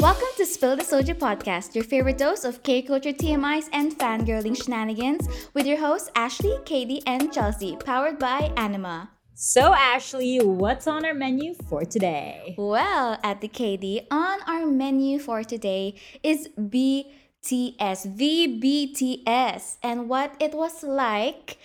Welcome 0.00 0.28
to 0.38 0.46
Spill 0.46 0.76
the 0.76 0.82
Soju 0.82 1.18
podcast, 1.18 1.74
your 1.74 1.84
favorite 1.84 2.18
dose 2.18 2.44
of 2.44 2.62
K 2.62 2.82
culture 2.82 3.12
TMIs 3.12 3.68
and 3.72 3.92
fangirling 3.98 4.56
shenanigans, 4.56 5.28
with 5.54 5.66
your 5.66 5.78
hosts 5.78 6.10
Ashley, 6.14 6.56
Katie, 6.64 7.02
and 7.06 7.32
Chelsea, 7.32 7.76
powered 7.76 8.18
by 8.18 8.52
Anima. 8.56 9.10
So, 9.34 9.72
Ashley, 9.72 10.38
what's 10.38 10.86
on 10.86 11.04
our 11.04 11.14
menu 11.14 11.54
for 11.54 11.84
today? 11.84 12.54
Well, 12.58 13.18
at 13.22 13.40
the 13.40 13.48
KD, 13.48 14.06
on 14.10 14.40
our 14.46 14.66
menu 14.66 15.18
for 15.18 15.44
today 15.44 15.94
is 16.22 16.48
BTS, 16.58 17.06
VBTS, 18.18 19.78
and 19.82 20.08
what 20.08 20.34
it 20.40 20.52
was 20.52 20.82
like 20.82 21.56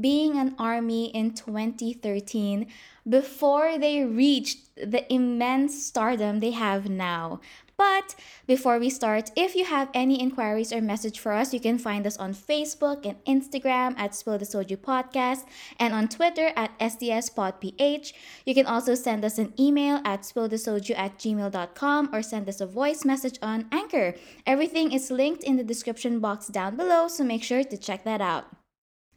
being 0.00 0.38
an 0.38 0.54
army 0.58 1.06
in 1.06 1.34
2013 1.34 2.66
before 3.08 3.78
they 3.78 4.04
reached 4.04 4.74
the 4.76 5.12
immense 5.12 5.84
stardom 5.84 6.40
they 6.40 6.52
have 6.52 6.88
now. 6.88 7.40
But 7.76 8.14
before 8.46 8.78
we 8.78 8.90
start, 8.90 9.32
if 9.34 9.56
you 9.56 9.64
have 9.64 9.88
any 9.92 10.20
inquiries 10.20 10.72
or 10.72 10.80
message 10.80 11.18
for 11.18 11.32
us, 11.32 11.52
you 11.52 11.58
can 11.58 11.78
find 11.78 12.06
us 12.06 12.16
on 12.16 12.32
Facebook 12.32 13.04
and 13.04 13.18
Instagram 13.24 13.98
at 13.98 14.14
Spill 14.14 14.38
the 14.38 14.44
Soju 14.44 14.76
Podcast 14.76 15.44
and 15.80 15.92
on 15.92 16.06
Twitter 16.08 16.52
at 16.54 16.78
STSPodPH. 16.78 18.12
You 18.46 18.54
can 18.54 18.66
also 18.66 18.94
send 18.94 19.24
us 19.24 19.38
an 19.38 19.52
email 19.58 20.00
at 20.04 20.22
spillthesoju 20.22 20.96
at 20.96 21.18
gmail.com 21.18 22.10
or 22.12 22.22
send 22.22 22.48
us 22.48 22.60
a 22.60 22.66
voice 22.66 23.04
message 23.04 23.38
on 23.42 23.66
Anchor. 23.72 24.14
Everything 24.46 24.92
is 24.92 25.10
linked 25.10 25.42
in 25.42 25.56
the 25.56 25.64
description 25.64 26.20
box 26.20 26.46
down 26.46 26.76
below, 26.76 27.08
so 27.08 27.24
make 27.24 27.42
sure 27.42 27.64
to 27.64 27.76
check 27.76 28.04
that 28.04 28.20
out. 28.20 28.61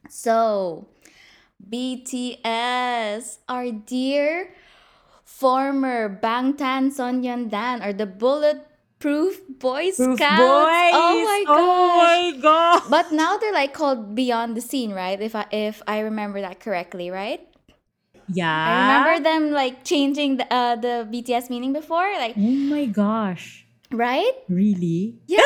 So, 0.09 0.87
BTS, 1.59 3.37
our 3.49 3.71
dear 3.71 4.53
former 5.23 6.07
Bangtan 6.21 6.93
Sonyeondan 6.93 7.85
or 7.85 7.91
the 7.91 8.05
Bulletproof 8.05 9.41
Boy 9.59 9.91
Proof 9.91 10.17
Scouts. 10.17 10.39
Boys! 10.39 10.93
Oh 10.95 11.21
my 11.25 11.43
gosh. 11.45 11.57
Oh 11.59 11.97
my 11.97 12.39
god! 12.41 12.81
But 12.89 13.11
now 13.11 13.37
they're 13.37 13.53
like 13.53 13.73
called 13.73 14.15
Beyond 14.15 14.55
the 14.55 14.61
Scene, 14.61 14.93
right? 14.93 15.19
If 15.19 15.35
I 15.35 15.45
if 15.51 15.81
I 15.87 15.99
remember 15.99 16.41
that 16.41 16.59
correctly, 16.59 17.09
right? 17.11 17.41
Yeah. 18.31 18.49
I 18.49 18.71
remember 18.81 19.23
them 19.23 19.51
like 19.51 19.83
changing 19.83 20.37
the 20.37 20.47
uh, 20.53 20.75
the 20.77 21.07
BTS 21.11 21.49
meaning 21.49 21.73
before, 21.73 22.07
like 22.17 22.35
Oh 22.37 22.55
my 22.71 22.85
gosh. 22.85 23.65
right? 23.91 24.33
Really? 24.49 25.19
Yeah. 25.27 25.41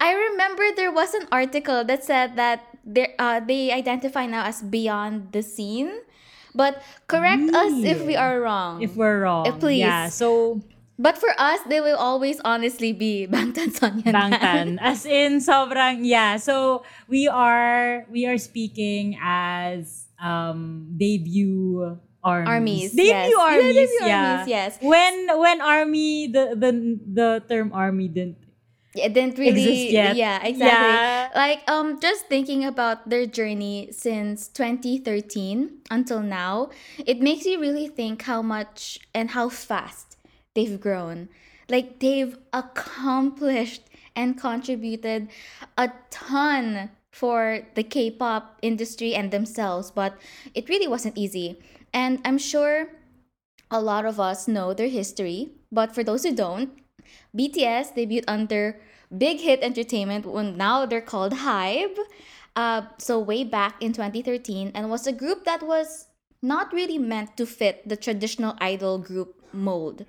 I 0.00 0.12
remember 0.32 0.64
there 0.74 0.92
was 0.92 1.14
an 1.14 1.26
article 1.32 1.84
that 1.84 2.04
said 2.04 2.36
that 2.36 2.64
they 2.84 3.14
uh, 3.18 3.40
they 3.40 3.72
identify 3.72 4.26
now 4.26 4.44
as 4.46 4.62
beyond 4.62 5.32
the 5.32 5.42
scene. 5.42 5.92
But 6.56 6.80
correct 7.06 7.52
us 7.52 7.84
if 7.84 8.00
we 8.08 8.16
are 8.16 8.40
wrong. 8.40 8.80
If 8.80 8.96
we're 8.96 9.28
wrong. 9.28 9.44
Eh, 9.46 9.52
please. 9.60 9.84
Yeah, 9.84 10.08
so 10.08 10.64
but 10.96 11.18
for 11.20 11.28
us, 11.36 11.60
they 11.68 11.84
will 11.84 12.00
always 12.00 12.40
honestly 12.40 12.96
be 12.96 13.28
Bangtan 13.30 13.76
Sonyeondan. 13.76 14.16
Bangtan. 14.16 14.66
As 14.80 15.04
in 15.04 15.44
sobrang 15.44 16.08
yeah. 16.08 16.40
So 16.40 16.84
we 17.08 17.28
are 17.28 18.08
we 18.08 18.24
are 18.24 18.40
speaking 18.40 19.20
as 19.20 20.08
um 20.16 20.96
debut 20.96 22.00
armies. 22.24 22.48
Armies, 22.48 22.90
Debut 22.96 23.12
yes. 23.12 23.30
Yeah, 23.30 23.44
armies. 23.44 23.74
debut 23.76 24.00
yeah. 24.00 24.16
armies, 24.16 24.48
yes. 24.48 24.70
When 24.80 25.14
when 25.38 25.58
army 25.60 26.32
the 26.32 26.44
the 26.56 26.70
the 27.04 27.28
term 27.44 27.76
army 27.76 28.08
didn't 28.08 28.40
It 28.98 29.12
didn't 29.14 29.38
really 29.38 29.62
Exist 29.62 29.90
yet. 29.90 30.16
yeah, 30.16 30.42
exactly. 30.42 30.94
Yeah. 30.94 31.28
Like 31.34 31.62
um 31.68 32.00
just 32.00 32.26
thinking 32.26 32.64
about 32.64 33.08
their 33.08 33.26
journey 33.26 33.88
since 33.92 34.48
2013 34.48 35.82
until 35.90 36.20
now, 36.20 36.70
it 37.04 37.20
makes 37.20 37.44
you 37.46 37.60
really 37.60 37.88
think 37.88 38.22
how 38.22 38.42
much 38.42 38.98
and 39.14 39.30
how 39.30 39.48
fast 39.48 40.16
they've 40.54 40.80
grown. 40.80 41.28
Like 41.68 42.00
they've 42.00 42.36
accomplished 42.52 43.82
and 44.14 44.38
contributed 44.38 45.28
a 45.76 45.90
ton 46.10 46.90
for 47.12 47.60
the 47.74 47.82
K-pop 47.82 48.58
industry 48.62 49.14
and 49.14 49.30
themselves, 49.30 49.90
but 49.90 50.16
it 50.54 50.68
really 50.68 50.86
wasn't 50.88 51.16
easy. 51.16 51.58
And 51.92 52.20
I'm 52.24 52.38
sure 52.38 52.88
a 53.70 53.80
lot 53.80 54.04
of 54.04 54.20
us 54.20 54.46
know 54.46 54.72
their 54.74 54.88
history, 54.88 55.50
but 55.72 55.94
for 55.94 56.04
those 56.04 56.24
who 56.24 56.34
don't, 56.34 56.70
BTS 57.36 57.94
debuted 57.94 58.24
under 58.26 58.80
Big 59.16 59.40
Hit 59.40 59.60
Entertainment 59.62 60.26
when 60.26 60.56
now 60.56 60.86
they're 60.86 61.00
called 61.00 61.32
Hybe. 61.32 61.96
Uh, 62.54 62.82
so 62.98 63.18
way 63.18 63.44
back 63.44 63.82
in 63.82 63.92
2013 63.92 64.72
and 64.74 64.90
was 64.90 65.06
a 65.06 65.12
group 65.12 65.44
that 65.44 65.62
was 65.62 66.08
not 66.40 66.72
really 66.72 66.98
meant 66.98 67.36
to 67.36 67.46
fit 67.46 67.86
the 67.88 67.96
traditional 67.96 68.54
idol 68.60 68.98
group 68.98 69.42
mold. 69.52 70.06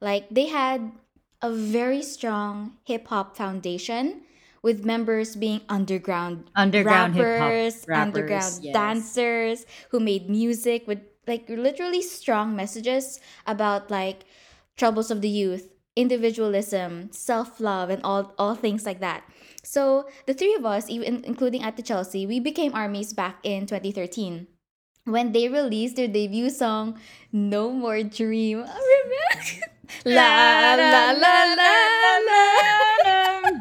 Like 0.00 0.28
they 0.30 0.46
had 0.46 0.92
a 1.40 1.52
very 1.52 2.02
strong 2.02 2.76
hip 2.84 3.08
hop 3.08 3.36
foundation 3.36 4.22
with 4.62 4.84
members 4.84 5.36
being 5.36 5.60
underground 5.68 6.50
Underground 6.54 7.16
rappers, 7.16 7.84
rappers, 7.86 8.06
underground 8.06 8.58
yes. 8.62 8.74
dancers 8.74 9.66
who 9.90 10.00
made 10.00 10.28
music 10.28 10.86
with 10.86 11.00
like 11.26 11.48
literally 11.48 12.02
strong 12.02 12.56
messages 12.56 13.20
about 13.46 13.90
like 13.90 14.24
troubles 14.76 15.10
of 15.10 15.20
the 15.20 15.28
youth, 15.28 15.68
individualism, 15.98 17.10
self-love 17.10 17.90
and 17.90 18.00
all 18.06 18.32
all 18.38 18.54
things 18.54 18.86
like 18.86 19.02
that. 19.02 19.26
So, 19.66 20.06
the 20.30 20.32
three 20.32 20.54
of 20.54 20.64
us, 20.64 20.88
even 20.88 21.26
including 21.26 21.66
at 21.66 21.76
the 21.76 21.82
Chelsea, 21.82 22.24
we 22.24 22.38
became 22.38 22.72
armies 22.72 23.12
back 23.12 23.42
in 23.42 23.66
2013 23.66 24.46
when 25.04 25.32
they 25.32 25.50
released 25.50 25.96
their 25.96 26.06
debut 26.06 26.48
song 26.48 26.96
No 27.32 27.74
More 27.74 28.06
Dream. 28.06 28.64
La 30.04 30.76
la 30.76 30.76
la 30.76 31.12
la 31.16 31.34
la. 31.56 31.68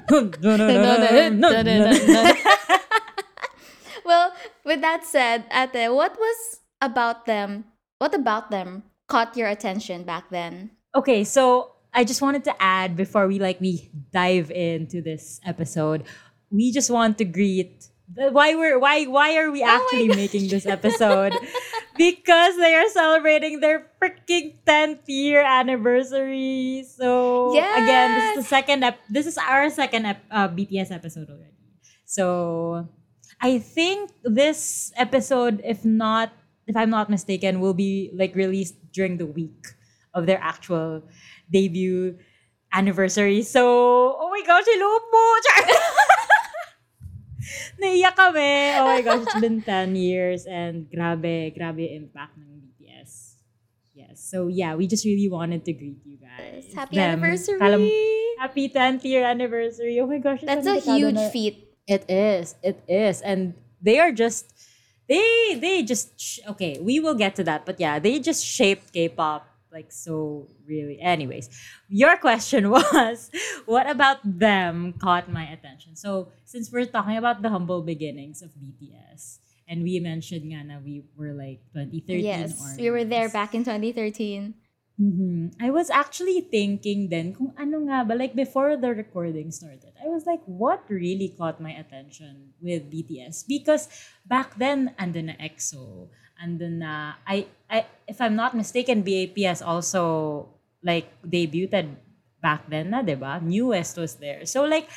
well, 4.06 4.34
with 4.66 4.82
that 4.82 5.06
said, 5.06 5.46
Ate, 5.52 5.92
what 5.92 6.18
was 6.20 6.60
about 6.82 7.26
them? 7.26 7.66
What 7.98 8.14
about 8.14 8.52
them 8.52 8.84
caught 9.08 9.38
your 9.38 9.48
attention 9.48 10.04
back 10.04 10.30
then? 10.30 10.72
Okay, 10.96 11.24
so 11.24 11.72
I 11.94 12.04
just 12.04 12.22
wanted 12.22 12.44
to 12.46 12.62
add 12.62 12.96
before 12.96 13.28
we 13.28 13.40
like 13.40 13.60
we 13.60 13.90
dive 14.12 14.52
into 14.52 15.02
this 15.02 15.40
episode, 15.46 16.04
we 16.52 16.72
just 16.72 16.90
want 16.90 17.18
to 17.18 17.26
greet 17.26 17.90
the, 18.14 18.32
why 18.32 18.56
we're 18.56 18.80
why 18.80 19.04
why 19.06 19.36
are 19.38 19.52
we 19.52 19.64
Oh 19.64 19.68
actually 19.68 20.08
making 20.10 20.48
this 20.48 20.66
episode? 20.66 21.34
because 21.98 22.56
they 22.56 22.76
are 22.76 22.88
celebrating 22.90 23.60
their 23.60 23.92
freaking 24.02 24.56
10th 24.66 25.04
year 25.08 25.42
anniversary. 25.44 26.86
So 26.88 27.52
again, 27.52 28.16
this 28.16 28.24
is 28.30 28.36
the 28.46 28.50
second 28.50 28.84
ep- 28.84 29.04
this 29.10 29.26
is 29.26 29.38
our 29.38 29.70
second 29.70 30.06
ep- 30.06 30.24
uh, 30.32 30.48
BTS 30.48 30.92
episode 30.92 31.30
already. 31.30 31.58
So 32.06 32.88
I 33.42 33.60
think 33.60 34.12
this 34.24 34.94
episode, 34.96 35.62
if 35.66 35.84
not, 35.84 36.32
if 36.66 36.76
I'm 36.78 36.90
not 36.90 37.10
mistaken, 37.10 37.60
will 37.60 37.74
be 37.74 38.12
like 38.14 38.36
released 38.36 38.76
during 38.94 39.18
the 39.18 39.26
week 39.26 39.68
of 40.14 40.26
their 40.26 40.40
actual 40.42 41.04
debut 41.52 42.18
anniversary. 42.74 43.42
So, 43.42 43.64
oh 44.18 44.30
my 44.30 44.44
gosh, 44.46 44.66
hello 44.68 44.92
po! 45.08 45.24
Naiyak 47.82 48.16
kami. 48.18 48.76
Oh 48.82 48.86
my 48.92 49.02
gosh, 49.02 49.24
it's 49.24 49.40
been 49.40 49.62
10 49.62 49.96
years 49.96 50.46
and 50.46 50.90
grabe, 50.90 51.54
grabe 51.56 51.86
impact 51.96 52.36
ng 52.38 52.60
BTS. 52.60 53.38
Yes. 53.94 54.20
So 54.20 54.48
yeah, 54.48 54.76
we 54.76 54.88
just 54.88 55.06
really 55.06 55.30
wanted 55.30 55.64
to 55.66 55.74
greet 55.74 56.02
you 56.04 56.18
guys. 56.18 56.68
Happy 56.74 56.98
Them. 56.98 57.22
anniversary! 57.22 57.60
Kalam- 57.62 58.38
happy 58.42 58.66
10th 58.70 59.04
year 59.06 59.24
anniversary. 59.24 60.00
Oh 60.02 60.08
my 60.08 60.18
gosh. 60.20 60.42
That's 60.44 60.68
a 60.68 60.82
huge 60.82 61.16
na- 61.16 61.30
feat. 61.30 61.64
It 61.88 62.04
is. 62.10 62.56
It 62.62 62.84
is. 62.88 63.22
And 63.22 63.54
they 63.82 64.00
are 64.00 64.12
just 64.12 64.52
they 65.08 65.56
they 65.56 65.84
just 65.84 66.20
sh- 66.20 66.44
okay, 66.52 66.78
we 66.84 67.00
will 67.00 67.16
get 67.16 67.36
to 67.40 67.44
that. 67.48 67.66
But 67.66 67.80
yeah, 67.80 67.98
they 67.98 68.20
just 68.20 68.44
shaped 68.44 68.92
K-pop 68.92 69.48
like 69.72 69.94
so 69.94 70.50
really. 70.68 71.00
Anyways, 71.00 71.50
your 71.88 72.18
question 72.18 72.70
was 72.76 73.32
what 73.66 73.90
about 73.90 74.20
them 74.24 74.94
caught 75.00 75.32
my 75.32 75.48
attention. 75.48 75.96
So, 75.96 76.30
since 76.46 76.72
we're 76.72 76.86
talking 76.86 77.18
about 77.18 77.42
the 77.42 77.50
humble 77.50 77.82
beginnings 77.82 78.42
of 78.42 78.52
BTS 78.54 79.40
and 79.68 79.84
we 79.84 80.00
mentioned 80.00 80.48
nga 80.48 80.64
na 80.64 80.80
we 80.80 81.04
were 81.16 81.36
like 81.36 81.60
2013 81.76 82.24
Yes, 82.24 82.56
we 82.80 82.90
were 82.90 83.04
there 83.04 83.28
back 83.30 83.56
in 83.56 83.64
2013. 83.64 84.56
Mhm. 84.98 85.54
I 85.62 85.70
was 85.70 85.94
actually 85.94 86.42
thinking 86.42 87.14
then 87.14 87.38
kung 87.38 87.54
ano 87.54 87.86
nga 87.86 88.02
ba, 88.02 88.18
like 88.18 88.34
before 88.34 88.74
the 88.74 88.90
recording 88.90 89.54
started, 89.54 89.94
I 90.02 90.10
was 90.10 90.26
like, 90.26 90.42
what 90.50 90.90
really 90.90 91.38
caught 91.38 91.62
my 91.62 91.70
attention 91.70 92.58
with 92.58 92.90
BTS? 92.90 93.46
Because 93.46 93.94
back 94.26 94.58
then, 94.58 94.98
andun 94.98 95.30
na 95.30 95.38
EXO, 95.38 96.10
andun 96.42 96.82
na, 96.82 97.22
I, 97.30 97.46
I, 97.70 97.86
if 98.10 98.18
I'm 98.18 98.34
not 98.34 98.58
mistaken, 98.58 99.06
BAPS 99.06 99.62
also 99.62 100.50
like 100.84 101.10
debuted 101.26 101.96
back 102.42 102.70
then 102.70 102.92
na, 102.92 103.02
diba? 103.02 103.42
NU'EST 103.42 103.98
was 103.98 104.16
there. 104.16 104.46
So 104.46 104.64
like, 104.66 104.90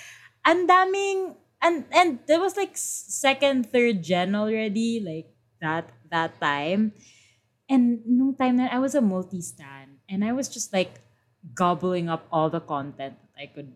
ang 0.45 0.67
daming, 0.67 1.37
and, 1.63 1.85
and 1.93 2.19
there 2.27 2.41
was 2.41 2.57
like 2.57 2.73
second, 2.75 3.73
third 3.73 4.03
gen 4.03 4.35
already, 4.35 5.01
like 5.01 5.33
that, 5.61 5.89
that 6.11 6.41
time. 6.41 6.93
And 7.69 8.01
nung 8.07 8.35
time 8.35 8.57
na, 8.57 8.69
I 8.71 8.79
was 8.79 8.95
a 8.95 9.01
multi-stan. 9.01 10.03
And 10.09 10.25
I 10.25 10.33
was 10.33 10.49
just 10.49 10.73
like 10.73 11.01
gobbling 11.55 12.09
up 12.09 12.27
all 12.33 12.51
the 12.51 12.61
content 12.61 13.15
that 13.21 13.41
I 13.41 13.47
could 13.47 13.73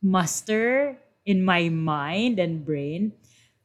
muster 0.00 0.96
in 1.26 1.44
my 1.44 1.68
mind 1.68 2.38
and 2.38 2.64
brain. 2.64 3.12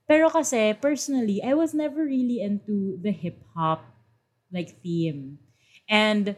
Pero 0.08 0.30
kasi, 0.30 0.74
personally, 0.74 1.44
I 1.44 1.54
was 1.54 1.74
never 1.74 2.04
really 2.04 2.42
into 2.42 2.98
the 3.04 3.12
hip-hop 3.12 3.86
like 4.52 4.82
theme. 4.82 5.38
And 5.88 6.36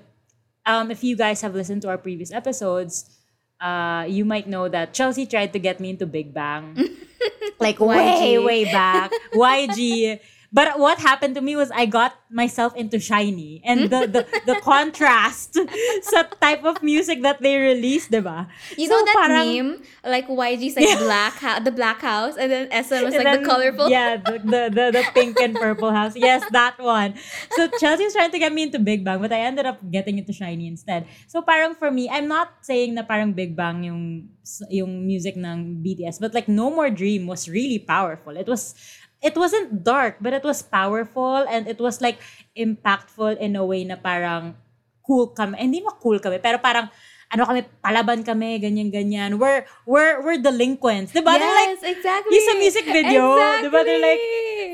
um, 0.66 0.92
if 0.92 1.04
you 1.04 1.16
guys 1.16 1.42
have 1.42 1.56
listened 1.56 1.81
to 1.84 1.90
our 1.90 1.98
previous 1.98 2.31
episodes, 2.31 3.18
uh, 3.60 4.06
you 4.08 4.25
might 4.25 4.48
know 4.48 4.68
that 4.68 4.94
Chelsea 4.94 5.25
tried 5.25 5.54
to 5.54 5.60
get 5.60 5.80
me 5.80 5.90
into 5.92 6.06
Big 6.06 6.34
Bang. 6.34 6.78
like 7.60 7.80
way, 7.80 8.38
way 8.40 8.66
back. 8.66 9.12
YG. 9.34 10.19
But 10.51 10.80
what 10.80 11.00
happened 11.00 11.36
to 11.36 11.42
me 11.42 11.56
was 11.56 11.71
I 11.71 11.86
got 11.88 12.12
myself 12.30 12.75
into 12.75 12.98
SHINee. 12.98 13.62
And 13.63 13.88
the, 13.88 14.03
the, 14.07 14.21
the 14.45 14.59
contrast 14.63 15.56
sa 16.03 16.24
type 16.44 16.63
of 16.68 16.83
music 16.83 17.21
that 17.24 17.42
they 17.42 17.56
released, 17.56 18.12
diba? 18.12 18.48
You 18.75 18.88
So 18.88 19.00
know 19.00 19.06
that 19.06 19.15
parang- 19.15 19.48
meme? 19.48 19.71
Like 20.03 20.27
YG's 20.27 20.75
like 20.75 20.98
black 21.00 21.33
ha- 21.39 21.59
the 21.63 21.71
black 21.71 22.01
house 22.01 22.36
and 22.36 22.51
then 22.51 22.68
SM 22.68 23.00
was 23.06 23.15
like 23.15 23.24
And 23.24 23.39
the 23.39 23.39
then, 23.39 23.45
colorful. 23.45 23.88
Yeah, 23.89 24.18
the, 24.18 24.39
the, 24.44 24.62
the, 24.74 24.86
the 24.92 25.03
pink 25.13 25.39
and 25.39 25.56
purple 25.56 25.92
house. 25.92 26.15
Yes, 26.19 26.44
that 26.51 26.75
one. 26.80 27.15
So 27.56 27.68
Chelsea 27.80 28.04
was 28.04 28.13
trying 28.13 28.31
to 28.31 28.39
get 28.39 28.51
me 28.51 28.63
into 28.63 28.80
Big 28.80 29.06
Bang, 29.06 29.21
but 29.21 29.31
I 29.31 29.39
ended 29.47 29.65
up 29.65 29.80
getting 29.92 30.18
into 30.18 30.33
SHINee 30.33 30.68
instead. 30.68 31.06
So 31.27 31.42
parang 31.42 31.75
for 31.75 31.92
me, 31.92 32.09
I'm 32.09 32.27
not 32.27 32.51
saying 32.62 32.95
na 32.95 33.04
parang 33.04 33.31
Big 33.31 33.56
Bang 33.56 33.83
yung, 33.83 34.27
yung 34.69 35.06
music 35.07 35.38
ng 35.38 35.80
BTS, 35.86 36.19
but 36.19 36.33
like 36.33 36.50
No 36.50 36.71
More 36.71 36.89
Dream 36.89 37.27
was 37.27 37.47
really 37.47 37.80
powerful. 37.80 38.36
It 38.36 38.47
was 38.47 38.75
it 39.21 39.38
wasn't 39.38 39.85
dark, 39.85 40.18
but 40.19 40.33
it 40.33 40.44
was 40.44 40.65
powerful 40.65 41.45
and 41.45 41.69
it 41.69 41.79
was 41.79 42.01
like 42.01 42.18
impactful 42.57 43.38
in 43.38 43.56
a 43.56 43.63
way 43.63 43.85
na 43.85 43.95
parang 43.95 44.57
cool 45.06 45.29
kami. 45.31 45.57
Hindi 45.62 45.85
mo 45.85 45.94
cool 46.01 46.18
kami, 46.18 46.41
pero 46.41 46.57
parang 46.57 46.89
ano 47.31 47.48
kami, 47.48 47.63
palaban 47.80 48.28
kami, 48.28 48.60
ganyan-ganyan. 48.60 49.39
We're, 49.39 49.63
we're, 49.88 50.19
we're 50.19 50.39
delinquents. 50.44 51.16
Diba? 51.16 51.31
They're 51.39 51.48
like, 51.56 51.80
yes, 51.80 51.95
exactly. 51.95 52.36
yung 52.36 52.44
sa 52.44 52.54
music 52.60 52.86
video, 52.86 53.24
exactly. 53.39 53.63
di 53.63 53.68
ba, 53.72 53.80
they're 53.88 54.04
like, 54.04 54.24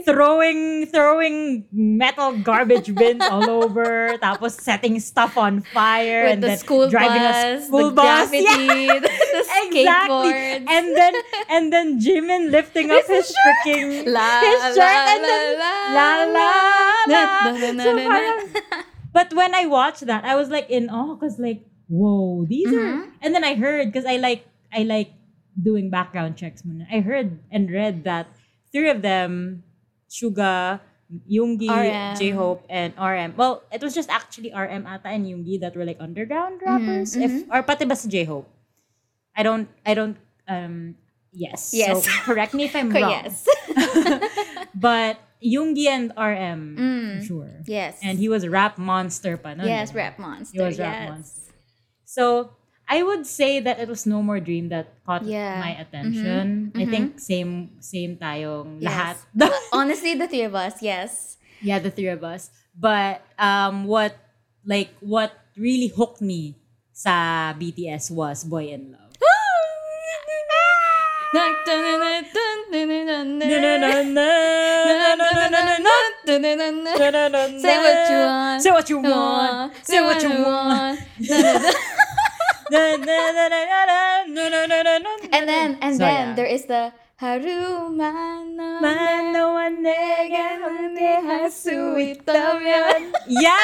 throwing 0.06 0.60
throwing 0.90 1.36
metal 1.70 2.34
garbage 2.42 2.90
bins 2.96 3.22
all 3.22 3.46
over, 3.62 4.16
tapos 4.26 4.58
setting 4.58 4.98
stuff 5.00 5.38
on 5.38 5.62
fire, 5.70 6.26
with 6.26 6.34
and 6.34 6.42
the 6.42 6.48
then 6.56 6.58
school 6.58 6.90
driving 6.90 7.22
bus, 7.22 7.36
a 7.36 7.66
school 7.68 7.90
the 7.92 7.96
bus. 7.96 8.30
graffiti, 8.32 8.46
Yeah, 8.90 9.00
the, 9.06 9.12
exactly. 9.68 10.32
And 10.66 10.86
then 10.96 11.14
and 11.50 11.64
then 11.70 11.88
Jimin 12.02 12.50
lifting 12.50 12.90
up 12.90 13.06
his 13.06 13.30
freaking 13.36 14.08
La, 14.08 14.42
his 14.42 14.62
la, 14.64 14.82
shirt 14.82 15.02
and 15.14 15.22
la, 15.22 15.28
then 15.28 15.46
la, 15.60 15.74
la 15.94 16.10
la 16.26 16.34
la. 16.34 16.50
Na, 17.06 17.20
na, 17.22 17.52
na, 17.52 17.84
So 17.84 17.92
na, 17.94 18.02
na. 18.02 18.08
parang- 18.08 18.50
but 19.14 19.30
when 19.34 19.54
I 19.54 19.66
watched 19.66 20.06
that, 20.08 20.24
I 20.26 20.36
was 20.36 20.50
like 20.50 20.70
in 20.70 20.90
awe 20.90 21.16
because 21.16 21.38
like, 21.38 21.62
whoa, 21.88 22.46
these 22.46 22.68
are. 22.72 23.04
Mhm. 23.08 23.12
And 23.22 23.36
then 23.36 23.44
I 23.44 23.56
heard 23.56 23.88
because 23.92 24.06
I 24.06 24.18
like 24.18 24.46
I 24.72 24.84
like 24.84 25.12
doing 25.56 25.90
background 25.90 26.38
checks. 26.38 26.62
Muna. 26.64 26.86
I 26.92 27.00
heard 27.02 27.40
and 27.52 27.72
read 27.72 28.04
that 28.04 28.28
three 28.72 28.90
of 28.92 29.02
them, 29.02 29.64
Suga, 30.12 30.80
Yoongi. 31.26 31.72
J 32.20 32.32
Hope, 32.32 32.66
and 32.70 32.94
RM. 33.00 33.34
Well, 33.40 33.64
it 33.72 33.82
was 33.82 33.96
just 33.96 34.10
actually 34.12 34.52
RM 34.54 34.86
ata 34.86 35.08
and 35.08 35.26
Yoongi 35.26 35.60
that 35.62 35.76
were 35.76 35.86
like 35.88 35.98
underground 36.00 36.62
rappers. 36.62 37.16
mhm. 37.16 37.24
If 37.24 37.32
or 37.50 37.64
pati 37.64 37.86
ba 37.88 37.96
si 37.96 38.10
J 38.12 38.24
Hope? 38.28 38.48
I 39.36 39.44
don't. 39.44 39.68
I 39.86 39.94
don't. 39.96 40.18
Um. 40.48 40.96
Yes. 41.32 41.70
Yes. 41.74 42.06
So 42.06 42.12
correct 42.26 42.54
me 42.54 42.66
if 42.66 42.76
I'm 42.76 42.90
wrong. 42.96 43.10
yes. 43.12 43.46
But 44.76 45.20
Yoongi 45.44 45.86
and 45.88 46.10
RM 46.18 46.62
Mm. 46.78 47.20
for 47.22 47.26
sure. 47.26 47.54
yes. 47.66 48.00
And 48.02 48.18
he 48.18 48.30
was 48.30 48.48
rap 48.48 48.78
monster 48.78 49.38
pa. 49.38 49.54
nun, 49.54 49.68
yes, 49.68 49.92
eh. 49.94 49.98
rap 49.98 50.18
monster. 50.18 50.58
He 50.58 50.62
was 50.66 50.78
yes. 50.78 50.86
rap 50.86 51.10
monster. 51.14 51.47
So 52.18 52.50
I 52.90 53.06
would 53.06 53.30
say 53.30 53.62
that 53.62 53.78
it 53.78 53.86
was 53.86 54.10
No 54.10 54.26
More 54.26 54.42
Dream 54.42 54.74
that 54.74 54.90
caught 55.06 55.22
Yeah. 55.22 55.62
my 55.62 55.78
attention. 55.78 56.74
Mhm. 56.74 56.82
I 56.82 56.84
Mhm. 56.88 56.90
think 56.90 57.06
same 57.22 57.52
same 57.78 58.18
tayong 58.18 58.82
Yes. 58.82 59.22
lahat. 59.38 59.54
Honestly, 59.70 60.18
the 60.18 60.26
three 60.26 60.50
of 60.50 60.58
us, 60.58 60.82
yes. 60.82 61.38
yeah, 61.62 61.78
the 61.78 61.94
three 61.94 62.10
of 62.10 62.26
us. 62.26 62.50
But 62.74 63.22
um 63.38 63.86
what 63.86 64.18
like 64.66 64.90
what 65.02 65.30
really 65.54 65.94
hooked 65.94 66.22
me 66.26 66.58
sa 66.90 67.54
BTS 67.54 68.10
was 68.10 68.42
Boy 68.46 68.74
in 68.74 68.94
Love. 68.98 69.14
Say 76.26 77.78
what 77.78 78.10
you 78.10 78.20
want. 78.26 78.62
Say 78.62 78.72
what 78.72 78.90
you 78.90 79.00
want. 79.02 79.72
Say 79.84 80.00
what 80.02 80.22
you 80.24 80.30
want 80.44 81.00
and 85.32 85.48
then 85.48 85.78
and 85.82 85.96
so, 85.96 86.04
then 86.04 86.28
yeah. 86.30 86.36
there 86.36 86.46
is 86.46 86.66
the 86.66 86.92
Harumano 87.20 88.82
Mano 88.82 89.58
Yeah 93.28 93.58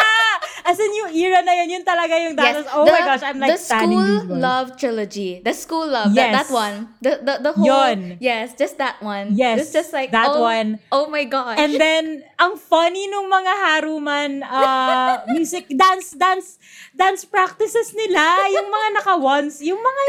As 0.64 0.80
in 0.80 0.92
yung 0.96 1.12
era 1.12 1.44
na 1.44 1.54
yun, 1.60 1.68
yun 1.80 1.84
talaga 1.84 2.16
yung 2.24 2.36
that 2.40 2.56
was, 2.56 2.68
oh 2.72 2.88
my 2.88 3.04
gosh, 3.04 3.24
I'm 3.24 3.40
like 3.40 3.52
the 3.52 3.60
standing 3.60 4.00
school 4.00 4.08
these 4.08 4.28
boys. 4.32 4.42
love 4.42 4.68
trilogy. 4.80 5.32
The 5.44 5.54
school 5.54 5.88
love. 5.88 6.16
That, 6.16 6.32
that 6.32 6.48
Yes. 6.48 6.56
one. 6.56 6.76
The, 7.04 7.14
the, 7.20 7.34
the 7.44 7.52
whole. 7.52 7.68
Yun. 7.68 8.00
Yes, 8.24 8.56
just 8.56 8.80
that 8.80 9.04
one. 9.04 9.36
Yes, 9.36 9.60
It's 9.60 9.74
just 9.76 9.92
like, 9.92 10.12
that 10.12 10.32
oh, 10.32 10.42
one. 10.42 10.80
Oh 10.92 11.12
my 11.12 11.24
gosh. 11.28 11.60
And 11.60 11.76
then, 11.76 12.24
ang 12.40 12.56
funny 12.56 13.12
nung 13.12 13.28
mga 13.28 13.54
Haruman 13.60 14.32
uh, 14.44 15.24
music, 15.36 15.68
dance, 15.68 16.16
dance, 16.16 16.58
dance 16.96 17.28
practices 17.28 17.92
nila. 17.94 18.24
Yung 18.56 18.72
mga 18.72 18.88
naka-ones, 19.04 19.60
yung 19.62 19.80
mga, 19.80 20.02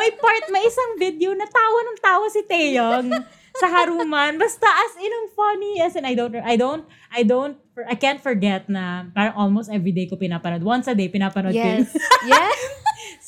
may 0.00 0.10
part, 0.16 0.44
may 0.48 0.64
isang 0.64 0.96
video 0.96 1.36
na 1.36 1.44
tawa 1.44 1.78
ng 1.84 1.98
tawa 2.00 2.26
si 2.32 2.42
Taeyong 2.48 3.12
sa 3.58 3.66
Haruman. 3.68 4.38
Basta 4.38 4.66
as 4.66 4.92
in, 4.98 5.10
ang 5.10 5.28
funny. 5.34 5.72
As 5.82 5.94
in, 5.96 6.04
I 6.04 6.14
don't, 6.14 6.34
I 6.36 6.54
don't, 6.56 6.84
I 7.10 7.22
don't, 7.22 7.56
I 7.86 7.94
can't 7.94 8.20
forget 8.22 8.66
na 8.68 9.06
parang 9.14 9.34
almost 9.34 9.70
every 9.70 9.92
day 9.92 10.06
ko 10.06 10.16
pinapanood. 10.16 10.62
Once 10.62 10.86
a 10.86 10.94
day, 10.94 11.08
pinapanood 11.10 11.54
ko 11.54 11.62
yun. 11.62 11.86
yes. 11.86 11.96
yes. 12.26 12.58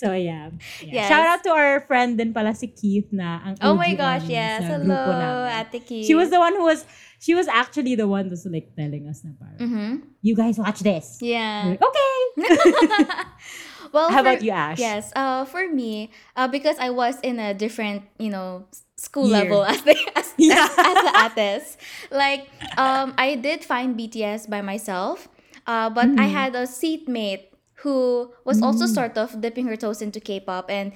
So, 0.01 0.17
yeah. 0.17 0.49
Yes. 0.81 0.97
yeah. 0.97 1.09
Shout 1.13 1.27
out 1.29 1.45
to 1.45 1.53
our 1.53 1.85
friend 1.85 2.17
din 2.17 2.33
pala 2.33 2.57
si 2.57 2.73
Keith 2.73 3.13
na 3.13 3.45
ang 3.45 3.55
Oh 3.61 3.77
my 3.77 3.93
gosh, 3.93 4.25
yes. 4.25 4.65
Hello. 4.65 5.45
Ate 5.45 5.77
Ki. 5.85 6.01
She 6.09 6.17
was 6.17 6.33
the 6.33 6.41
one 6.41 6.57
who 6.57 6.65
was, 6.65 6.89
she 7.21 7.37
was 7.37 7.45
actually 7.53 8.01
the 8.01 8.09
one 8.09 8.33
that's 8.33 8.49
like 8.49 8.73
telling 8.73 9.05
us 9.13 9.21
na 9.29 9.37
parang, 9.37 9.61
Mm-hmm. 9.61 9.93
you 10.25 10.33
guys 10.33 10.57
watch 10.57 10.81
this. 10.81 11.21
Yeah. 11.21 11.77
like, 11.77 11.85
okay. 11.85 12.17
well, 13.93 14.09
How 14.09 14.25
for- 14.25 14.33
about 14.33 14.43
you, 14.43 14.53
Ash? 14.53 14.79
Yes. 14.81 15.13
Uh, 15.15 15.45
for 15.45 15.69
me, 15.69 16.11
uh, 16.37 16.49
because 16.49 16.77
I 16.81 16.91
was 16.91 17.21
in 17.21 17.39
a 17.39 17.53
different, 17.55 18.03
you 18.19 18.31
know, 18.31 18.65
school 18.97 19.29
Year. 19.29 19.45
level 19.49 19.65
as 19.65 19.81
the 19.83 19.97
as, 20.17 20.20
Yeah. 20.49 20.69
as 20.85 21.01
the 21.01 21.13
ates. 21.15 21.77
Like, 22.11 22.49
um, 22.77 23.15
I 23.19 23.35
did 23.37 23.65
find 23.65 23.97
BTS 23.97 24.47
by 24.49 24.61
myself, 24.63 25.29
uh, 25.67 25.91
but 25.91 26.15
I 26.19 26.29
Mm. 26.29 26.33
had 26.33 26.55
a 26.55 26.67
seatmate 26.67 27.53
who 27.85 28.33
was 28.45 28.61
also 28.63 28.85
Mm. 28.87 28.95
sort 28.95 29.19
of 29.19 29.41
dipping 29.41 29.67
her 29.67 29.77
toes 29.77 30.01
into 30.03 30.21
K-pop, 30.21 30.71
and 30.71 30.93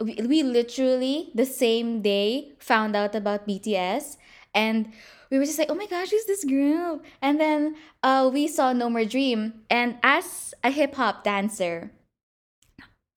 we, 0.00 0.14
we 0.26 0.42
literally 0.42 1.30
the 1.34 1.46
same 1.46 2.02
day 2.02 2.52
found 2.58 2.96
out 2.96 3.14
about 3.14 3.46
BTS, 3.46 4.16
and 4.54 4.92
we 5.30 5.38
were 5.38 5.44
just 5.46 5.58
like, 5.58 5.70
oh 5.70 5.74
my 5.74 5.86
gosh, 5.86 6.10
who's 6.10 6.26
this 6.26 6.44
group? 6.44 7.04
And 7.22 7.40
then 7.40 7.76
uh, 8.02 8.30
we 8.32 8.46
saw 8.48 8.72
No 8.72 8.90
More 8.90 9.04
Dream, 9.04 9.62
and 9.70 9.98
as 10.02 10.54
a 10.62 10.70
hip 10.70 10.94
hop 10.94 11.24
dancer, 11.24 11.90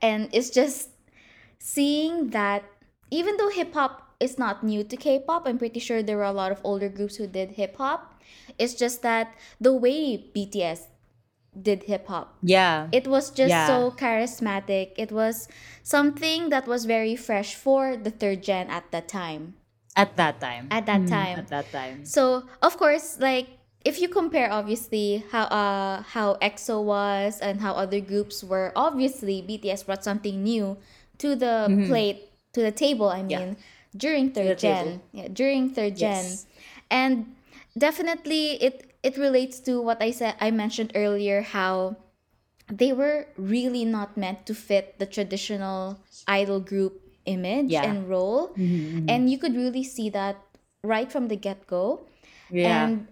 and 0.01 0.29
it's 0.34 0.50
just 0.50 0.89
seeing 1.60 2.29
that 2.31 2.63
even 3.12 3.38
though 3.38 3.50
hip 3.50 3.74
hop 3.74 4.05
is 4.19 4.38
not 4.38 4.63
new 4.63 4.84
to 4.84 4.95
K-pop, 4.98 5.43
I'm 5.45 5.57
pretty 5.57 5.79
sure 5.79 6.01
there 6.01 6.17
were 6.17 6.24
a 6.24 6.31
lot 6.31 6.51
of 6.51 6.60
older 6.63 6.89
groups 6.89 7.15
who 7.17 7.27
did 7.27 7.51
hip 7.51 7.75
hop. 7.77 8.22
It's 8.57 8.74
just 8.74 9.01
that 9.01 9.34
the 9.60 9.74
way 9.74 10.17
BTS 10.34 10.88
did 11.55 11.84
hip 11.84 12.07
hop 12.07 12.36
Yeah. 12.43 12.89
it 12.91 13.07
was 13.07 13.29
just 13.31 13.50
Yeah. 13.50 13.67
so 13.67 13.91
charismatic. 13.91 14.91
It 14.98 15.12
was 15.12 15.48
something 15.84 16.50
that 16.50 16.67
was 16.67 16.84
very 16.86 17.15
fresh 17.15 17.55
for 17.55 17.95
the 17.95 18.12
third 18.12 18.43
gen 18.43 18.67
at 18.69 18.91
that 18.91 19.07
time. 19.07 19.55
At 19.95 20.17
that 20.17 20.41
time. 20.41 20.67
At 20.72 20.86
that 20.88 21.07
Mm, 21.07 21.10
time. 21.10 21.39
At 21.39 21.48
that 21.48 21.72
time. 21.72 22.03
So 22.03 22.43
of 22.62 22.75
course, 22.75 23.17
like 23.19 23.48
if 23.86 24.01
you 24.01 24.10
compare 24.10 24.51
obviously 24.51 25.24
how 25.31 25.45
uh 25.48 26.01
how 26.03 26.36
EXO 26.41 26.84
was 26.84 27.39
and 27.39 27.62
how 27.62 27.72
other 27.79 28.01
groups 28.03 28.43
were, 28.43 28.74
obviously 28.75 29.39
BTS 29.41 29.86
brought 29.86 30.03
something 30.03 30.43
new 30.43 30.75
to 31.19 31.36
the 31.39 31.72
plate 31.88 32.27
to 32.51 32.60
the 32.62 32.72
table. 32.75 33.07
I 33.07 33.24
mean, 33.24 33.55
Yeah. 33.55 33.63
During 33.96 34.32
third 34.32 34.60
gen, 34.60 35.02
yeah, 35.12 35.28
during 35.32 35.70
third 35.70 35.96
gen, 35.96 36.25
and 36.92 37.36
definitely 37.78 38.62
it 38.62 38.92
it 39.04 39.18
relates 39.18 39.60
to 39.62 39.82
what 39.82 40.02
I 40.02 40.12
said 40.12 40.36
I 40.42 40.52
mentioned 40.52 40.92
earlier 40.96 41.42
how 41.42 41.96
they 42.72 42.92
were 42.92 43.28
really 43.38 43.86
not 43.86 44.18
meant 44.18 44.46
to 44.48 44.54
fit 44.56 44.98
the 44.98 45.06
traditional 45.06 46.00
idol 46.28 46.60
group 46.60 47.02
image 47.25 47.72
Yeah. 47.72 47.86
and 47.86 48.10
role 48.10 48.54
Mhm, 48.58 49.06
mhm. 49.06 49.06
and 49.10 49.30
you 49.30 49.38
could 49.38 49.56
really 49.56 49.84
see 49.84 50.10
that 50.10 50.38
right 50.84 51.12
from 51.12 51.28
the 51.30 51.36
get-go 51.38 52.06
yeah. 52.50 52.86
and 52.90 53.08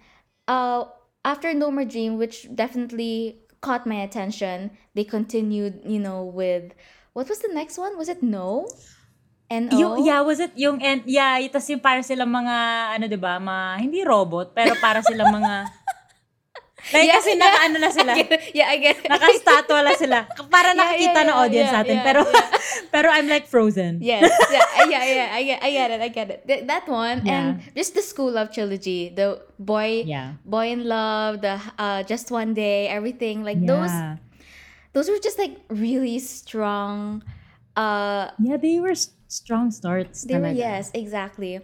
uh 0.47 0.85
after 1.25 1.53
No 1.53 1.71
More 1.71 1.85
Dream, 1.85 2.17
which 2.17 2.51
definitely 2.53 3.39
caught 3.61 3.87
my 3.87 4.03
attention, 4.03 4.75
they 4.93 5.05
continued, 5.07 5.79
you 5.87 5.97
know, 5.99 6.25
with 6.25 6.75
what 7.13 7.29
was 7.29 7.39
the 7.39 7.47
next 7.53 7.77
one? 7.77 7.95
Was 7.97 8.09
it 8.09 8.21
No? 8.21 8.67
N 9.53 9.69
O? 9.69 9.77
Yung, 9.77 9.93
yeah, 10.01 10.19
was 10.25 10.41
it 10.41 10.49
yung, 10.57 10.81
and, 10.81 11.05
yeah, 11.05 11.37
itas 11.37 11.69
yung 11.69 11.77
para 11.77 12.01
silang 12.01 12.33
mga, 12.33 12.55
ano, 12.97 13.05
ba, 13.21 13.37
mga, 13.37 13.65
hindi 13.77 14.01
robot, 14.01 14.57
pero 14.57 14.73
para 14.81 15.05
silang 15.05 15.29
mga, 15.29 15.69
like, 16.93 17.05
Yeah, 17.07 17.15
kasi 17.15 17.31
yeah. 17.37 17.41
naka, 17.45 17.57
ano 17.63 17.77
na 17.79 17.89
sila, 17.93 18.11
I 18.11 18.23
get. 18.27 18.41
Yeah, 18.51 18.67
I 18.67 18.77
get 18.81 18.97
it. 18.99 19.07
nakastatwa 19.07 19.79
lang 19.87 19.95
sila. 19.95 20.17
Para 20.51 20.73
Yeah, 20.73 20.79
nakikita 20.83 21.15
yeah, 21.15 21.23
ng 21.23 21.31
yeah, 21.31 21.41
audience 21.45 21.69
yeah, 21.71 21.77
natin, 21.79 21.95
yeah, 21.95 22.05
pero, 22.09 22.19
yeah. 22.27 22.49
pero 22.93 23.07
I'm 23.07 23.27
like 23.31 23.45
frozen. 23.47 23.93
Yes, 24.03 24.27
yeah, 24.51 24.83
yeah, 24.91 25.03
yeah. 25.05 25.27
I 25.31 25.41
get, 25.47 25.59
I 25.63 25.69
get 25.71 25.89
it. 25.95 25.99
I 26.01 26.09
get 26.11 26.27
it. 26.27 26.39
Th- 26.43 26.63
that 26.67 26.83
one 26.89 27.23
and 27.23 27.61
Yeah. 27.63 27.71
just 27.77 27.95
the 27.95 28.03
School 28.03 28.33
Love 28.35 28.51
trilogy, 28.51 29.13
the 29.15 29.39
boy, 29.55 30.03
Yeah. 30.03 30.35
boy 30.43 30.75
in 30.75 30.83
love, 30.83 31.39
the 31.39 31.55
uh, 31.79 32.03
just 32.03 32.27
one 32.33 32.51
day, 32.51 32.91
everything 32.91 33.47
like 33.47 33.63
those. 33.63 33.93
Yeah. 33.93 34.19
Those 34.91 35.07
were 35.07 35.23
just 35.23 35.39
like 35.39 35.55
really 35.71 36.19
strong. 36.19 37.23
Uh, 37.75 38.29
Yeah, 38.39 38.57
they 38.57 38.79
were 38.79 38.95
strong 39.27 39.71
starts. 39.71 40.23
they 40.23 40.37
were 40.37 40.49
yes, 40.49 40.91
exactly. 40.93 41.61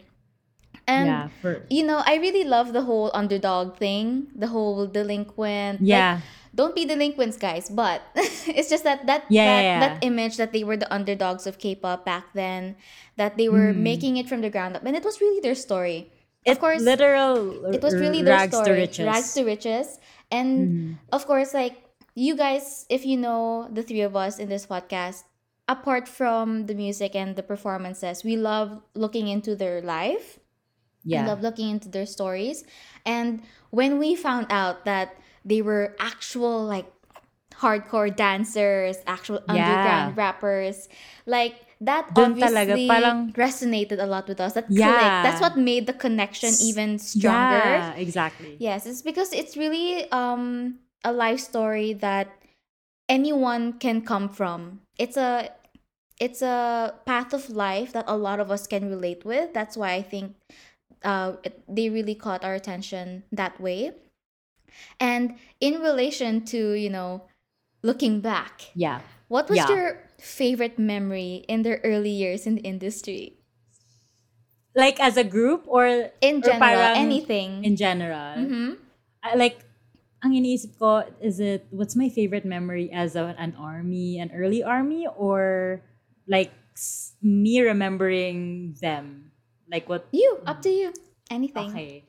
And 0.87 1.05
yeah, 1.05 1.27
for, 1.41 1.65
you 1.69 1.85
know, 1.85 2.01
I 2.05 2.15
really 2.17 2.43
love 2.43 2.73
the 2.73 2.81
whole 2.81 3.11
underdog 3.13 3.77
thing, 3.77 4.27
the 4.35 4.47
whole 4.47 4.87
delinquent. 4.87 5.81
like, 5.81 5.87
yeah. 5.87 6.21
don't 6.55 6.73
be 6.75 6.85
delinquents, 6.85 7.37
guys. 7.37 7.69
But 7.69 8.01
it's 8.49 8.69
just 8.69 8.83
that 8.83 9.05
that 9.05 9.25
Yeah, 9.29 9.45
that, 9.45 9.61
yeah, 9.63 9.79
that 9.79 9.93
image 10.01 10.37
that 10.37 10.51
they 10.51 10.63
were 10.63 10.77
the 10.77 10.91
underdogs 10.91 11.45
of 11.45 11.59
K-pop 11.59 12.05
back 12.05 12.33
then, 12.33 12.75
that 13.17 13.37
they 13.37 13.49
were 13.49 13.73
Mm. 13.73 13.85
making 13.85 14.17
it 14.17 14.27
from 14.27 14.41
the 14.41 14.49
ground 14.49 14.75
up, 14.75 14.85
and 14.85 14.95
it 14.97 15.03
was 15.05 15.21
really 15.21 15.39
their 15.41 15.55
story. 15.55 16.09
It, 16.45 16.57
of 16.57 16.59
course, 16.59 16.81
literal 16.81 17.69
it 17.73 17.83
was 17.83 17.93
really 17.93 18.23
their 18.23 18.33
rags 18.33 18.55
story, 18.55 18.65
to 18.65 18.81
riches. 18.81 19.05
rags 19.05 19.29
to 19.37 19.43
riches, 19.45 19.87
and 20.31 20.49
Mhm. 20.73 20.97
of 21.13 21.27
course, 21.29 21.53
like 21.53 21.77
you 22.15 22.33
guys, 22.33 22.85
if 22.89 23.05
you 23.05 23.17
know 23.17 23.69
the 23.69 23.83
three 23.85 24.01
of 24.01 24.15
us 24.15 24.39
in 24.41 24.49
this 24.49 24.65
podcast, 24.65 25.28
apart 25.69 26.09
from 26.09 26.65
the 26.65 26.73
music 26.73 27.13
and 27.15 27.35
the 27.37 27.43
performances, 27.45 28.23
we 28.25 28.35
love 28.35 28.81
looking 28.97 29.27
into 29.29 29.55
their 29.55 29.81
life. 29.85 30.39
Yeah. 31.05 31.23
I 31.23 31.27
love 31.29 31.41
looking 31.45 31.69
into 31.69 31.87
their 31.87 32.05
stories. 32.09 32.65
And 33.05 33.43
when 33.69 33.99
we 34.01 34.15
found 34.17 34.47
out 34.49 34.83
that 34.89 35.15
they 35.45 35.61
were 35.61 35.95
actual 36.01 36.65
like 36.65 36.89
hardcore 37.61 38.09
dancers, 38.09 38.97
actual 39.05 39.39
Yeah. 39.47 39.53
underground 39.53 40.17
rappers, 40.17 40.89
like 41.25 41.55
that 41.81 42.11
Dun 42.17 42.35
talaga, 42.35 42.75
obviously 42.75 42.87
parang- 42.89 43.31
resonated 43.37 44.01
a 44.03 44.09
lot 44.09 44.27
with 44.27 44.41
us. 44.41 44.53
That 44.57 44.65
Yeah. 44.67 44.89
clicked. 44.91 45.23
That's 45.23 45.41
what 45.41 45.55
made 45.55 45.85
the 45.87 45.93
connection 45.95 46.51
even 46.59 46.97
stronger. 46.99 47.63
Yeah, 47.63 47.93
exactly. 47.95 48.57
Yes, 48.59 48.85
it's 48.89 49.01
because 49.05 49.31
it's 49.31 49.55
really 49.55 50.09
um 50.11 50.79
a 51.05 51.13
life 51.13 51.39
story 51.39 51.93
that 52.03 52.27
anyone 53.07 53.73
can 53.79 54.01
come 54.01 54.27
from. 54.29 54.81
It's 54.97 55.15
a 55.15 55.49
it's 56.19 56.41
a 56.41 56.93
path 57.05 57.33
of 57.33 57.49
life 57.49 57.93
that 57.93 58.05
a 58.07 58.17
lot 58.17 58.39
of 58.39 58.51
us 58.51 58.67
can 58.67 58.89
relate 58.89 59.23
with. 59.25 59.53
That's 59.53 59.77
why 59.77 59.93
I 59.93 60.01
think 60.03 60.35
uh 61.03 61.39
it, 61.43 61.63
they 61.67 61.89
really 61.89 62.15
caught 62.15 62.43
our 62.43 62.53
attention 62.53 63.23
that 63.31 63.59
way. 63.59 63.93
And 64.99 65.35
in 65.59 65.81
relation 65.81 66.45
to, 66.53 66.73
you 66.73 66.89
know, 66.89 67.23
looking 67.83 68.21
back, 68.21 68.71
Yeah. 68.75 69.01
what 69.27 69.49
was 69.49 69.57
Yeah. 69.57 69.69
your 69.69 69.87
favorite 70.19 70.77
memory 70.77 71.45
in 71.47 71.63
their 71.63 71.79
early 71.83 72.11
years 72.11 72.45
in 72.45 72.55
the 72.55 72.65
industry? 72.67 73.39
Like 74.75 74.99
as 74.99 75.17
a 75.17 75.23
group 75.23 75.65
or 75.67 76.11
In 76.21 76.41
general, 76.41 76.59
parang 76.59 76.97
anything. 76.97 77.63
in 77.63 77.75
general. 77.75 78.37
mm-hmm. 78.37 78.69
I, 79.23 79.35
like 79.35 79.65
ang 80.23 80.31
iniisip 80.35 80.75
ko 80.79 81.03
is 81.23 81.39
it 81.39 81.67
what's 81.71 81.95
my 81.95 82.07
favorite 82.11 82.45
memory 82.45 82.91
as 82.91 83.15
a, 83.15 83.35
an 83.39 83.55
army, 83.57 84.19
an 84.19 84.31
early 84.35 84.63
army 84.63 85.07
or 85.17 85.81
like 86.29 86.53
s- 86.77 87.13
me 87.21 87.59
remembering 87.61 88.75
them? 88.81 89.31
Like 89.71 89.89
what 89.89 90.07
You, 90.11 90.39
up 90.45 90.61
to 90.63 90.69
you. 90.69 90.93
Anything. 91.29 91.69
Okay. 91.69 92.05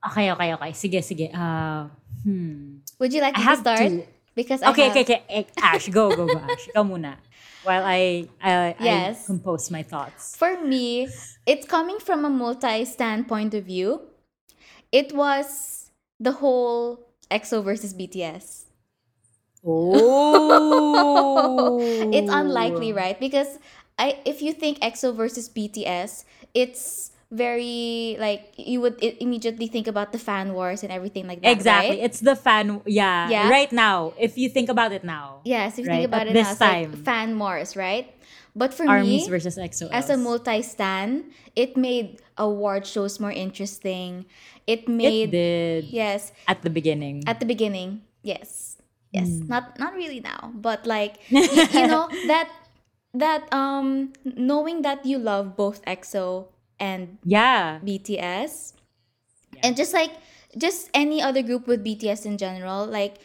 Okay, 0.00 0.32
okay, 0.32 0.48
okay. 0.54 0.72
Sige, 0.72 1.00
sige. 1.04 1.28
Uh, 1.34 1.88
hmm. 2.24 2.80
Would 2.98 3.12
you 3.12 3.20
like 3.20 3.36
I 3.36 3.40
me 3.40 3.44
have 3.44 3.60
to 3.60 3.64
start? 3.68 3.88
to. 3.90 4.04
Because 4.34 4.62
I 4.62 4.70
Okay, 4.70 4.82
have, 4.88 4.96
okay, 4.96 5.02
okay. 5.02 5.20
Eh, 5.28 5.44
Ash, 5.60 5.88
go, 5.90 6.08
go, 6.14 6.24
go, 6.30 6.38
Ash. 6.38 6.68
Ikaw 6.72 6.84
muna. 6.86 7.18
While 7.62 7.84
I, 7.84 8.24
I, 8.40 8.74
Yes. 8.80 9.24
I 9.24 9.26
compose 9.26 9.70
my 9.70 9.82
thoughts. 9.82 10.36
For 10.36 10.56
me, 10.64 11.08
it's 11.44 11.66
coming 11.66 11.98
from 11.98 12.24
a 12.24 12.30
multi-stand 12.30 13.28
point 13.28 13.52
of 13.52 13.64
view. 13.66 14.08
It 14.92 15.12
was 15.12 15.90
the 16.18 16.32
whole 16.40 17.04
EXO 17.30 17.62
versus 17.62 17.92
BTS. 17.92 18.59
Oh. 19.62 21.78
It's 22.12 22.30
unlikely, 22.32 22.92
right? 22.92 23.18
Because 23.18 23.58
I, 23.98 24.18
if 24.24 24.42
you 24.42 24.52
think 24.52 24.80
EXO 24.80 25.14
versus 25.14 25.48
BTS, 25.48 26.24
it's 26.54 27.12
very 27.30 28.16
like 28.18 28.52
you 28.56 28.80
would 28.80 28.98
immediately 29.20 29.68
think 29.68 29.86
about 29.86 30.10
the 30.10 30.18
fan 30.18 30.52
wars 30.52 30.82
and 30.82 30.90
everything 30.90 31.28
like 31.28 31.40
that. 31.42 31.50
Exactly. 31.52 31.90
right? 31.90 31.98
It's 32.04 32.20
the 32.20 32.34
fan. 32.34 32.80
Yeah, 32.86 33.28
Yeah. 33.28 33.48
Right 33.48 33.70
now, 33.70 34.14
if 34.18 34.36
you 34.36 34.48
think 34.48 34.68
about 34.68 34.90
it 34.92 35.04
now, 35.04 35.40
Yes, 35.44 35.78
if 35.78 35.84
you 35.84 35.90
Right, 35.90 35.96
think 36.02 36.08
about 36.08 36.22
at 36.22 36.28
it 36.28 36.32
this 36.34 36.46
now, 36.46 36.52
it's 36.52 36.60
like 36.60 37.04
fan 37.04 37.38
wars, 37.38 37.76
right? 37.76 38.12
But 38.56 38.74
for 38.74 38.84
armies 38.88 39.26
me, 39.26 39.30
versus 39.30 39.56
EXO. 39.56 39.90
as 39.92 40.10
a 40.10 40.16
multi-stan, 40.16 41.30
it 41.54 41.76
made 41.76 42.18
award 42.36 42.84
shows 42.84 43.20
more 43.20 43.30
interesting. 43.30 44.26
It 44.66 44.80
it 44.80 44.88
made 44.88 45.30
did 45.30 45.84
yes 45.86 46.32
at 46.48 46.62
the 46.62 46.70
beginning. 46.70 47.22
at 47.30 47.38
the 47.38 47.46
beginning. 47.46 48.02
Yes, 48.26 48.69
yes, 49.12 49.28
Hmm. 49.28 49.46
not 49.48 49.78
not 49.78 49.94
really 49.94 50.20
now, 50.20 50.52
but 50.54 50.86
like 50.86 51.18
y- 51.30 51.68
you 51.72 51.86
know 51.86 52.08
that 52.26 52.48
that 53.14 53.46
um 53.52 54.12
knowing 54.24 54.82
that 54.82 55.04
you 55.04 55.18
love 55.18 55.56
both 55.56 55.82
EXO 55.86 56.48
and 56.78 57.18
yeah. 57.24 57.78
BTS, 57.84 58.74
and 59.62 59.76
just 59.76 59.92
like 59.92 60.12
just 60.56 60.88
any 60.94 61.20
other 61.22 61.42
group 61.42 61.66
with 61.66 61.84
BTS 61.84 62.24
in 62.26 62.38
general, 62.38 62.86
like 62.86 63.18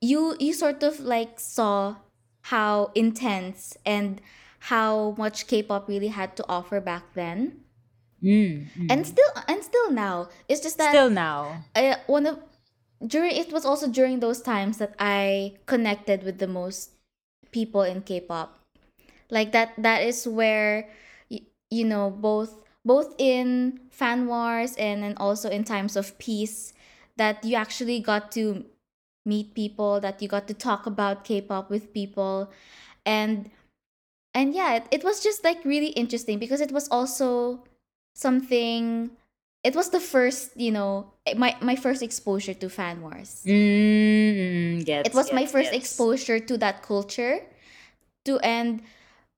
you 0.00 0.36
you 0.38 0.52
sort 0.52 0.82
of 0.82 1.00
like 1.00 1.38
saw 1.40 1.96
how 2.50 2.90
intense 2.94 3.76
and 3.86 4.20
how 4.70 5.14
much 5.18 5.46
K-pop 5.46 5.88
really 5.88 6.08
had 6.10 6.34
to 6.36 6.44
offer 6.48 6.80
back 6.80 7.14
then, 7.14 7.62
Mm, 8.22 8.66
mm. 8.78 8.86
and 8.90 9.06
still 9.06 9.30
and 9.48 9.62
still 9.62 9.90
now. 9.90 10.28
It's 10.48 10.60
just 10.60 10.78
that 10.78 10.90
Still 10.94 11.10
now. 11.10 11.64
I, 11.74 11.98
one 12.06 12.26
of 12.26 12.38
during 13.06 13.36
it 13.36 13.52
was 13.52 13.64
also 13.64 13.88
during 13.88 14.20
those 14.20 14.40
times 14.40 14.78
that 14.78 14.94
I 14.98 15.54
connected 15.66 16.22
with 16.22 16.38
the 16.38 16.46
most 16.46 16.90
people 17.50 17.82
in 17.82 18.02
K-pop. 18.02 18.58
Like 19.30 19.52
that 19.52 19.74
that 19.78 20.02
is 20.02 20.26
where 20.26 20.88
you 21.70 21.84
know 21.84 22.10
both 22.10 22.62
both 22.84 23.14
in 23.18 23.80
fan 23.90 24.26
wars 24.26 24.76
and 24.76 25.04
and 25.04 25.16
also 25.18 25.48
in 25.48 25.64
times 25.64 25.96
of 25.96 26.18
peace 26.18 26.72
that 27.16 27.44
you 27.44 27.56
actually 27.56 28.00
got 28.00 28.30
to 28.32 28.64
meet 29.24 29.54
people 29.54 30.00
that 30.00 30.20
you 30.20 30.28
got 30.28 30.48
to 30.48 30.54
talk 30.54 30.86
about 30.86 31.24
K-pop 31.24 31.70
with 31.70 31.94
people 31.94 32.50
and 33.06 33.50
and 34.34 34.54
yeah 34.54 34.74
it, 34.76 34.86
it 34.90 35.04
was 35.04 35.22
just 35.22 35.44
like 35.44 35.64
really 35.64 35.94
interesting 35.96 36.38
because 36.38 36.60
it 36.60 36.72
was 36.72 36.88
also 36.88 37.64
something 38.14 39.10
it 39.64 39.74
was 39.74 39.90
the 39.90 40.00
first 40.00 40.56
you 40.56 40.70
know 40.72 41.12
my 41.36 41.56
my 41.60 41.76
first 41.76 42.02
exposure 42.02 42.54
to 42.54 42.68
fan 42.68 43.00
wars. 43.02 43.42
Mm, 43.46 44.84
gets, 44.84 45.08
it 45.08 45.14
was 45.14 45.32
my 45.32 45.46
first 45.46 45.70
gets. 45.72 45.76
exposure 45.84 46.38
to 46.40 46.56
that 46.58 46.82
culture 46.82 47.40
to 48.24 48.38
and 48.40 48.82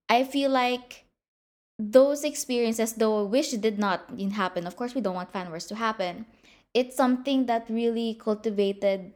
i 0.09 0.25
feel 0.25 0.51
like 0.51 1.05
those 1.79 2.25
experiences 2.25 2.95
though 2.95 3.21
i 3.21 3.27
wish 3.29 3.53
it 3.53 3.61
did 3.61 3.79
not 3.79 4.05
happen 4.33 4.67
of 4.67 4.77
course 4.77 4.95
we 4.95 5.01
don't 5.01 5.15
want 5.15 5.31
fan 5.33 5.49
wars 5.49 5.67
to 5.67 5.75
happen 5.75 6.27
it's 6.75 6.97
something 6.97 7.47
that 7.47 7.67
really 7.69 8.15
cultivated 8.15 9.13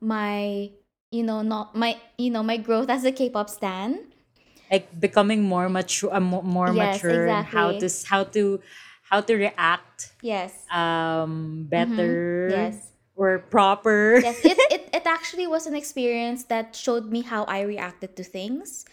my 0.00 0.70
you 1.10 1.22
know 1.22 1.42
not 1.42 1.74
my 1.74 1.98
you 2.18 2.30
know 2.30 2.42
my 2.42 2.56
growth 2.56 2.88
as 2.90 3.04
a 3.04 3.12
k-pop 3.12 3.48
stan. 3.50 4.00
Like 4.70 5.00
becoming 5.00 5.42
more 5.42 5.68
mature, 5.68 6.12
uh, 6.12 6.20
mo- 6.20 6.42
more 6.42 6.72
Yes, 6.72 7.02
mature, 7.02 7.26
in 7.28 7.42
how 7.44 7.72
to 7.72 7.88
how 8.08 8.24
to 8.36 8.60
how 9.10 9.20
to 9.20 9.34
react 9.36 10.12
yes. 10.22 10.66
um 10.70 11.66
better 11.68 12.50
Mm-hmm. 12.50 12.50
yes. 12.50 12.92
or 13.16 13.38
proper. 13.38 14.20
yes 14.22 14.40
it, 14.44 14.58
it 14.70 14.88
it 14.92 15.04
actually 15.06 15.46
was 15.46 15.66
an 15.66 15.74
experience 15.74 16.44
that 16.44 16.74
showed 16.76 17.10
me 17.10 17.22
how 17.22 17.44
i 17.44 17.60
reacted 17.62 18.16
to 18.16 18.24
things. 18.24 18.84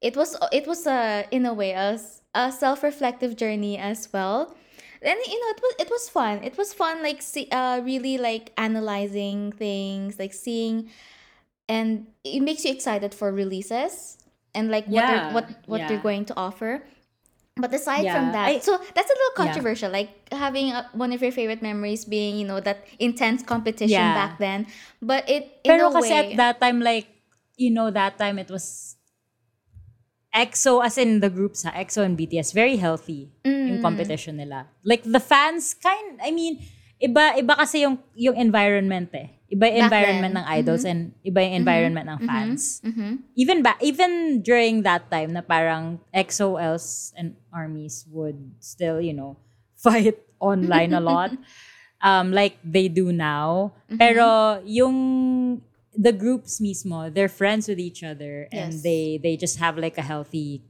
It 0.00 0.16
was 0.16 0.36
it 0.52 0.66
was 0.66 0.86
a 0.86 1.26
in 1.30 1.46
a 1.46 1.54
way 1.54 1.72
a 1.72 2.50
self-reflective 2.52 3.36
journey 3.36 3.78
as 3.78 4.08
well. 4.12 4.54
And 5.02 5.18
you 5.26 5.38
know 5.40 5.48
it 5.54 5.60
was 5.62 5.74
it 5.80 5.90
was 5.90 6.08
fun. 6.08 6.42
It 6.42 6.56
was 6.58 6.72
fun 6.74 7.02
like 7.02 7.22
see, 7.22 7.48
uh 7.50 7.80
really 7.80 8.18
like 8.18 8.52
analyzing 8.56 9.52
things 9.52 10.18
like 10.18 10.32
seeing 10.34 10.90
and 11.68 12.06
it 12.24 12.40
makes 12.40 12.64
you 12.64 12.72
excited 12.72 13.14
for 13.14 13.32
releases 13.32 14.18
and 14.54 14.70
like 14.70 14.86
what 14.86 14.94
Yeah, 14.94 15.10
they're, 15.10 15.34
what 15.34 15.46
what 15.66 15.80
yeah. 15.80 15.88
they're 15.88 16.02
going 16.02 16.24
to 16.26 16.34
offer 16.36 16.82
But 17.56 17.68
aside 17.74 18.04
Yeah, 18.08 18.16
from 18.16 18.32
that, 18.32 18.48
I- 18.48 18.58
so 18.64 18.78
that's 18.96 19.10
a 19.12 19.16
little 19.16 19.34
Yeah. 19.36 19.44
controversial. 19.44 19.90
Like 19.92 20.08
having 20.32 20.72
uh 20.72 20.88
one 20.96 21.12
of 21.12 21.20
your 21.20 21.32
favorite 21.32 21.60
memories 21.60 22.04
being, 22.08 22.40
you 22.40 22.46
know, 22.48 22.60
that 22.64 22.88
intense 22.98 23.42
competition 23.44 23.92
Yeah. 24.00 24.16
back 24.16 24.38
then. 24.40 24.66
But 25.04 25.28
it, 25.28 25.60
in 25.64 25.68
Pero 25.76 25.88
a 25.88 25.92
kasi 25.92 26.10
way, 26.16 26.32
at 26.32 26.36
that 26.40 26.56
time, 26.64 26.80
like, 26.80 27.12
you 27.60 27.68
know, 27.70 27.92
that 27.92 28.16
time 28.16 28.40
it 28.40 28.48
was 28.48 28.96
EXO, 30.32 30.80
as 30.80 30.96
in 30.96 31.20
the 31.20 31.28
groups, 31.28 31.62
ha, 31.62 31.76
EXO 31.76 32.00
and 32.02 32.16
BTS, 32.16 32.56
very 32.56 32.80
healthy 32.80 33.28
Mm. 33.44 33.84
competition 33.84 34.40
nila. 34.40 34.64
Like, 34.80 35.04
the 35.04 35.20
fans, 35.20 35.76
kind, 35.76 36.16
I 36.24 36.32
mean, 36.32 36.56
iba, 37.02 37.34
iba 37.36 37.54
kasi 37.58 37.82
yung, 37.82 37.98
yung 38.14 38.36
environment 38.38 39.10
eh. 39.12 39.34
Iba 39.52 39.68
yung 39.68 39.84
environment 39.84 40.32
ng 40.38 40.46
idols 40.48 40.84
and 40.88 41.12
iba 41.20 41.44
yung 41.44 41.60
environment 41.60 42.06
ng 42.08 42.18
fans. 42.24 42.80
Mhm. 42.80 43.20
Even 43.36 43.60
ba, 43.60 43.76
even 43.84 44.40
during 44.40 44.80
that 44.80 45.10
time 45.12 45.36
na 45.36 45.42
parang 45.44 46.00
EXO-Ls 46.14 47.12
and 47.20 47.36
armies 47.52 48.08
would 48.08 48.38
still, 48.64 48.96
you 48.96 49.12
know, 49.12 49.36
fight 49.76 50.16
online 50.40 50.94
a 50.94 51.02
lot. 51.02 51.34
um, 52.02 52.32
like 52.32 52.56
they 52.64 52.88
do 52.88 53.12
now. 53.12 53.72
Mm-hmm. 53.90 53.98
Pero 54.00 54.26
yung 54.64 54.96
the 55.92 56.12
groups 56.12 56.58
mismo, 56.60 57.12
they're 57.12 57.28
friends 57.28 57.68
with 57.68 57.78
each 57.78 58.02
other 58.02 58.48
and 58.50 58.72
Yes. 58.72 58.82
they 58.82 59.20
they 59.22 59.36
just 59.36 59.60
have 59.60 59.76
like 59.76 59.96
a 59.98 60.02
healthy 60.04 60.64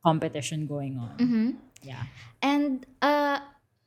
competition 0.00 0.66
going 0.66 0.96
on. 0.98 1.16
Mhm. 1.20 1.46
Yeah. 1.84 2.08
And 2.42 2.86
uh 3.04 3.38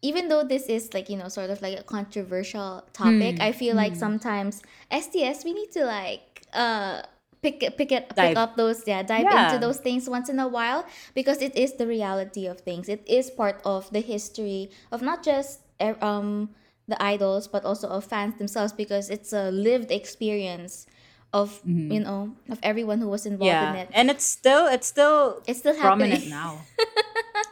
even 0.06 0.30
though 0.30 0.44
this 0.46 0.66
is 0.70 0.94
like, 0.94 1.10
you 1.10 1.18
know, 1.18 1.30
sort 1.30 1.50
of 1.50 1.58
like 1.66 1.78
a 1.80 1.84
controversial 1.84 2.86
topic, 2.94 3.36
Hmm. 3.42 3.48
I 3.48 3.52
feel 3.52 3.74
like 3.76 3.96
sometimes 3.98 4.62
STS 4.94 5.42
we 5.48 5.52
need 5.58 5.72
to 5.74 5.84
like 5.86 6.46
uh 6.54 7.02
pick 7.42 7.60
pick 7.78 7.92
it 7.92 8.06
pick 8.16 8.38
up 8.38 8.56
those 8.56 8.86
yeah, 8.86 9.02
dive 9.04 9.26
Yeah. 9.26 9.42
into 9.54 9.58
those 9.66 9.80
things 9.82 10.06
once 10.10 10.30
in 10.30 10.38
a 10.40 10.48
while 10.48 10.86
because 11.18 11.42
it 11.42 11.54
is 11.58 11.74
the 11.82 11.88
reality 11.88 12.46
of 12.46 12.62
things. 12.62 12.86
It 12.90 13.02
is 13.10 13.30
part 13.34 13.58
of 13.66 13.90
the 13.96 14.02
history 14.02 14.70
of 14.94 15.02
not 15.02 15.20
just 15.26 15.62
eh, 15.80 15.94
um 16.02 16.50
the 16.88 16.98
idols 17.02 17.50
but 17.50 17.66
also 17.66 17.90
of 17.90 18.06
fans 18.06 18.38
themselves 18.38 18.72
because 18.74 19.10
it's 19.10 19.34
a 19.34 19.50
lived 19.50 19.90
experience 19.90 20.86
of 21.34 21.60
you 21.66 22.00
know 22.00 22.32
of 22.54 22.58
everyone 22.62 23.02
who 23.02 23.10
was 23.10 23.26
involved 23.26 23.58
in 23.58 23.74
Mm-hmm. 23.74 23.90
It. 23.90 23.98
And 23.98 24.08
it's 24.14 24.26
still 24.26 24.66
it's 24.70 24.88
still 24.88 25.42
It's 25.50 25.60
still 25.66 25.76
prominent 25.76 26.24
happening. 26.24 26.30
now. 26.30 26.62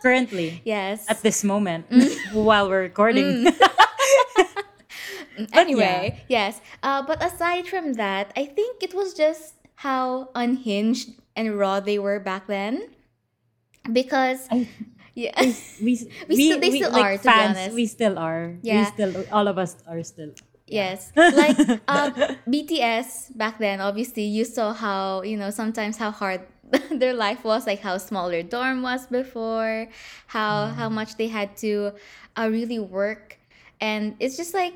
Currently. 0.04 0.62
Yes. 0.68 1.08
At 1.10 1.24
this 1.24 1.44
moment 1.44 1.90
Mm. 1.90 2.12
while 2.46 2.68
we're 2.70 2.84
recording. 2.84 3.48
anyway, 5.54 6.24
yes. 6.28 6.60
Uh, 6.84 7.02
but 7.08 7.24
aside 7.24 7.68
from 7.68 7.94
that, 7.94 8.32
I 8.38 8.46
think 8.46 8.84
it 8.84 8.94
was 8.94 9.14
just 9.14 9.56
how 9.76 10.30
unhinged 10.36 11.10
and 11.36 11.58
raw 11.58 11.80
they 11.80 11.98
were 12.00 12.20
back 12.20 12.48
then. 12.48 12.90
Because 13.92 14.48
I- 14.52 14.68
yeah, 15.16 15.32
we, 15.82 16.00
We 16.28 16.36
still- 16.36 16.60
they 16.60 16.72
still 16.72 16.96
are, 16.96 17.18
to 17.18 17.24
be 17.24 17.30
honest. 17.30 17.76
We 17.76 17.86
still 17.88 18.18
are. 18.20 18.56
We 18.64 18.84
still 18.86 19.26
all 19.32 19.48
of 19.48 19.58
us 19.58 19.76
are 19.88 20.04
still. 20.04 20.32
yes, 20.68 21.12
like 21.16 21.60
uh, 21.88 22.10
BTS 22.48 23.38
back 23.38 23.60
then. 23.60 23.80
Obviously, 23.82 24.24
you 24.24 24.46
saw 24.46 24.74
how 24.74 25.22
you 25.22 25.38
know 25.38 25.50
sometimes 25.52 25.98
how 25.98 26.10
hard 26.12 26.42
their 26.92 27.14
life 27.14 27.44
was, 27.44 27.66
like 27.68 27.82
how 27.82 27.98
small 27.98 28.30
their 28.30 28.44
dorm 28.44 28.82
was 28.82 29.08
before, 29.08 29.88
how 30.28 30.68
how 30.68 30.90
much 30.90 31.18
they 31.18 31.28
had 31.28 31.56
to 31.58 31.94
uh, 32.38 32.50
really 32.52 32.80
work, 32.80 33.38
and 33.82 34.16
it's 34.20 34.38
just 34.38 34.54
like 34.54 34.74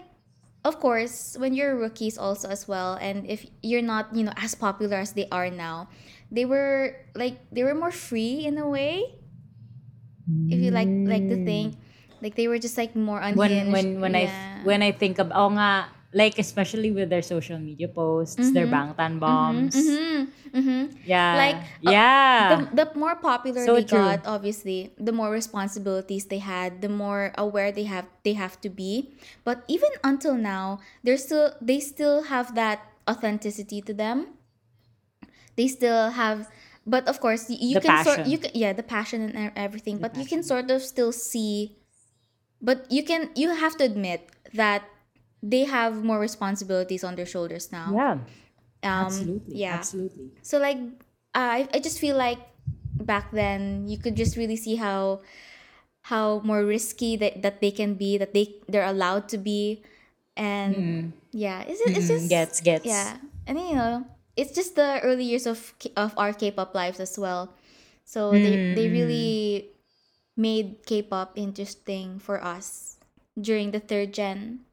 of 0.66 0.80
course 0.80 1.38
when 1.40 1.54
you're 1.54 1.78
rookies 1.78 2.18
also 2.18 2.50
as 2.50 2.68
well 2.68 2.98
and 3.00 3.24
if 3.30 3.46
you're 3.62 3.82
not 3.82 4.12
you 4.12 4.26
know 4.26 4.34
as 4.36 4.54
popular 4.54 4.98
as 4.98 5.14
they 5.14 5.26
are 5.32 5.50
now 5.50 5.88
they 6.30 6.44
were 6.44 6.92
like 7.16 7.40
they 7.54 7.64
were 7.64 7.76
more 7.76 7.92
free 7.92 8.44
in 8.44 8.58
a 8.58 8.68
way 8.68 9.06
if 10.28 10.60
you 10.60 10.72
like 10.72 10.90
like 10.92 11.28
to 11.28 11.40
think. 11.44 11.76
Like 12.22 12.34
they 12.36 12.48
were 12.48 12.58
just 12.58 12.78
like 12.78 12.96
more 12.96 13.22
unhinged. 13.22 13.38
when 13.38 13.72
when 13.72 14.02
when 14.02 14.14
yeah. 14.18 14.60
I 14.62 14.66
when 14.66 14.82
I 14.82 14.92
think 14.92 15.20
of 15.20 15.32
oh 15.32 15.54
nga 15.54 15.88
like 16.18 16.42
especially 16.42 16.90
with 16.90 17.14
their 17.14 17.22
social 17.22 17.62
media 17.62 17.88
posts, 17.88 18.42
their 18.52 18.66
bangtan 18.66 19.22
bombs. 19.22 19.78
Mhm, 19.78 20.34
mhm. 20.50 20.82
Yeah. 21.06 21.38
Like, 21.38 21.62
uh, 21.86 21.94
yeah. 21.94 22.42
the, 22.50 22.58
the 22.74 22.86
more 22.98 23.14
popular 23.22 23.62
So 23.62 23.78
they 23.78 23.86
true. 23.86 24.02
got 24.02 24.26
obviously 24.26 24.98
the 24.98 25.14
more 25.14 25.30
responsibilities 25.30 26.26
they 26.26 26.42
had 26.42 26.82
the 26.82 26.90
more 26.90 27.38
aware 27.38 27.70
they 27.72 27.86
have 27.86 28.10
they 28.26 28.34
have 28.34 28.58
to 28.66 28.70
be 28.74 29.14
but 29.46 29.62
even 29.70 29.94
until 30.04 30.34
now 30.34 30.82
they're 31.06 31.22
still 31.22 31.54
they 31.62 31.78
still 31.80 32.34
have 32.34 32.58
that 32.58 32.82
authenticity 33.06 33.80
to 33.86 33.94
them 33.94 34.34
they 35.56 35.68
still 35.68 36.12
have 36.12 36.50
but 36.86 37.08
of 37.08 37.20
course 37.20 37.50
you 37.50 37.76
The 37.78 37.82
can 37.82 38.04
sort 38.04 38.26
you 38.28 38.38
can 38.38 38.52
yeah 38.54 38.74
the 38.74 38.84
passion 38.84 39.22
and 39.22 39.52
everything 39.56 39.98
but 40.00 40.16
you 40.18 40.26
can 40.26 40.44
sort 40.44 40.72
of 40.72 40.82
still 40.82 41.12
see 41.12 41.78
but 42.62 42.86
you 42.90 43.04
can 43.04 43.30
you 43.36 43.54
have 43.54 43.78
to 43.78 43.84
admit 43.86 44.32
that 44.54 44.84
they 45.44 45.66
have 45.66 46.04
more 46.04 46.20
responsibilities 46.20 47.04
on 47.04 47.16
their 47.16 47.26
shoulders 47.28 47.72
now. 47.72 47.92
Yeah. 47.94 48.18
um 48.84 49.06
Absolutely. 49.06 49.56
yeah. 49.58 49.76
Absolutely. 49.82 50.32
so 50.42 50.58
like 50.60 50.78
I 51.34 51.68
I 51.74 51.80
just 51.80 52.00
feel 52.00 52.18
like 52.18 52.40
back 53.02 53.32
then 53.32 53.88
you 53.88 53.98
could 53.98 54.16
just 54.16 54.38
really 54.38 54.58
see 54.58 54.76
how 54.76 55.22
how 56.08 56.40
more 56.44 56.64
risky 56.66 57.16
that, 57.18 57.42
that 57.44 57.62
they 57.62 57.72
can 57.72 57.96
be 57.96 58.18
that 58.18 58.34
they 58.34 58.56
they're 58.68 58.88
allowed 58.88 59.28
to 59.30 59.38
be. 59.38 59.84
And 60.38 61.14
yeah 61.34 61.62
it's, 61.66 61.82
it's 61.82 62.08
just 62.08 62.26
Mm, 62.26 62.30
gets 62.30 62.62
gets. 62.62 62.86
yeah. 62.86 63.18
And 63.48 63.58
you 63.60 63.76
know 63.76 64.06
it's 64.38 64.54
just 64.54 64.76
the 64.76 65.02
early 65.02 65.26
years 65.26 65.46
of 65.48 65.74
of 65.98 66.14
our 66.18 66.34
K-pop 66.34 66.74
lives 66.76 67.00
as 67.00 67.18
well. 67.18 67.54
So 68.06 68.38
they 68.38 68.62
they 68.70 68.88
really 68.88 69.72
made 70.38 70.86
K-pop 70.86 71.34
interesting 71.36 72.20
for 72.20 72.38
us 72.44 72.98
during 73.40 73.72
the 73.72 73.80
third 73.82 74.14
gen 74.14 74.67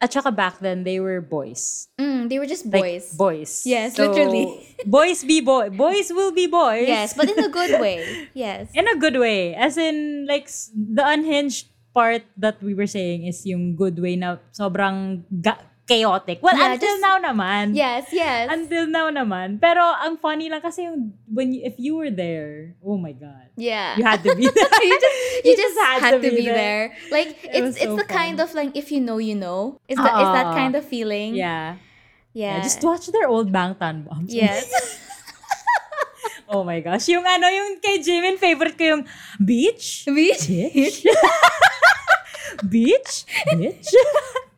At 0.00 0.12
saka 0.12 0.30
back 0.30 0.58
then 0.60 0.84
they 0.84 1.00
were 1.00 1.20
boys. 1.20 1.88
mm, 1.96 2.28
they 2.28 2.38
were 2.38 2.46
just 2.48 2.66
Like 2.66 2.82
boys 2.82 3.04
boys. 3.16 3.52
Yes, 3.64 3.96
So, 3.96 4.08
literally. 4.10 4.46
boys 4.86 5.24
be 5.24 5.40
boy. 5.40 5.70
Boys 5.70 6.12
will 6.12 6.32
be 6.32 6.46
boys. 6.46 6.88
yes 6.88 7.14
but 7.14 7.30
in 7.30 7.38
a 7.38 7.48
good 7.48 7.80
way 7.84 8.28
yes 8.34 8.68
in 8.74 8.84
a 8.88 8.96
good 8.96 9.16
way. 9.16 9.54
As 9.54 9.76
in, 9.76 10.26
like, 10.28 10.48
the 10.74 11.04
unhinged 11.04 11.68
part 11.94 12.22
that 12.36 12.58
we 12.62 12.74
were 12.74 12.90
saying 12.90 13.24
is 13.26 13.46
yung 13.46 13.76
good 13.76 13.96
way 14.02 14.16
na 14.18 14.36
sobrang 14.50 15.22
ga- 15.30 15.62
chaotic. 15.84 16.40
Well, 16.40 16.56
Yeah, 16.56 16.72
until 16.74 16.96
just- 16.96 17.04
now 17.04 17.20
naman. 17.20 17.76
yes 17.76 18.08
yes 18.08 18.48
Until 18.48 18.88
now 18.88 19.12
naman. 19.12 19.60
Pero 19.60 19.84
ang 19.84 20.16
funny 20.16 20.48
lang 20.48 20.64
kasi 20.64 20.88
yung, 20.88 21.12
when 21.28 21.52
you, 21.52 21.60
if 21.60 21.76
you 21.76 21.92
were 22.00 22.08
there, 22.08 22.72
oh 22.80 22.96
my 22.96 23.12
God. 23.12 23.52
yeah 23.60 23.92
You 24.00 24.04
had 24.04 24.24
to 24.24 24.32
be 24.32 24.48
there. 24.54 24.80
you 24.80 24.96
just 24.96 25.18
you, 25.46 25.52
just, 25.52 25.76
had, 25.76 26.16
to, 26.16 26.24
be, 26.24 26.48
there. 26.48 26.96
Like 27.12 27.36
It 27.44 27.52
it's 27.52 27.76
it's 27.76 27.84
so 27.84 28.00
the 28.00 28.08
kind 28.08 28.40
of 28.40 28.50
like 28.56 28.72
if 28.72 28.88
you 28.88 29.04
know 29.04 29.20
you 29.20 29.36
know. 29.36 29.76
Is 29.84 30.00
that 30.00 30.14
is 30.16 30.30
that 30.32 30.48
Ah. 30.50 30.56
kind 30.56 30.72
of 30.72 30.88
feeling? 30.88 31.36
yeah. 31.36 31.76
Yeah. 32.32 32.58
yeah. 32.58 32.64
Just 32.64 32.80
watch 32.82 33.06
their 33.12 33.28
old 33.28 33.52
Bangtan 33.52 34.08
bombs. 34.08 34.32
yes. 34.32 34.64
oh 36.50 36.64
my 36.64 36.80
gosh. 36.80 37.06
Yung 37.12 37.22
ano, 37.22 37.46
yung 37.46 37.78
kay 37.78 38.00
Jimin, 38.00 38.40
favorite 38.40 38.74
ko 38.74 38.84
yung 38.98 39.04
beach. 39.38 40.08
Beach. 40.08 40.48
Bitch. 40.48 41.04
Beach? 42.64 43.12
Bitch? 43.54 43.90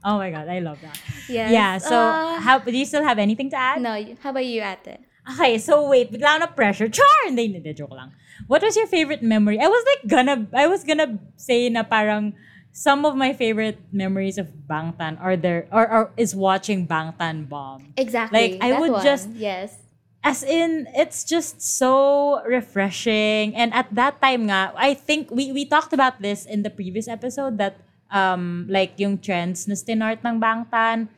Oh 0.07 0.16
my 0.23 0.31
god, 0.31 0.47
I 0.47 0.62
love 0.62 0.79
that. 0.87 0.95
Yes. 1.27 1.51
Yeah, 1.51 1.73
so 1.83 1.97
Uh, 1.99 2.38
how, 2.40 2.62
do 2.62 2.71
you 2.71 2.87
still 2.87 3.03
have 3.03 3.19
anything 3.19 3.51
to 3.51 3.59
add? 3.59 3.83
no, 3.83 3.99
how 4.23 4.31
about 4.31 4.47
you, 4.47 4.62
Ate? 4.62 5.03
Okay, 5.27 5.59
so 5.59 5.90
wait, 5.90 6.14
bigla 6.14 6.38
na 6.38 6.47
pressure. 6.47 6.87
Char! 6.87 7.11
Hindi, 7.27 7.59
hindi, 7.59 7.75
joke 7.75 7.90
lang. 7.90 8.14
What 8.47 8.62
was 8.62 8.79
your 8.79 8.87
favorite 8.87 9.27
memory? 9.27 9.59
I 9.59 9.66
was 9.66 9.83
like 9.83 10.03
gonna, 10.07 10.47
I 10.55 10.71
was 10.71 10.87
gonna 10.87 11.19
say 11.35 11.66
na 11.66 11.83
parang 11.83 12.38
some 12.71 13.03
of 13.03 13.19
my 13.19 13.35
favorite 13.35 13.83
memories 13.90 14.38
of 14.38 14.55
Bangtan 14.71 15.19
are 15.19 15.35
there, 15.35 15.66
or, 15.75 15.83
or 15.90 16.03
is 16.14 16.31
watching 16.37 16.87
Bangtan 16.87 17.49
bomb. 17.51 17.90
Exactly. 17.99 18.38
Like, 18.38 18.62
I 18.62 18.79
would 18.79 18.92
one. 18.95 19.03
just- 19.03 19.35
yes. 19.35 19.83
As 20.27 20.42
in, 20.42 20.87
it's 20.95 21.23
just 21.23 21.62
so 21.62 22.42
refreshing. 22.42 23.55
And 23.55 23.71
at 23.75 23.87
that 23.95 24.19
time 24.23 24.51
nga, 24.51 24.75
I 24.75 24.95
think 24.95 25.31
we 25.31 25.55
we 25.55 25.62
talked 25.66 25.95
about 25.95 26.19
this 26.19 26.42
in 26.47 26.62
the 26.66 26.71
previous 26.71 27.07
episode 27.07 27.59
that 27.62 27.79
um 28.11 28.66
like 28.71 28.99
yung 28.99 29.19
trends 29.19 29.66
na 29.66 29.75
stinart 29.75 30.23
ng 30.23 30.38
Bangtan, 30.38 31.09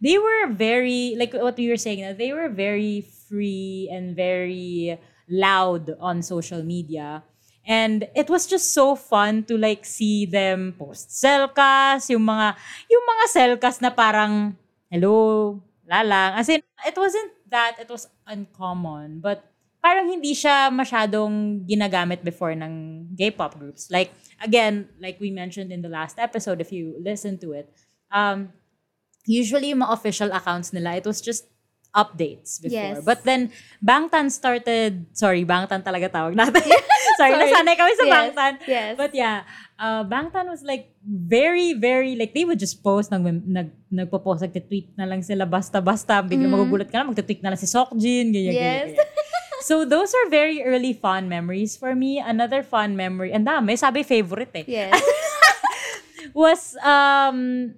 they 0.00 0.18
were 0.18 0.52
very 0.52 1.16
like 1.16 1.32
what 1.32 1.56
we 1.56 1.68
were 1.68 1.80
saying, 1.80 2.04
they 2.16 2.32
were 2.32 2.48
very 2.52 3.04
free 3.28 3.88
and 3.88 4.16
very 4.16 4.98
loud 5.28 5.90
on 6.00 6.20
social 6.20 6.62
media. 6.62 7.24
And 7.64 8.04
it 8.12 8.28
was 8.28 8.44
just 8.44 8.76
so 8.76 8.92
fun 8.92 9.48
to 9.48 9.56
like 9.56 9.88
see 9.88 10.28
them 10.28 10.76
post 10.76 11.16
selkas, 11.16 12.12
yung 12.12 12.28
mga 12.28 12.60
yung 12.92 13.04
mga 13.08 13.24
selkas 13.32 13.80
na 13.80 13.88
parang 13.88 14.52
hello, 14.92 15.56
lalang. 15.88 16.36
As 16.36 16.52
in, 16.52 16.60
it 16.84 16.96
wasn't 16.96 17.32
that 17.48 17.80
it 17.80 17.88
was 17.88 18.04
uncommon, 18.28 19.24
but 19.24 19.53
parang 19.84 20.08
hindi 20.08 20.32
siya 20.32 20.72
masyadong 20.72 21.60
ginagamit 21.68 22.24
before 22.24 22.56
ng 22.56 23.04
gay 23.12 23.28
pop 23.28 23.52
groups. 23.52 23.92
Like, 23.92 24.08
again, 24.40 24.88
like 24.96 25.20
we 25.20 25.28
mentioned 25.28 25.68
in 25.68 25.84
the 25.84 25.92
last 25.92 26.16
episode, 26.16 26.64
if 26.64 26.72
you 26.72 26.96
listen 27.04 27.36
to 27.44 27.52
it, 27.52 27.68
um, 28.08 28.48
usually 29.28 29.76
yung 29.76 29.84
mga 29.84 29.92
official 29.92 30.32
accounts 30.32 30.72
nila, 30.72 30.96
it 30.96 31.04
was 31.04 31.20
just 31.20 31.44
updates 31.92 32.58
before. 32.58 32.96
Yes. 32.98 33.04
But 33.04 33.22
then 33.22 33.52
Bangtan 33.78 34.32
started, 34.32 35.04
sorry, 35.12 35.44
Bangtan 35.44 35.84
talaga 35.84 36.10
tawag 36.10 36.32
natin. 36.34 36.64
sorry, 37.20 37.36
Sorry. 37.36 37.52
nasanay 37.52 37.76
kami 37.76 37.92
sa 37.94 38.02
Yes, 38.02 38.10
Bangtan. 38.10 38.52
yes. 38.66 38.92
But 38.98 39.12
yeah, 39.14 39.44
uh, 39.78 40.02
Bangtan 40.02 40.48
was 40.48 40.64
like 40.66 40.90
very, 41.04 41.76
very, 41.76 42.16
like 42.16 42.32
they 42.32 42.42
would 42.42 42.58
just 42.58 42.82
post, 42.82 43.12
nag, 43.12 43.22
nag, 43.22 43.68
nagpo-post, 43.92 44.42
nagtitweet 44.42 44.96
na 44.98 45.06
lang 45.06 45.22
sila 45.22 45.46
basta-basta, 45.46 46.18
biglang 46.24 46.50
magugulat 46.50 46.90
ka 46.90 46.98
na, 46.98 47.14
magtitweet 47.14 47.44
na 47.44 47.54
lang 47.54 47.60
si 47.60 47.68
Sokjin, 47.68 48.32
ganyan, 48.32 48.50
Mm-hmm. 48.50 48.58
Yes. 48.58 48.88
ganyan, 48.90 48.96
ganyan. 48.96 49.23
So 49.64 49.88
those 49.88 50.12
are 50.12 50.28
very 50.28 50.60
early 50.60 50.92
fond 50.92 51.32
memories 51.32 51.72
for 51.72 51.96
me. 51.96 52.20
Another 52.20 52.60
fond 52.60 53.00
memory, 53.00 53.32
and 53.32 53.48
dami, 53.48 53.80
sabi 53.80 54.04
favorite 54.04 54.52
eh, 54.52 54.68
Yes. 54.68 54.92
was 56.36 56.76
um 56.84 57.72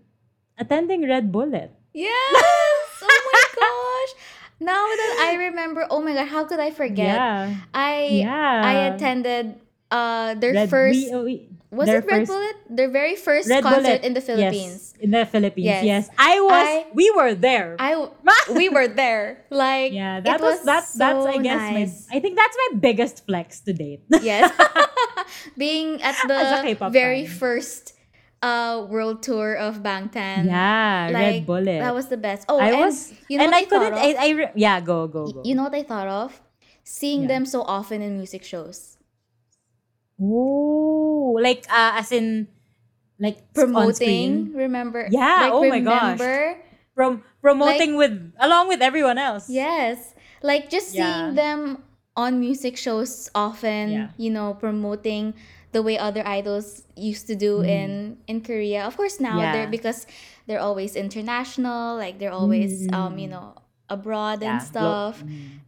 attending 0.58 1.06
Red 1.06 1.30
Bullet. 1.30 1.70
yes. 1.94 2.84
Oh 3.02 3.06
my 3.06 3.44
gosh. 3.62 4.12
Now 4.58 4.82
that 4.88 5.12
I 5.30 5.46
remember, 5.52 5.86
oh 5.90 6.00
my 6.00 6.14
god, 6.16 6.28
how 6.28 6.44
could 6.48 6.58
I 6.60 6.70
forget? 6.74 7.16
Yeah. 7.20 7.54
I 7.70 8.24
Yeah. 8.24 8.60
I 8.64 8.74
attended 8.90 9.54
uh 9.92 10.34
their 10.34 10.54
Red, 10.54 10.68
first 10.72 10.98
we- 11.12 11.14
we- 11.22 11.46
was 11.70 11.86
their 11.86 11.98
it 11.98 12.06
Red 12.06 12.16
first- 12.26 12.30
Bullet? 12.30 12.56
Their 12.70 12.90
very 12.90 13.16
first 13.16 13.48
Red 13.48 13.62
concert 13.62 13.82
Bullet. 13.82 14.04
in 14.04 14.14
the 14.14 14.20
Philippines. 14.20 14.94
Yes, 14.94 15.02
in 15.02 15.10
the 15.10 15.26
Philippines, 15.26 15.66
Yes. 15.66 15.84
yes. 15.84 16.02
I 16.18 16.40
was, 16.40 16.52
I- 16.66 16.86
we 16.94 17.10
were 17.10 17.34
there. 17.34 17.76
I 17.78 18.08
we 18.54 18.68
were 18.68 18.88
there. 18.88 19.44
Like 19.50 19.92
yeah, 19.92 20.18
it 20.18 20.24
that 20.24 20.40
was, 20.40 20.62
that. 20.64 20.84
so 20.84 20.98
That's 20.98 21.26
I 21.26 21.36
guess 21.42 21.60
nice. 21.72 22.06
my. 22.10 22.16
I 22.16 22.20
think 22.20 22.36
that's 22.36 22.56
my 22.70 22.78
biggest 22.78 23.26
flex 23.26 23.60
to 23.66 23.72
date. 23.72 24.02
yes. 24.22 24.50
Being 25.58 26.02
at 26.02 26.14
the 26.26 26.88
very 26.90 27.26
fan. 27.26 27.36
first 27.38 27.92
uh 28.42 28.84
world 28.88 29.22
tour 29.22 29.54
of 29.56 29.82
Bangtan. 29.82 30.44
yeah, 30.46 31.08
Like, 31.10 31.14
Red 31.40 31.46
Bullet. 31.46 31.80
That 31.80 31.94
was 31.94 32.08
the 32.08 32.16
best. 32.20 32.44
Oh, 32.48 32.58
I 32.60 32.68
and 32.70 32.78
was, 32.84 33.12
you 33.28 33.38
know 33.38 33.44
and 33.44 33.52
what 33.52 33.58
I 33.58 33.64
I, 33.64 33.64
couldn't. 33.64 33.92
of? 33.92 33.98
I, 33.98 34.10
I 34.14 34.28
re- 34.36 34.52
yeah, 34.54 34.80
go 34.80 35.08
go 35.08 35.26
go. 35.32 35.42
you 35.44 35.54
know 35.54 35.64
what 35.64 35.74
I 35.74 35.82
thought 35.82 36.06
of? 36.08 36.40
Seeing 36.84 37.22
Yeah. 37.22 37.28
them 37.28 37.46
so 37.46 37.62
often 37.62 38.02
in 38.02 38.16
music 38.16 38.44
shows. 38.44 38.95
Oh, 40.20 41.38
like 41.40 41.66
uh, 41.70 42.00
as 42.00 42.12
in, 42.12 42.48
like 43.18 43.52
Promoting, 43.54 44.52
remember? 44.54 45.08
Yeah, 45.10 45.48
like, 45.48 45.52
oh 45.52 45.68
my 45.68 45.80
gosh. 45.80 46.18
remember? 46.20 46.56
Prom- 46.94 47.22
promoting 47.42 47.96
with 47.96 48.32
along 48.40 48.68
with 48.68 48.80
everyone 48.80 49.18
else. 49.18 49.48
Yes. 49.50 50.14
Like 50.42 50.70
just 50.70 50.94
Yeah. 50.94 51.04
seeing 51.04 51.34
them 51.34 51.82
on 52.16 52.40
music 52.40 52.76
shows 52.76 53.28
often, 53.34 53.90
Yeah. 53.90 54.08
you 54.16 54.30
know, 54.30 54.54
promoting 54.54 55.34
the 55.72 55.82
way 55.82 55.98
other 55.98 56.24
idols 56.26 56.84
used 56.96 57.26
to 57.28 57.36
do 57.36 57.60
in 57.60 58.16
in 58.26 58.40
Korea. 58.40 58.86
Of 58.88 58.96
course 58.96 59.20
now. 59.20 59.36
Yeah. 59.36 59.52
they're 59.52 59.68
because 59.68 60.06
they're 60.48 60.60
always 60.64 60.96
international, 60.96 61.96
like 62.00 62.16
they're 62.18 62.32
always 62.32 62.88
um, 62.92 63.18
you 63.20 63.28
know, 63.28 63.52
abroad 63.92 64.40
and 64.42 64.56
Mm. 64.60 64.64
Yeah, 64.64 64.72
glo- 64.72 65.12
stuff. 65.12 65.16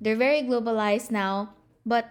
They're 0.00 0.16
very 0.16 0.40
globalized 0.48 1.10
now, 1.12 1.52
but 1.84 2.08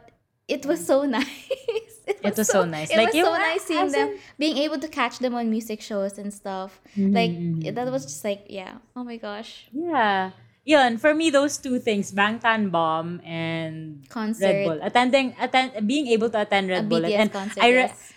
it 0.47 0.65
was 0.69 0.85
so 0.85 1.01
nice. 1.19 1.86
It 2.07 2.35
was 2.37 2.47
so 2.47 2.63
nice. 2.65 2.89
It 2.89 2.97
Like, 2.97 3.11
was 3.13 3.23
so 3.23 3.33
nice 3.35 3.61
seeing 3.67 3.91
them 3.91 4.15
being 4.39 4.57
able 4.63 4.79
to 4.79 4.87
catch 4.87 5.19
them 5.19 5.35
on 5.35 5.49
music 5.51 5.81
shows 5.83 6.17
and 6.17 6.31
stuff. 6.33 6.79
Like 6.95 7.31
that 7.75 7.91
was 7.91 8.05
just 8.07 8.23
like 8.23 8.47
yeah. 8.47 8.79
Oh 8.95 9.03
my 9.03 9.17
gosh. 9.19 9.67
Yeah. 9.75 10.31
Yun, 10.67 10.97
for 10.99 11.15
me, 11.15 11.29
those 11.31 11.55
two 11.55 11.79
things, 11.79 12.11
Bangtan 12.11 12.71
Bomb 12.75 13.21
and 13.23 14.03
Concert. 14.11 14.43
Red 14.51 14.65
Bull. 14.67 14.79
Attending, 14.83 15.31
attend, 15.39 15.71
being 15.87 16.07
able 16.11 16.27
to 16.29 16.41
attend 16.43 16.67
A 16.67 16.83
Red 16.83 16.89
Bull. 16.91 16.99
BTS 16.99 17.15
And 17.23 17.31
concert. 17.31 17.63
I 17.63 17.69
re- 17.71 17.87
yes. 17.87 18.13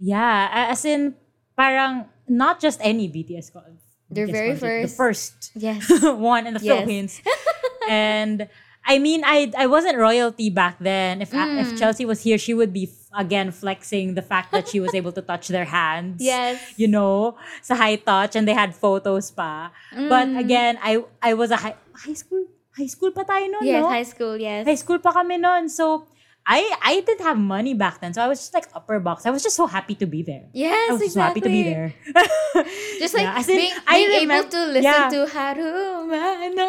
Yeah, 0.00 0.48
as 0.72 0.84
in, 0.88 1.12
parang, 1.56 2.08
not 2.26 2.56
just 2.58 2.80
any 2.82 3.04
BTS 3.12 3.52
concert. 3.52 3.84
Their 4.08 4.26
very 4.32 4.52
The 4.56 4.58
first- 4.88 4.96
first 4.96 5.36
Yes. 5.54 5.92
one 6.02 6.46
in 6.48 6.54
the 6.56 6.64
Yes. 6.64 6.72
Philippines. 6.72 7.20
and 7.88 8.48
I 8.84 8.98
mean, 8.98 9.20
I 9.24 9.52
I 9.56 9.66
wasn't 9.68 9.98
royalty 10.00 10.48
back 10.48 10.80
then. 10.80 11.20
If 11.20 11.30
Mm. 11.36 11.60
if 11.60 11.78
Chelsea 11.78 12.08
was 12.08 12.24
here, 12.24 12.38
she 12.40 12.54
would 12.56 12.72
be 12.72 12.88
again 13.14 13.50
flexing 13.50 14.14
the 14.14 14.22
fact 14.22 14.52
that 14.54 14.68
she 14.68 14.78
was 14.78 14.94
able 14.94 15.10
to 15.12 15.22
touch 15.22 15.48
their 15.48 15.64
hands. 15.66 16.22
Yes. 16.22 16.62
You 16.76 16.86
know, 16.88 17.34
sa 17.62 17.74
high 17.74 17.96
touch 17.96 18.36
and 18.36 18.46
they 18.46 18.54
had 18.54 18.74
photos 18.74 19.30
pa. 19.34 19.72
But 19.92 20.28
Mm. 20.30 20.38
again, 20.38 20.78
I 20.82 21.02
I 21.22 21.34
was 21.34 21.50
a 21.50 21.58
high, 21.58 21.74
high 21.94 22.14
school 22.14 22.46
high 22.78 22.86
school 22.86 23.10
pa 23.10 23.26
tayo 23.26 23.50
noon, 23.50 23.66
Yes, 23.66 23.82
no? 23.82 23.88
high 23.90 24.06
school, 24.06 24.36
yes. 24.38 24.62
High 24.66 24.78
school 24.78 24.98
pa 25.02 25.10
kami 25.10 25.42
noon. 25.42 25.66
So 25.68 26.06
I 26.46 26.64
I 26.80 27.02
didn't 27.04 27.20
have 27.26 27.36
money 27.36 27.74
back 27.76 28.00
then. 28.00 28.14
So 28.16 28.22
I 28.24 28.28
was 28.30 28.40
just 28.40 28.54
like 28.56 28.70
upper 28.72 28.96
box. 29.02 29.26
I 29.26 29.30
was 29.34 29.42
just 29.44 29.58
so 29.58 29.66
happy 29.66 29.92
to 30.00 30.06
be 30.08 30.22
there. 30.24 30.46
yes, 30.54 30.88
I 30.88 30.92
was 30.94 31.02
just 31.02 31.18
so 31.18 31.20
happy 31.20 31.42
to 31.44 31.50
be 31.52 31.62
there. 31.66 31.92
Just 33.00 33.14
like 33.14 33.24
Yeah, 33.24 33.38
as 33.40 33.48
in, 33.48 33.56
being, 33.56 33.72
I 33.88 33.96
being 34.04 34.28
able 34.28 34.44
to 34.50 34.60
listen 34.76 34.82
yeah. 34.84 35.08
to 35.08 35.20
Haruma. 35.24 36.20
No. 36.52 36.66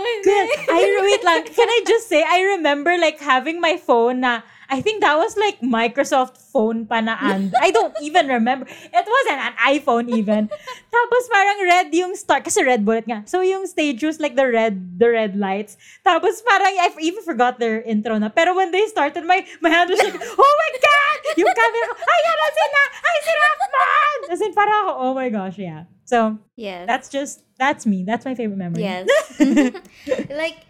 I 0.71 0.79
wait 1.03 1.23
lang. 1.23 1.43
Can 1.47 1.67
I 1.67 1.79
just 1.87 2.07
say 2.07 2.23
I 2.23 2.55
remember 2.57 2.95
like 2.97 3.19
having 3.19 3.59
my 3.59 3.75
phone 3.77 4.21
na 4.21 4.41
I 4.71 4.79
think 4.79 5.03
that 5.03 5.19
was 5.19 5.35
like 5.35 5.59
Microsoft 5.59 6.39
phone 6.39 6.87
pa 6.87 7.03
na 7.03 7.19
and 7.19 7.51
I 7.59 7.75
don't 7.75 7.91
even 7.99 8.31
remember. 8.31 8.63
It 8.71 9.03
wasn't 9.03 9.43
an 9.43 9.55
iPhone 9.67 10.07
even. 10.07 10.47
Tapos 10.95 11.23
parang 11.27 11.59
red 11.67 11.91
yung 11.91 12.15
start 12.15 12.47
kasi 12.47 12.63
red 12.63 12.87
bullet 12.87 13.03
nga. 13.03 13.27
So 13.27 13.43
yung 13.43 13.67
stage 13.67 13.99
was 13.99 14.23
like 14.23 14.39
the 14.39 14.47
red 14.47 14.95
the 14.95 15.11
red 15.11 15.35
lights. 15.35 15.75
Tapos 16.07 16.39
parang 16.47 16.71
I 16.71 16.87
even 17.03 17.19
forgot 17.27 17.59
their 17.59 17.83
intro 17.83 18.15
na. 18.15 18.31
Pero 18.31 18.55
when 18.55 18.71
they 18.71 18.87
started 18.87 19.27
my 19.27 19.43
my 19.59 19.67
hand 19.67 19.91
was 19.91 19.99
like, 19.99 20.15
"Oh 20.39 20.53
my 20.55 20.71
god!" 20.79 21.19
Yung 21.35 21.51
camera 21.51 21.85
ko, 21.91 21.95
"Ay, 21.99 22.21
ano 22.31 22.45
sila? 22.55 22.81
Ay, 22.95 23.15
si 23.19 23.33
Rockman!" 23.35 24.17
As 24.31 24.39
in 24.39 24.53
parang 24.55 24.77
ako, 24.87 24.91
"Oh 25.03 25.11
my 25.11 25.27
gosh, 25.27 25.59
yeah." 25.59 25.83
So, 26.07 26.39
yeah. 26.55 26.87
that's 26.87 27.07
just 27.11 27.43
that's 27.59 27.83
me. 27.83 28.03
That's 28.03 28.23
my 28.23 28.35
favorite 28.35 28.59
memory. 28.59 28.83
yes. 28.83 29.07
like 30.31 30.63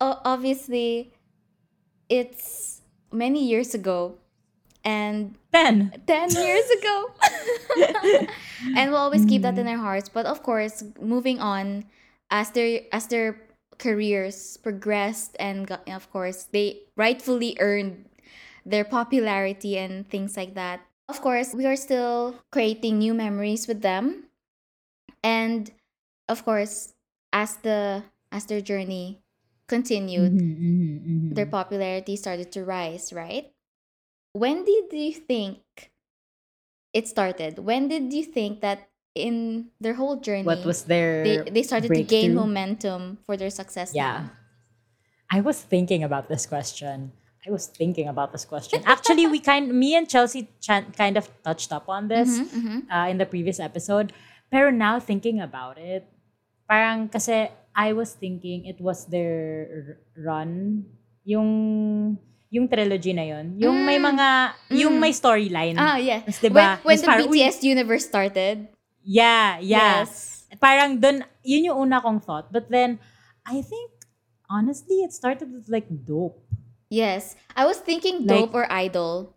obviously 0.00 1.14
it's 2.08 2.77
many 3.12 3.44
years 3.44 3.74
ago 3.74 4.16
and 4.84 5.34
10. 5.52 6.02
10 6.06 6.30
years 6.30 6.70
ago. 6.70 7.10
and 8.76 8.90
we'll 8.90 9.00
always 9.00 9.24
keep 9.24 9.42
that 9.42 9.58
in 9.58 9.66
mm. 9.66 9.72
our 9.72 9.78
hearts. 9.78 10.08
But 10.08 10.26
of 10.26 10.42
course, 10.42 10.84
moving 11.00 11.40
on 11.40 11.84
as 12.30 12.50
their 12.50 12.82
as 12.92 13.06
their 13.06 13.40
careers 13.78 14.56
progressed 14.58 15.36
and 15.38 15.66
got, 15.66 15.88
of 15.88 16.10
course, 16.10 16.48
they 16.52 16.80
rightfully 16.96 17.56
earned 17.60 18.06
their 18.66 18.84
popularity 18.84 19.78
and 19.78 20.08
things 20.08 20.36
like 20.36 20.54
that. 20.54 20.80
Of 21.08 21.20
course, 21.22 21.54
we 21.54 21.64
are 21.64 21.76
still 21.76 22.36
creating 22.52 22.98
new 22.98 23.14
memories 23.14 23.66
with 23.66 23.80
them. 23.80 24.28
And 25.22 25.70
of 26.28 26.44
course, 26.44 26.92
as 27.32 27.56
the 27.64 28.04
as 28.30 28.44
their 28.46 28.60
journey 28.60 29.20
continued, 29.68 30.32
Mhm, 30.32 30.56
mhm, 30.58 30.88
mhm. 31.04 31.34
their 31.36 31.46
popularity 31.46 32.16
started 32.16 32.50
to 32.56 32.64
rise, 32.64 33.12
right? 33.12 33.52
When 34.32 34.64
did 34.64 34.92
you 34.92 35.12
think 35.14 35.60
it 36.92 37.08
started? 37.08 37.58
When 37.60 37.88
did 37.88 38.12
you 38.12 38.24
think 38.24 38.60
that 38.60 38.88
in 39.14 39.68
their 39.80 39.94
whole 39.94 40.16
journey 40.20 40.44
what 40.46 40.64
was 40.64 40.84
their 40.84 41.24
they, 41.24 41.60
they 41.60 41.62
started 41.62 41.92
to 41.92 42.02
gain 42.02 42.34
momentum 42.34 43.18
for 43.26 43.36
their 43.36 43.50
success? 43.50 43.92
Yeah. 43.94 44.30
I 45.30 45.40
was 45.40 45.60
thinking 45.60 46.02
about 46.02 46.28
this 46.28 46.46
question. 46.46 47.12
I 47.46 47.50
was 47.50 47.66
thinking 47.66 48.08
about 48.08 48.32
this 48.32 48.44
question. 48.44 48.82
Actually, 48.86 49.26
we 49.26 49.40
kind 49.40 49.68
me 49.72 49.94
and 49.96 50.08
Chelsea 50.08 50.48
chan- 50.60 50.92
kind 50.96 51.16
of 51.16 51.28
touched 51.44 51.72
up 51.72 51.88
on 51.88 52.08
this 52.08 52.40
Mhm, 52.40 52.48
mhm. 52.48 52.78
uh, 52.90 53.08
in 53.08 53.18
the 53.18 53.26
previous 53.26 53.60
episode. 53.60 54.12
Pero 54.50 54.70
now 54.70 54.96
thinking 54.98 55.40
about 55.40 55.76
it, 55.76 56.08
parang 56.68 57.08
kasi 57.08 57.52
I 57.78 57.94
was 57.94 58.18
thinking 58.18 58.66
it 58.66 58.82
was 58.82 59.06
their 59.06 60.02
run, 60.18 60.82
yung 61.22 62.18
yung 62.50 62.66
trilogy 62.66 63.12
na 63.14 63.22
yun. 63.28 63.54
Yung 63.60 63.86
may 63.86 64.00
mga, 64.00 64.56
yung 64.72 64.98
may 64.98 65.12
storyline. 65.14 65.76
Mm. 65.76 65.84
Ah, 65.84 65.96
yeah. 66.00 66.24
Tapos, 66.24 66.40
diba, 66.40 66.80
When, 66.82 66.82
when 66.82 66.96
mas 66.96 67.00
the 67.00 67.06
parang, 67.06 67.28
uy, 67.28 67.38
BTS 67.44 67.58
universe 67.62 68.04
started. 68.08 68.56
Yeah, 69.04 69.60
yeah. 69.60 70.02
Yes. 70.02 70.42
Parang 70.58 70.96
dun, 70.98 71.22
yun 71.44 71.70
yung 71.70 71.78
una 71.86 72.00
kong 72.00 72.18
thought. 72.24 72.48
But 72.50 72.72
then, 72.72 72.98
I 73.44 73.60
think, 73.60 73.92
honestly, 74.48 75.04
it 75.04 75.12
started 75.12 75.52
with 75.52 75.68
like 75.68 75.86
dope. 75.86 76.40
Yes. 76.88 77.36
I 77.54 77.68
was 77.68 77.78
thinking 77.78 78.24
Like- 78.24 78.48
dope 78.48 78.54
or 78.56 78.66
idol. 78.72 79.36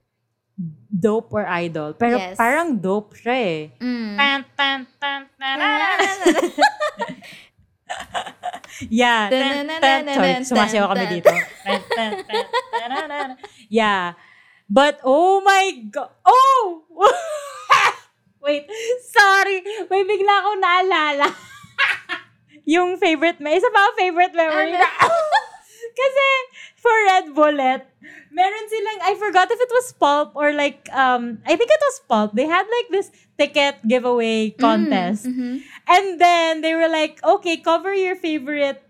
Dope 0.87 1.35
or 1.35 1.43
idol. 1.47 1.93
Pero 1.99 2.15
Yes. 2.15 2.37
parang 2.39 2.79
dope 2.79 3.11
siya 3.19 3.35
eh. 3.35 3.61
Mm. 3.81 4.13
Tan, 4.15 4.39
tan, 4.55 4.79
tan, 4.99 5.21
tan, 5.35 5.57
yeah. 9.01 9.27
Sorry, 9.29 10.33
sumasayaw 10.47 10.85
kami 10.91 11.05
dito. 11.19 11.31
Yeah. 13.71 14.19
But, 14.71 14.99
oh 15.03 15.43
my 15.43 15.87
God. 15.91 16.11
Oh! 16.23 16.87
Wait, 18.43 18.67
sorry. 19.03 19.63
May 19.91 20.01
bigla 20.07 20.33
akong 20.43 20.59
naalala. 20.63 21.27
yung 22.65 22.95
favorite, 22.97 23.39
may 23.43 23.59
isa 23.59 23.67
pa 23.69 23.91
favorite 23.99 24.33
memory 24.33 24.73
Ano? 24.75 24.87
Kasi, 25.91 26.29
for 26.75 26.93
Red 27.05 27.25
Bullet, 27.35 27.81
meron 28.31 28.65
silang, 28.69 28.99
I 29.03 29.13
forgot 29.19 29.51
if 29.51 29.59
it 29.59 29.71
was 29.71 29.93
Pulp 29.93 30.31
or 30.35 30.53
like, 30.53 30.87
um, 30.93 31.39
I 31.45 31.55
think 31.55 31.69
it 31.69 31.81
was 31.83 32.01
Pulp. 32.07 32.33
They 32.33 32.47
had 32.47 32.65
like 32.65 32.87
this 32.91 33.11
ticket 33.37 33.79
giveaway 33.87 34.51
contest. 34.55 35.27
Mhm. 35.27 35.61
And 35.87 36.05
then 36.19 36.61
they 36.61 36.73
were 36.75 36.89
like, 36.89 37.19
okay, 37.23 37.57
cover 37.57 37.93
your 37.93 38.15
favorite 38.15 38.81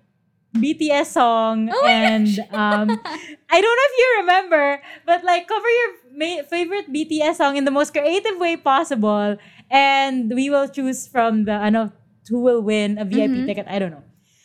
BTS 0.52 1.16
song 1.16 1.72
Oh 1.72 1.88
and 1.88 2.28
um 2.52 3.00
I 3.48 3.58
don't 3.64 3.78
know 3.80 3.88
if 3.88 3.96
you 3.98 4.08
remember, 4.20 4.66
but 5.08 5.24
like 5.24 5.48
cover 5.48 5.70
your 5.70 5.90
ma- 6.12 6.44
favorite 6.44 6.92
BTS 6.92 7.40
song 7.40 7.56
in 7.56 7.64
the 7.64 7.72
most 7.72 7.96
creative 7.96 8.36
way 8.36 8.60
possible 8.60 9.40
and 9.72 10.28
we 10.36 10.50
will 10.52 10.68
choose 10.68 11.08
from 11.08 11.46
the 11.48 11.56
I 11.56 11.70
know 11.72 11.92
who 12.28 12.44
will 12.44 12.60
win 12.60 13.00
a 13.00 13.06
VIP 13.08 13.32
Mhm. 13.32 13.46
ticket. 13.48 13.66
I 13.72 13.80
don't 13.80 13.96
know. 13.96 14.04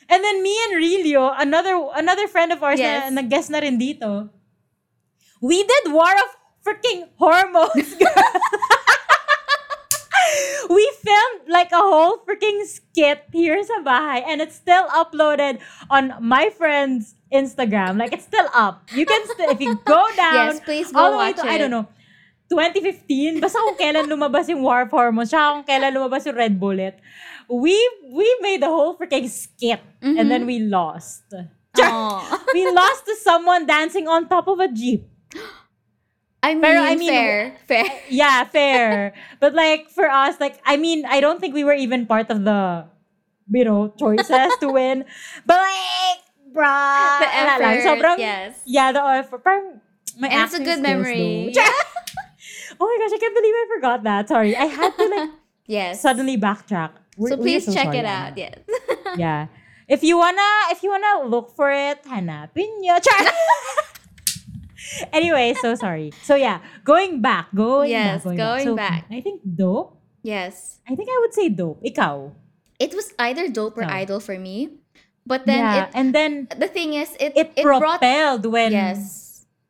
And 0.08 0.22
then 0.22 0.42
me 0.42 0.54
and 0.70 0.72
Rilio, 0.78 1.34
another 1.34 1.74
another 1.94 2.26
friend 2.30 2.52
of 2.54 2.62
ours 2.62 2.78
Yes. 2.78 3.10
na 3.10 3.20
nag-guest 3.22 3.50
na 3.50 3.58
rin 3.58 3.74
dito. 3.78 4.30
We 5.42 5.62
did 5.66 5.92
War 5.92 6.08
of 6.14 6.30
freaking 6.62 7.10
Hormones. 7.18 7.94
girl. 8.00 8.30
we 10.68 10.82
filmed 11.02 11.48
like 11.48 11.70
a 11.72 11.78
whole 11.78 12.18
freaking 12.26 12.64
skit 12.66 13.22
here 13.32 13.62
sa 13.62 13.78
bahay 13.82 14.22
and 14.26 14.40
it's 14.42 14.56
still 14.56 14.86
uploaded 14.90 15.58
on 15.90 16.14
my 16.20 16.50
friend's 16.50 17.14
Instagram. 17.32 17.98
Like 17.98 18.12
it's 18.12 18.24
still 18.26 18.48
up. 18.54 18.86
You 18.94 19.06
can 19.06 19.22
still 19.26 19.50
if 19.50 19.60
you 19.60 19.78
go 19.84 20.02
down 20.16 20.54
Yes, 20.56 20.60
please 20.60 20.90
go 20.90 20.98
all 20.98 21.10
the 21.12 21.18
way 21.18 21.30
watch 21.30 21.42
to, 21.42 21.46
it. 21.46 21.50
I 21.54 21.58
don't 21.58 21.70
know, 21.70 21.86
2015, 22.48 23.42
basta 23.42 23.58
kung 23.58 23.78
kailan 23.78 24.06
lumabas 24.06 24.46
yung 24.46 24.62
War 24.62 24.86
Hormones, 24.86 25.34
tsaka 25.34 25.60
kung 25.60 25.66
kailan 25.66 25.92
lumabas 25.94 26.22
yung 26.26 26.38
Red 26.38 26.54
Bullet, 26.58 26.94
we 27.50 27.74
we 28.10 28.26
made 28.42 28.62
the 28.62 28.70
whole 28.70 28.94
freaking 28.94 29.26
skit 29.30 29.82
and 30.02 30.18
mm-hmm. 30.18 30.28
then 30.28 30.46
we 30.46 30.62
lost. 30.62 31.26
Oh. 31.34 31.46
Aw. 31.82 32.22
we 32.54 32.64
lost 32.72 33.04
to 33.04 33.14
someone 33.20 33.66
dancing 33.66 34.08
on 34.08 34.28
top 34.28 34.48
of 34.48 34.58
a 34.60 34.68
jeep. 34.70 35.04
I 36.42 36.54
mean, 36.54 36.62
Pero 36.62 36.80
I 36.80 36.94
mean, 36.94 37.10
fair, 37.10 37.58
fair. 37.66 37.86
Yeah, 38.08 38.44
fair. 38.44 39.14
but 39.40 39.54
like 39.54 39.90
for 39.90 40.06
us, 40.06 40.38
like 40.38 40.62
I 40.64 40.76
mean, 40.76 41.04
I 41.04 41.20
don't 41.20 41.40
think 41.40 41.54
we 41.54 41.64
were 41.64 41.74
even 41.74 42.06
part 42.06 42.30
of 42.30 42.44
the 42.44 42.86
you 43.50 43.64
know 43.64 43.92
choices 43.98 44.54
to 44.62 44.70
win. 44.70 45.04
But 45.44 45.58
like, 45.58 46.22
bruh, 46.54 47.18
The 47.18 47.28
wala 47.28 47.54
lang. 47.58 47.76
Sobrang, 47.82 48.18
yes. 48.18 48.62
Yeah, 48.64 48.92
the 48.92 49.02
effort. 49.02 49.42
Parang, 49.42 49.80
my 50.18 50.28
And 50.28 50.46
it's 50.46 50.54
a 50.54 50.62
good 50.62 50.80
memory. 50.80 51.50
though. 51.52 51.92
Oh 52.80 52.86
my 52.86 52.96
gosh, 53.02 53.14
I 53.16 53.18
can't 53.20 53.34
believe 53.34 53.54
I 53.54 53.66
forgot 53.76 54.02
that. 54.04 54.28
Sorry, 54.28 54.56
I 54.56 54.64
had 54.66 54.96
to 54.96 55.06
like 55.08 55.30
Yes. 55.66 56.00
suddenly 56.00 56.36
backtrack. 56.38 56.90
We're- 57.16 57.30
so 57.30 57.36
please 57.36 57.64
check 57.66 57.84
sorry, 57.90 57.98
it 57.98 58.04
Anna. 58.04 58.30
out. 58.30 58.38
Yes. 58.38 58.58
Yeah. 59.18 59.46
If 59.88 60.02
you 60.02 60.18
wanna, 60.18 60.42
if 60.70 60.82
you 60.82 60.90
wanna 60.90 61.28
look 61.30 61.54
for 61.54 61.70
it, 61.70 62.02
hanapin 62.04 62.82
nyo. 62.82 62.98
Char! 63.04 63.22
anyway, 65.12 65.54
so 65.60 65.74
sorry. 65.74 66.12
So 66.22 66.34
yeah, 66.34 66.60
going 66.84 67.22
back, 67.22 67.48
going 67.54 67.90
Yes, 67.90 68.22
back, 68.22 68.24
going, 68.24 68.36
going 68.36 68.64
So, 68.64 68.76
back. 68.76 69.06
I 69.10 69.20
think 69.20 69.42
dope. 69.44 69.98
yes. 70.22 70.78
I 70.88 70.94
think 70.94 71.08
I 71.10 71.18
would 71.22 71.34
say 71.34 71.48
dope. 71.48 71.82
Ikaw. 71.82 72.30
It 72.78 72.94
was 72.94 73.12
either 73.18 73.48
dope 73.48 73.78
or 73.78 73.82
So. 73.84 73.88
idol 73.90 74.20
for 74.20 74.38
me. 74.38 74.70
But 75.26 75.46
then 75.46 75.58
yeah, 75.58 75.84
it 75.86 75.90
and 75.94 76.14
then 76.14 76.46
the 76.54 76.68
thing 76.70 76.94
is 76.94 77.10
it 77.18 77.34
it, 77.34 77.58
brought 77.62 77.82
propelled 77.82 78.46
when 78.46 78.70
yes 78.70 79.25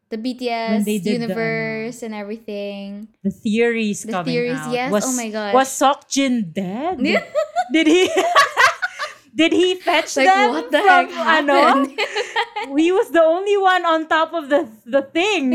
the 0.09 0.19
BTS 0.19 0.85
did 0.85 1.03
the, 1.03 1.11
universe 1.19 2.03
and 2.03 2.14
everything. 2.14 3.09
the 3.23 3.31
theories 3.31 4.03
The 4.03 4.12
coming 4.12 4.33
theories, 4.35 4.59
out. 4.59 4.73
yes. 4.73 4.90
Was, 4.92 5.05
Oh 5.07 5.14
my 5.16 5.29
god. 5.31 5.55
Was 5.55 5.69
Seokjin 5.69 6.53
dead? 6.53 6.99
did 7.73 7.87
he? 7.87 8.07
did 9.37 9.53
he 9.53 9.75
fetch 9.77 10.16
Like 10.16 10.27
them 10.27 10.49
what 10.51 10.71
the 10.73 10.81
from 10.81 11.09
heck 11.11 11.45
ano? 11.45 11.85
he 12.81 12.88
was 12.90 13.11
the 13.12 13.21
only 13.23 13.57
one 13.61 13.85
on 13.85 14.09
top 14.09 14.33
of 14.33 14.49
the 14.49 14.64
the 14.88 15.03
thing. 15.03 15.53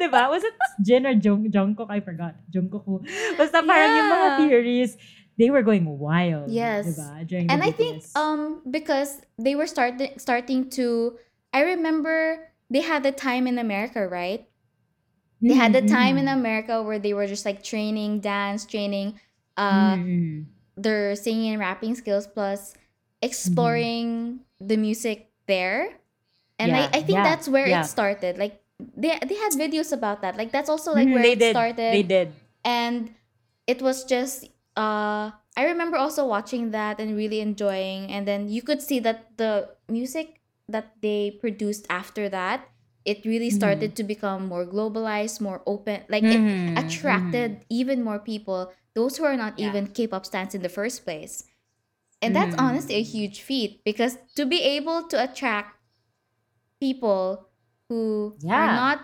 diba? 0.00 0.30
Was 0.32 0.42
it 0.44 0.54
Jin 0.80 1.04
or 1.04 1.12
Jung, 1.12 1.50
Jungkook? 1.50 1.90
I 1.90 2.00
forgot. 2.00 2.34
Jungkook. 2.48 3.04
Basta 3.36 3.60
parang 3.66 3.90
yung 4.00 4.08
mga 4.08 4.28
Yeah. 4.28 4.38
theories, 4.40 4.90
they 5.36 5.50
were 5.52 5.62
going 5.62 5.84
wild. 5.84 6.48
Yes. 6.48 6.88
Diba? 6.88 7.26
During 7.28 7.50
and 7.52 7.60
I 7.62 7.70
think 7.70 8.00
um 8.16 8.62
because 8.64 9.20
they 9.36 9.52
were 9.54 9.68
starting 9.68 10.16
starting 10.16 10.70
to 10.80 11.18
I 11.52 11.76
remember 11.76 12.47
they 12.70 12.80
had 12.82 13.02
the 13.02 13.12
time 13.12 13.46
in 13.46 13.58
America, 13.58 14.06
right? 14.08 14.46
They 15.46 15.54
had 15.54 15.72
the 15.72 15.82
time 15.82 16.18
in 16.18 16.26
Mm-hmm. 16.26 16.38
America 16.38 16.82
where 16.82 16.98
they 16.98 17.14
were 17.14 17.26
just 17.26 17.44
like 17.44 17.62
training 17.62 18.20
dance, 18.20 18.66
training 18.66 19.20
uh 19.56 19.98
Mm-mm. 19.98 20.46
their 20.76 21.14
singing 21.16 21.52
and 21.52 21.60
rapping 21.60 21.94
skills 21.94 22.26
plus 22.26 22.74
exploring 23.22 24.40
the 24.60 24.76
music 24.76 25.30
there. 25.46 25.98
And 26.58 26.70
Yeah, 26.70 26.76
I, 26.76 26.90
I 26.94 27.02
think 27.02 27.22
yeah, 27.22 27.24
that's 27.24 27.48
where 27.48 27.66
yeah. 27.66 27.80
it 27.80 27.84
started. 27.84 28.38
Like 28.38 28.62
they 28.96 29.18
they 29.26 29.34
had 29.36 29.52
videos 29.54 29.92
about 29.92 30.22
that. 30.22 30.36
Like 30.36 30.52
that's 30.52 30.68
also 30.70 30.92
like 30.92 31.10
where 31.12 31.22
they 31.22 31.32
it 31.32 31.38
did. 31.38 31.56
started. 31.56 31.92
They 31.92 32.02
did. 32.02 32.32
and 32.64 33.14
it 33.66 33.82
was 33.82 34.04
just 34.04 34.44
uh 34.76 35.30
I 35.56 35.64
remember 35.66 35.96
also 35.96 36.26
watching 36.26 36.70
that 36.72 37.00
and 37.00 37.16
really 37.16 37.40
enjoying 37.40 38.10
and 38.12 38.26
then 38.26 38.48
you 38.48 38.62
could 38.62 38.82
see 38.82 39.00
that 39.00 39.36
the 39.38 39.70
music 39.88 40.37
that 40.68 40.92
they 41.02 41.30
produced 41.40 41.86
after 41.90 42.28
that 42.28 42.68
it 43.04 43.24
really 43.24 43.48
Mm-hmm. 43.48 43.56
started 43.56 43.96
to 43.96 44.04
become 44.04 44.46
more 44.48 44.66
globalized 44.66 45.40
more 45.40 45.62
open 45.66 46.02
like 46.08 46.24
Mhm, 46.24 46.32
it 46.32 46.44
attracted 46.76 47.64
even 47.70 48.02
more 48.04 48.18
people 48.18 48.72
those 48.94 49.16
who 49.16 49.24
are 49.24 49.36
not 49.36 49.58
Yeah. 49.58 49.68
even 49.68 49.86
K-pop 49.88 50.26
stans 50.26 50.54
in 50.54 50.62
the 50.62 50.68
first 50.68 51.04
place 51.04 51.44
and 52.22 52.34
that's 52.34 52.54
Mhm. 52.54 52.58
honestly 52.58 52.96
a 52.96 53.02
huge 53.02 53.42
feat 53.42 53.82
because 53.84 54.18
to 54.36 54.46
be 54.46 54.60
able 54.62 55.04
to 55.08 55.16
attract 55.22 55.76
people 56.80 57.48
who 57.88 58.34
are 58.50 58.68
not 58.68 59.00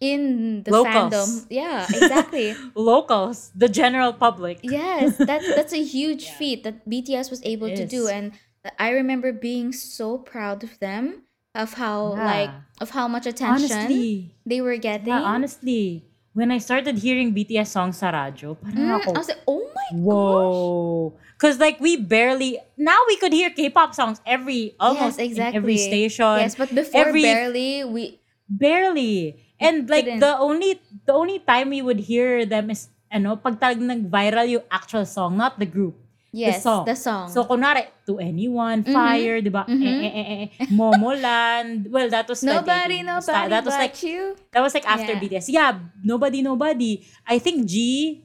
in 0.00 0.62
the 0.64 0.70
Locals. 0.72 1.12
fandom 1.14 1.46
yeah 1.50 1.88
exactly 1.92 2.56
Locals, 2.74 3.50
the 3.54 3.68
general 3.68 4.12
public. 4.12 4.58
Yes, 4.62 5.18
that 5.26 5.54
that's 5.54 5.72
a 5.72 5.82
huge 5.82 6.28
feat 6.38 6.62
that 6.64 6.88
BTS 6.88 7.30
was 7.30 7.42
able 7.44 7.68
It 7.68 7.76
to 7.76 7.84
do, 7.86 8.08
and 8.08 8.32
I 8.78 8.90
remember 8.90 9.32
being 9.32 9.72
so 9.72 10.18
proud 10.18 10.62
of 10.62 10.78
them 10.78 11.26
of 11.54 11.74
how 11.74 12.14
like 12.14 12.50
of 12.80 12.90
how 12.90 13.08
much 13.08 13.26
attention 13.26 13.74
Honestly. 13.74 14.34
they 14.46 14.60
were 14.60 14.76
getting. 14.78 15.08
Yeah, 15.10 15.22
honestly. 15.22 16.06
When 16.32 16.48
I 16.50 16.56
started 16.64 16.96
hearing 16.96 17.34
BTS 17.36 17.68
songs 17.68 18.00
sa 18.00 18.08
radyo, 18.08 18.56
parang 18.56 18.88
Mm, 18.88 18.96
ako, 19.04 19.10
I 19.12 19.18
was 19.20 19.28
like, 19.28 19.44
oh 19.44 19.60
my 19.68 19.88
gosh. 19.92 20.00
whoa. 20.00 21.12
Because 21.36 21.60
like 21.60 21.76
we 21.76 22.00
barely, 22.00 22.56
now 22.80 22.96
we 23.04 23.20
could 23.20 23.36
hear 23.36 23.52
K-pop 23.52 23.92
songs 23.92 24.16
every, 24.24 24.72
almost 24.80 25.20
yes, 25.20 25.28
exactly. 25.28 25.58
every 25.60 25.76
station. 25.76 26.40
Yes, 26.40 26.56
but 26.56 26.72
before 26.72 27.04
every- 27.12 27.20
barely 27.28 27.84
we 27.84 28.02
Barely. 28.48 29.36
And 29.60 29.88
like 29.88 30.04
couldn't. 30.04 30.20
the 30.20 30.34
only 30.38 30.80
the 31.06 31.12
only 31.14 31.38
time 31.38 31.70
we 31.70 31.80
would 31.80 32.00
hear 32.00 32.44
them 32.44 32.68
is 32.72 32.88
ano, 33.12 33.36
pag 33.36 33.60
talagang 33.60 33.88
nag-viral 33.92 34.48
yung 34.48 34.64
actual 34.72 35.04
song, 35.04 35.36
not 35.36 35.60
the 35.60 35.68
group. 35.68 35.94
Yes 36.32 36.64
song. 36.64 36.88
the 36.88 36.96
song. 36.96 37.28
So 37.28 37.44
kunwari, 37.44 37.84
To 38.08 38.18
Anyone, 38.18 38.82
Fire, 38.82 39.38
di 39.38 39.52
ba? 39.52 39.62
Mhm. 39.68 39.78
Eh, 39.78 40.00
eh, 40.02 40.10
eh, 40.10 40.26
eh, 40.32 40.46
Momoland. 40.72 41.86
Well, 41.86 42.08
that 42.10 42.26
was 42.26 42.42
nobody, 42.42 43.04
2018. 43.04 43.06
nobody 43.06 43.48
That 43.52 43.64
was 43.64 43.76
like 43.78 43.96
you. 44.02 44.22
That 44.50 44.62
was 44.64 44.72
like 44.74 44.86
after 44.88 45.12
Yeah. 45.14 45.20
BTS. 45.20 45.46
Yeah, 45.48 45.70
nobody, 46.02 46.40
nobody. 46.42 47.04
I 47.24 47.38
think 47.38 47.68
G, 47.68 47.74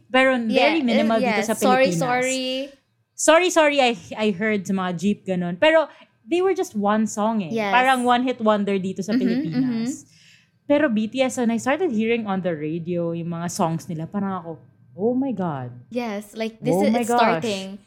pero 0.10 0.34
Yeah, 0.36 0.72
very 0.74 0.82
uh, 0.82 0.88
minimal 0.88 1.20
yeah, 1.20 1.38
dito 1.38 1.46
sa 1.46 1.54
sorry, 1.54 1.94
Pilipinas. 1.94 2.02
sorry. 2.02 2.48
Sorry, 3.18 3.50
sorry, 3.50 3.78
I, 3.82 3.98
I 4.14 4.28
heard 4.30 4.66
sa 4.66 4.74
mga 4.74 4.92
Jeep 4.96 5.20
ganon. 5.26 5.58
Pero 5.58 5.90
they 6.22 6.42
were 6.42 6.54
just 6.54 6.78
one 6.78 7.08
song 7.10 7.42
eh. 7.42 7.50
Yes. 7.50 7.74
Parang 7.74 8.06
one-hit 8.06 8.38
wonder 8.40 8.78
dito 8.78 9.02
sa 9.02 9.14
Mhm, 9.14 9.20
Pilipinas. 9.20 10.06
Pero 10.68 10.92
BTS, 10.92 11.40
when 11.40 11.50
I 11.50 11.58
started 11.58 11.90
hearing 11.90 12.28
on 12.28 12.44
the 12.44 12.52
radio 12.52 13.16
yung 13.16 13.32
mga 13.32 13.48
songs 13.50 13.88
nila, 13.88 14.06
parang 14.06 14.44
ako, 14.44 14.52
oh 14.94 15.16
my 15.16 15.32
God. 15.32 15.72
Yes, 15.90 16.36
like 16.36 16.60
this 16.60 16.76
Oh 16.76 16.84
is 16.84 16.94
it's 16.94 17.08
gosh. 17.08 17.18
starting. 17.42 17.80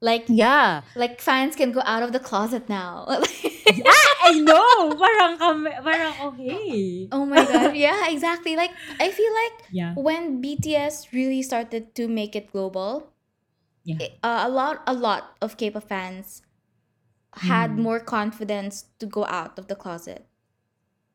Like 0.00 0.24
Yeah. 0.32 0.80
like 0.96 1.20
fans 1.20 1.54
can 1.56 1.72
go 1.72 1.84
out 1.84 2.00
of 2.02 2.12
the 2.16 2.20
closet 2.20 2.68
now. 2.72 3.04
ah, 3.08 4.08
I 4.24 4.32
know! 4.40 4.96
Parang, 4.96 5.36
kami, 5.36 5.70
parang 5.84 6.14
okay. 6.32 7.08
oh 7.12 7.28
my 7.28 7.44
god. 7.44 7.76
Yeah, 7.76 8.08
exactly. 8.08 8.56
Like 8.56 8.72
I 8.96 9.12
feel 9.12 9.28
like 9.28 9.56
Yeah. 9.68 9.92
when 10.00 10.40
BTS 10.40 11.12
really 11.12 11.44
started 11.44 11.92
to 12.00 12.08
make 12.08 12.32
it 12.32 12.48
global, 12.48 13.12
Yeah. 13.84 14.00
it- 14.00 14.16
uh, 14.24 14.48
a 14.48 14.50
lot 14.50 14.80
a 14.88 14.96
lot 14.96 15.36
of 15.44 15.60
K-pop 15.60 15.84
fans 15.84 16.40
had 17.44 17.76
Mm. 17.76 17.84
more 17.84 18.00
confidence 18.00 18.88
to 18.98 19.06
go 19.06 19.28
out 19.28 19.60
of 19.60 19.68
the 19.68 19.76
closet. 19.76 20.24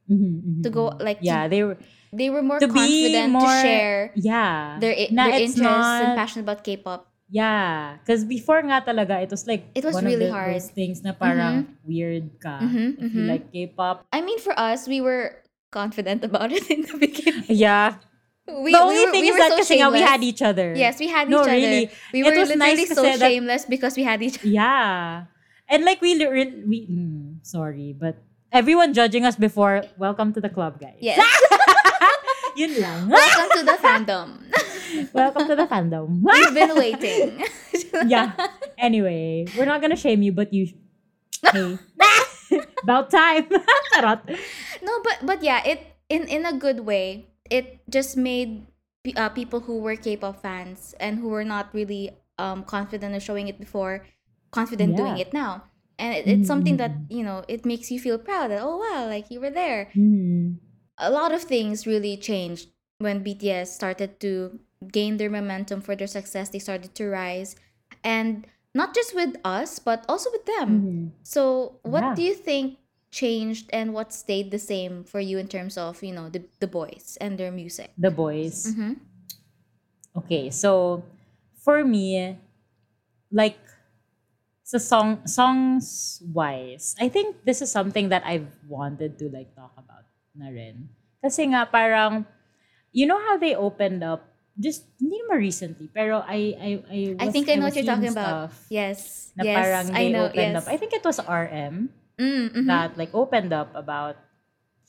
Mhm, 0.06 0.62
mhm, 0.62 0.62
To 0.62 0.70
go 0.70 0.94
mhm. 0.94 1.02
like 1.02 1.20
to- 1.20 1.26
yeah, 1.26 1.50
they 1.50 1.66
were, 1.66 1.82
They 2.14 2.30
were 2.30 2.46
more 2.46 2.62
to 2.62 2.70
confident 2.70 3.34
more, 3.34 3.50
to 3.50 3.62
share 3.66 4.14
yeah. 4.14 4.78
their 4.78 4.94
Na 5.10 5.26
their 5.34 5.42
interests 5.42 5.98
and 6.06 6.14
passion 6.14 6.46
about 6.46 6.62
K-pop. 6.62 7.10
Yeah. 7.30 7.98
Because 8.02 8.24
before 8.24 8.62
nga 8.62 8.86
talaga, 8.86 9.22
it 9.24 9.32
was 9.32 9.48
like 9.48 9.66
It 9.74 9.84
was 9.84 9.96
one 9.96 10.06
really 10.06 10.30
of 10.30 10.32
the, 10.32 10.38
hard. 10.38 10.56
those 10.56 10.70
things 10.70 11.02
na 11.02 11.14
parang 11.14 11.74
weird 11.84 12.38
ka. 12.40 12.62
Mhm, 12.62 13.02
If 13.02 13.12
you 13.14 13.24
mhm. 13.26 13.30
like 13.30 13.46
K-pop. 13.52 14.06
I 14.14 14.22
mean, 14.22 14.38
for 14.40 14.54
us, 14.54 14.86
we 14.88 15.02
were 15.02 15.42
confident 15.74 16.24
about 16.24 16.52
it 16.54 16.70
in 16.74 16.86
the 16.86 16.96
beginning. 16.98 17.50
Yeah. 17.50 17.98
We, 18.46 18.70
the 18.70 18.78
we 18.78 18.78
only 18.78 19.06
were- 19.06 19.12
thing 19.12 19.26
we 19.26 19.34
is 19.34 19.38
that 19.42 19.58
so 19.58 19.58
kasi 19.66 19.82
nga 19.82 19.90
we 19.90 20.06
had 20.06 20.22
each 20.22 20.46
other. 20.46 20.78
Yes, 20.78 21.02
we 21.02 21.10
had 21.10 21.26
No, 21.26 21.42
each 21.42 21.50
other. 21.50 21.58
really. 21.58 21.84
We 22.14 22.22
It 22.22 22.30
were 22.30 22.38
was 22.46 22.50
literally 22.54 22.86
nice 22.86 22.94
so 22.94 23.02
that- 23.02 23.18
shameless 23.18 23.66
because 23.66 23.98
we 23.98 24.06
had 24.06 24.22
each 24.22 24.38
other. 24.38 24.48
Yeah. 24.54 25.26
And 25.66 25.82
like 25.82 25.98
we, 26.06 26.14
we 26.22 26.86
mm, 26.86 27.42
sorry, 27.42 27.98
but 27.98 28.22
everyone 28.54 28.94
judging 28.94 29.26
us 29.26 29.34
before, 29.34 29.82
welcome 29.98 30.30
to 30.38 30.40
the 30.40 30.54
club, 30.54 30.78
guys. 30.78 31.02
Yes. 31.02 31.18
Yun 32.56 32.72
lang. 32.80 33.10
Welcome 33.10 33.50
to 33.58 33.62
the 33.66 33.78
fandom. 33.82 34.28
welcome 35.14 35.48
to 35.48 35.56
the 35.56 35.66
fandom. 35.68 36.22
We've 36.26 36.54
been 36.54 36.76
waiting. 36.76 37.44
yeah. 38.08 38.34
Anyway, 38.78 39.46
we're 39.58 39.66
not 39.66 39.82
gonna 39.82 39.96
shame 40.00 40.22
you, 40.24 40.32
but 40.32 40.54
you. 40.54 40.68
Hey. 41.52 41.78
About 42.84 43.10
time. 43.10 43.50
Charot. 43.94 44.22
No, 44.82 44.94
but 45.04 45.18
but 45.26 45.40
yeah, 45.44 45.62
it 45.66 45.82
in 46.10 46.28
in 46.30 46.46
a 46.46 46.54
good 46.54 46.82
way. 46.86 47.26
It 47.50 47.82
just 47.90 48.18
made 48.18 48.66
uh, 49.18 49.30
people 49.30 49.62
who 49.62 49.78
were 49.82 49.96
K-pop 49.96 50.42
fans 50.42 50.94
and 51.00 51.20
who 51.20 51.30
were 51.30 51.44
not 51.46 51.70
really 51.74 52.12
um 52.38 52.64
confident 52.66 53.14
of 53.16 53.22
showing 53.22 53.48
it 53.48 53.60
before, 53.60 54.06
confident 54.52 54.98
doing 54.98 55.18
it 55.18 55.34
now. 55.34 55.66
And 55.98 56.14
it, 56.14 56.28
it's 56.28 56.48
something 56.48 56.78
that 56.78 56.92
Mm. 56.92 57.06
you 57.10 57.24
know 57.24 57.44
it 57.48 57.66
makes 57.66 57.90
you 57.90 58.00
feel 58.00 58.18
proud 58.18 58.52
that 58.52 58.62
oh 58.62 58.78
wow 58.82 59.06
like 59.10 59.30
you 59.30 59.40
were 59.42 59.54
there. 59.54 59.90
Mhm. 59.96 60.58
A 60.98 61.10
lot 61.12 61.34
of 61.34 61.44
things 61.44 61.86
really 61.86 62.16
changed 62.18 62.70
when 63.00 63.24
BTS 63.24 63.68
started 63.74 64.20
to 64.22 64.60
gain 64.92 65.18
their 65.18 65.30
momentum 65.30 65.82
for 65.82 65.96
their 65.96 66.08
success. 66.10 66.50
They 66.50 66.60
started 66.60 66.94
to 66.96 67.08
rise, 67.10 67.56
and 68.04 68.46
not 68.76 68.94
just 68.94 69.16
with 69.16 69.36
us 69.48 69.80
but 69.80 70.04
also 70.10 70.30
with 70.32 70.46
them. 70.46 70.70
Mhm. 70.82 71.02
So, 71.24 71.80
what 71.88 72.04
Yeah. 72.04 72.16
do 72.16 72.22
you 72.24 72.36
think 72.36 72.78
changed 73.16 73.72
and 73.72 73.96
what 73.96 74.12
stayed 74.12 74.52
the 74.52 74.60
same 74.60 75.08
for 75.08 75.24
you 75.24 75.40
in 75.40 75.48
terms 75.48 75.80
of, 75.80 76.04
you 76.04 76.12
know, 76.12 76.28
the, 76.28 76.44
the 76.60 76.68
boys 76.68 77.16
and 77.24 77.40
their 77.40 77.52
music? 77.52 77.96
The 77.96 78.12
boys. 78.12 78.68
Mm-hmm. 78.68 79.00
Okay, 80.16 80.50
so 80.52 81.04
for 81.64 81.84
me, 81.84 82.36
like 83.32 83.60
so 84.64 84.78
song 84.78 85.24
songs 85.28 86.20
wise, 86.34 86.96
I 87.00 87.08
think 87.08 87.44
this 87.48 87.62
is 87.62 87.72
something 87.72 88.10
that 88.10 88.24
I've 88.26 88.52
wanted 88.68 89.20
to 89.20 89.30
like 89.32 89.56
talk 89.56 89.72
about 89.80 90.04
na 90.36 90.52
rin. 90.52 90.90
Kasi 91.24 91.48
nga 91.56 91.64
parang 91.68 92.28
you 92.92 93.08
know 93.08 93.20
how 93.20 93.40
they 93.40 93.56
opened 93.56 94.04
up 94.04 94.35
just 94.56 94.88
hindi 94.98 95.20
naman 95.20 95.38
recently, 95.44 95.88
pero 95.92 96.24
I 96.24 96.56
I 96.56 96.70
I 96.88 97.00
I 97.20 97.26
was, 97.28 97.34
think 97.36 97.52
I 97.52 97.60
know 97.60 97.68
what 97.68 97.76
you're 97.76 97.84
talking 97.88 98.12
about. 98.12 98.56
Yes. 98.72 99.30
Na 99.36 99.44
yes. 99.44 99.56
parang 99.56 99.86
I 99.92 100.04
know. 100.10 100.32
opened 100.32 100.56
Yes. 100.56 100.60
up. 100.64 100.68
I 100.72 100.76
think 100.80 100.92
it 100.96 101.04
was 101.04 101.20
RM 101.20 101.92
Mm, 102.16 102.48
mhm. 102.56 102.68
that 102.72 102.96
like 102.96 103.12
opened 103.12 103.52
up 103.52 103.76
about 103.76 104.16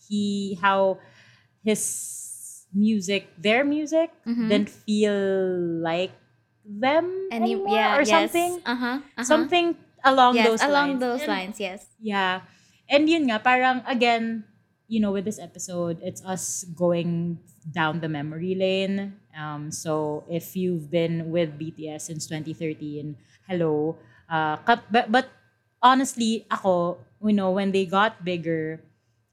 he 0.06 0.54
how 0.62 1.02
his 1.66 1.82
music 2.70 3.26
their 3.34 3.66
music 3.66 4.14
Mhm. 4.22 4.46
didn't 4.46 4.70
feel 4.70 5.18
like 5.82 6.14
them 6.62 7.10
Any, 7.34 7.58
anymore 7.58 7.74
yeah, 7.74 7.98
or 7.98 8.06
yes. 8.06 8.10
something 8.14 8.52
Uh-huh. 8.62 9.02
uh-huh. 9.02 9.24
something 9.26 9.74
along 10.06 10.38
yes, 10.38 10.46
those 10.46 10.62
along 10.62 10.88
lines 10.94 11.02
those 11.02 11.22
And- 11.26 11.30
lines, 11.34 11.56
yes. 11.58 11.80
yeah 11.98 12.46
and 12.86 13.10
yun 13.10 13.26
nga 13.26 13.42
parang 13.42 13.82
again 13.90 14.46
you 14.86 15.02
know 15.02 15.10
with 15.10 15.26
this 15.26 15.42
episode 15.42 15.98
it's 16.06 16.22
us 16.22 16.62
going 16.78 17.42
down 17.66 17.98
the 17.98 18.06
memory 18.10 18.54
lane 18.54 19.18
um 19.36 19.70
so 19.70 20.24
if 20.28 20.56
you've 20.56 20.90
been 20.90 21.30
with 21.30 21.54
BTS 21.60 22.08
since 22.08 22.26
2013 22.26 23.14
hello 23.48 23.96
uh 24.28 24.56
but, 24.66 25.12
but 25.12 25.26
honestly 25.82 26.46
ako 26.50 26.98
you 27.22 27.32
know 27.32 27.50
when 27.52 27.70
they 27.72 27.84
got 27.86 28.24
bigger 28.24 28.80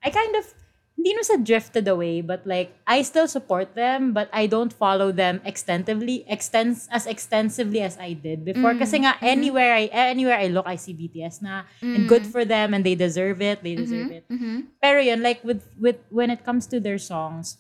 I 0.03 0.09
kind 0.11 0.35
of 0.35 0.45
hindi 0.93 1.15
no 1.17 1.23
sa 1.25 1.35
drifted 1.41 1.87
away 1.89 2.21
but 2.21 2.45
like 2.45 2.75
I 2.85 3.01
still 3.01 3.27
support 3.27 3.73
them 3.73 4.13
but 4.13 4.29
I 4.31 4.45
don't 4.45 4.71
follow 4.71 5.11
them 5.11 5.41
extensively 5.43 6.23
extens 6.29 6.85
as 6.93 7.07
extensively 7.09 7.81
as 7.81 7.97
I 7.97 8.13
did 8.13 8.45
before 8.45 8.77
Mm, 8.77 8.79
kasi 8.79 9.01
nga 9.01 9.17
mhm. 9.17 9.25
anywhere 9.25 9.73
I 9.73 9.89
anywhere 9.91 10.37
I 10.37 10.47
look 10.53 10.67
I 10.69 10.77
see 10.77 10.93
BTS 10.93 11.41
na 11.41 11.65
and 11.81 12.05
good 12.07 12.23
for 12.29 12.45
them 12.45 12.71
and 12.77 12.85
they 12.85 12.93
deserve 12.95 13.41
it 13.41 13.63
they 13.65 13.73
deserve 13.75 14.11
it 14.13 14.23
Mm-hmm. 14.29 14.69
pero 14.79 15.01
yun 15.01 15.19
like 15.25 15.41
with 15.43 15.65
with 15.81 15.97
when 16.13 16.29
it 16.29 16.45
comes 16.45 16.69
to 16.71 16.77
their 16.79 17.01
songs 17.01 17.57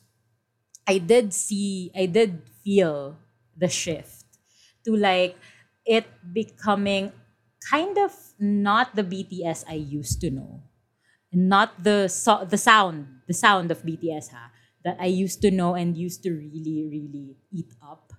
I 0.87 0.97
did 0.97 1.33
see 1.33 1.91
I 1.95 2.05
did 2.05 2.41
feel 2.63 3.17
the 3.55 3.67
shift 3.69 4.25
to 4.85 4.95
like 4.95 5.37
it 5.85 6.05
becoming 6.33 7.11
kind 7.69 7.97
of 7.97 8.11
not 8.39 8.95
the 8.95 9.03
BTS 9.03 9.63
I 9.67 9.75
used 9.79 10.19
to 10.21 10.29
know. 10.31 10.63
Not 11.33 11.83
the 11.83 12.07
so- 12.09 12.45
the 12.45 12.57
sound 12.59 13.25
the 13.27 13.33
sound 13.33 13.71
of 13.71 13.83
BTS 13.85 14.29
ha 14.29 14.51
that 14.83 14.97
I 14.99 15.07
used 15.07 15.41
to 15.41 15.51
know 15.51 15.73
and 15.75 15.97
used 15.97 16.23
to 16.23 16.31
really 16.31 16.85
really 16.87 17.37
eat 17.51 17.73
up. 17.81 18.13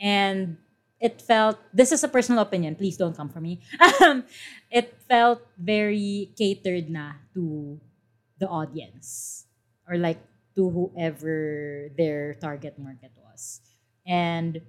And 0.00 0.58
it 1.00 1.20
felt 1.22 1.58
this 1.72 1.92
is 1.92 2.02
a 2.04 2.08
personal 2.08 2.40
opinion 2.42 2.74
please 2.74 2.96
don't 2.96 3.16
come 3.16 3.28
for 3.28 3.40
me. 3.40 3.60
Um, 4.02 4.24
it 4.70 4.94
felt 5.08 5.40
very 5.58 6.32
catered 6.36 6.90
na 6.90 7.20
to 7.34 7.80
the 8.38 8.48
audience. 8.48 9.44
Or 9.88 9.96
like 9.98 10.18
to 10.56 10.70
whoever 10.72 11.88
their 11.96 12.34
target 12.34 12.80
market 12.80 13.12
was. 13.14 13.60
And 14.08 14.60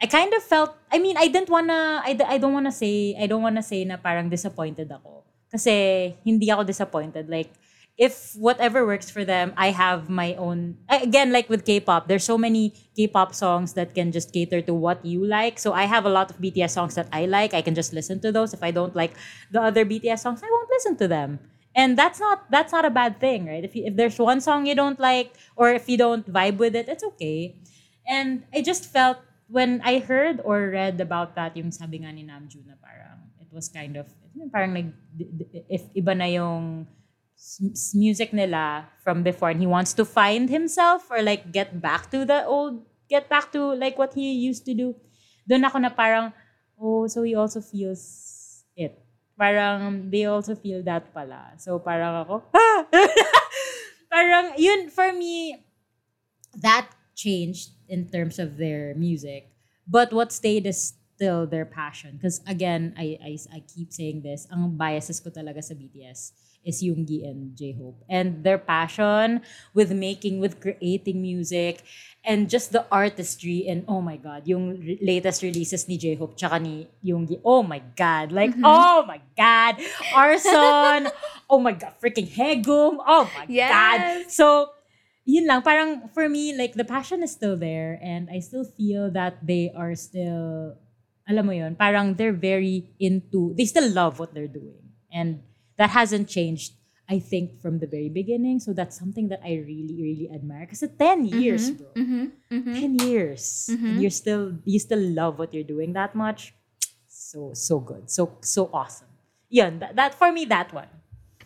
I 0.00 0.06
kind 0.06 0.32
of 0.32 0.42
felt 0.42 0.74
I 0.90 0.98
mean 0.98 1.16
I 1.16 1.28
didn't 1.28 1.50
wanna 1.50 2.02
I, 2.02 2.16
I 2.26 2.38
don't 2.38 2.52
wanna 2.52 2.72
say 2.72 3.14
I 3.18 3.26
don't 3.26 3.42
wanna 3.42 3.62
say 3.62 3.84
na 3.84 3.96
parang 3.96 4.30
disappointed 4.30 4.90
ako. 4.90 5.24
Kasi 5.52 6.14
hindi 6.24 6.50
ako 6.50 6.64
disappointed. 6.64 7.28
Like 7.28 7.50
if 7.98 8.32
whatever 8.38 8.86
works 8.86 9.10
for 9.10 9.26
them 9.26 9.52
I 9.58 9.74
have 9.74 10.06
my 10.08 10.38
own 10.38 10.78
again 10.88 11.34
like 11.34 11.50
with 11.50 11.66
K-pop 11.66 12.06
there's 12.06 12.22
so 12.22 12.38
many 12.38 12.70
K-pop 12.94 13.34
songs 13.34 13.74
that 13.74 13.90
can 13.90 14.14
just 14.14 14.32
cater 14.32 14.62
to 14.70 14.72
what 14.72 15.04
you 15.04 15.26
like. 15.26 15.58
So 15.58 15.74
I 15.74 15.90
have 15.90 16.06
a 16.06 16.12
lot 16.14 16.30
of 16.30 16.38
BTS 16.38 16.78
songs 16.78 16.94
that 16.94 17.10
I 17.12 17.26
like. 17.26 17.52
I 17.52 17.60
can 17.60 17.74
just 17.74 17.92
listen 17.92 18.22
to 18.22 18.30
those. 18.30 18.54
If 18.54 18.62
I 18.62 18.70
don't 18.70 18.94
like 18.94 19.18
the 19.50 19.60
other 19.60 19.84
BTS 19.84 20.22
songs 20.22 20.40
I 20.40 20.48
won't 20.48 20.70
listen 20.70 20.94
to 21.02 21.08
them 21.10 21.42
and 21.78 21.94
that's 21.94 22.18
not 22.18 22.50
that's 22.50 22.74
not 22.74 22.82
a 22.82 22.90
bad 22.90 23.22
thing 23.22 23.46
right? 23.46 23.62
If 23.62 23.78
you, 23.78 23.86
if 23.86 23.94
there's 23.94 24.18
one 24.18 24.42
song 24.42 24.66
you 24.66 24.74
don't 24.74 24.98
like 24.98 25.38
or 25.54 25.70
if 25.70 25.88
you 25.88 25.94
don't 25.94 26.26
vibe 26.26 26.58
with 26.58 26.74
it 26.74 26.90
it's 26.90 27.06
okay. 27.14 27.54
And 28.02 28.42
I 28.52 28.66
just 28.66 28.90
felt 28.90 29.22
when 29.46 29.80
I 29.86 30.02
heard 30.02 30.42
or 30.42 30.74
read 30.74 30.98
about 31.00 31.38
that 31.38 31.54
yung 31.54 31.70
sabi 31.70 32.02
nga 32.02 32.10
ni 32.10 32.26
Namjoon 32.26 32.66
na 32.66 32.74
parang 32.82 33.30
it 33.38 33.46
was 33.54 33.70
kind 33.70 33.94
of 33.94 34.10
parang 34.50 34.74
like 34.74 34.90
if 35.70 35.86
iba 35.94 36.18
na 36.18 36.26
yung 36.26 36.90
music 37.94 38.34
nila 38.34 38.90
from 38.98 39.22
before 39.22 39.54
and 39.54 39.62
he 39.62 39.70
wants 39.70 39.94
to 39.94 40.02
find 40.02 40.50
himself 40.50 41.06
or 41.06 41.22
like 41.22 41.54
get 41.54 41.78
back 41.78 42.10
to 42.10 42.26
the 42.26 42.42
old 42.42 42.82
get 43.06 43.30
back 43.30 43.54
to 43.54 43.78
like 43.78 43.94
what 43.94 44.12
he 44.18 44.34
used 44.34 44.66
to 44.66 44.74
do 44.74 44.98
doon 45.46 45.62
ako 45.62 45.78
na 45.78 45.94
parang 45.94 46.34
oh 46.82 47.06
so 47.06 47.22
he 47.22 47.38
also 47.38 47.62
feels 47.62 48.66
it 48.74 48.98
parang 49.38 50.10
they 50.10 50.26
also 50.26 50.58
feel 50.58 50.82
that 50.82 51.14
pala. 51.14 51.54
So 51.56 51.78
parang 51.78 52.26
ako 52.26 52.42
ah! 52.50 52.78
parang 54.12 54.58
yun 54.58 54.90
for 54.90 55.14
me 55.14 55.62
that 56.58 56.90
changed 57.14 57.70
in 57.86 58.10
terms 58.10 58.42
of 58.42 58.58
their 58.58 58.92
music. 58.98 59.54
But 59.86 60.12
what 60.12 60.34
stayed 60.34 60.66
is 60.66 60.98
still 61.16 61.46
their 61.46 61.64
passion. 61.64 62.18
Because 62.18 62.42
again 62.50 62.92
I, 62.98 63.16
I 63.22 63.32
I 63.54 63.60
keep 63.64 63.94
saying 63.94 64.26
this 64.26 64.50
ang 64.50 64.74
biases 64.74 65.22
ko 65.22 65.30
talaga 65.30 65.62
sa 65.62 65.78
BTS 65.78 66.34
is 66.68 66.84
Yoongi 66.84 67.24
and 67.24 67.56
J-Hope 67.56 68.04
and 68.12 68.44
their 68.44 68.60
passion 68.60 69.40
with 69.72 69.88
making 69.88 70.36
with 70.44 70.60
creating 70.60 71.24
music 71.24 71.80
and 72.20 72.52
just 72.52 72.76
the 72.76 72.84
artistry 72.92 73.64
and 73.64 73.88
oh 73.88 74.04
my 74.04 74.20
god 74.20 74.44
yung 74.44 74.76
latest 75.00 75.40
releases 75.40 75.88
ni 75.88 75.96
J-Hope 75.96 76.36
tsaka 76.36 76.60
ni 76.60 76.84
Yoongi 77.00 77.40
oh 77.40 77.64
my 77.64 77.80
god 77.96 78.28
like 78.36 78.52
oh 78.60 79.08
my 79.08 79.24
god 79.32 79.80
Arson 80.12 81.08
oh 81.50 81.56
my 81.56 81.72
god 81.72 81.96
freaking 81.96 82.28
Hegum 82.28 83.00
oh 83.00 83.24
my 83.32 83.48
god 83.48 83.48
Yes. 83.48 84.36
so 84.36 84.76
yun 85.28 85.44
lang, 85.44 85.60
parang 85.60 86.08
for 86.16 86.24
me, 86.24 86.56
like 86.56 86.72
the 86.72 86.88
passion 86.88 87.20
is 87.20 87.36
still 87.36 87.52
there 87.52 88.00
and 88.00 88.32
I 88.32 88.40
still 88.40 88.64
feel 88.64 89.12
that 89.12 89.44
they 89.44 89.68
are 89.76 89.92
still, 89.92 90.72
alam 91.28 91.44
mo 91.44 91.52
yun, 91.52 91.76
parang 91.76 92.16
they're 92.16 92.32
very 92.32 92.88
into, 92.96 93.52
they 93.52 93.68
still 93.68 93.92
love 93.92 94.16
what 94.16 94.32
they're 94.32 94.48
doing. 94.48 94.80
And 95.12 95.44
that 95.78 95.90
hasn't 95.90 96.28
changed, 96.28 96.74
I 97.08 97.18
think, 97.18 97.62
from 97.62 97.78
the 97.78 97.86
very 97.86 98.08
beginning. 98.08 98.60
So 98.60 98.72
that's 98.72 98.98
something 98.98 99.28
that 99.28 99.40
I 99.44 99.62
really, 99.64 99.96
really 99.98 100.28
admire. 100.32 100.66
Because 100.66 100.84
10 100.98 101.24
years, 101.24 101.70
bro. 101.70 101.86
Mm-hmm. 101.96 102.24
Mm-hmm. 102.52 102.74
10 102.74 102.98
years. 103.08 103.68
And 103.70 104.02
you're 104.02 104.10
still, 104.10 104.58
you 104.64 104.78
still 104.78 105.00
love 105.00 105.38
what 105.38 105.54
you're 105.54 105.64
doing 105.64 105.94
that 105.94 106.14
much. 106.14 106.54
So, 107.06 107.52
so 107.54 107.80
good. 107.80 108.10
So, 108.10 108.36
so 108.42 108.70
awesome. 108.72 109.08
Yun, 109.48 109.78
that, 109.78 109.96
that 109.96 110.14
for 110.14 110.30
me, 110.32 110.44
that 110.46 110.72
one. 110.72 110.88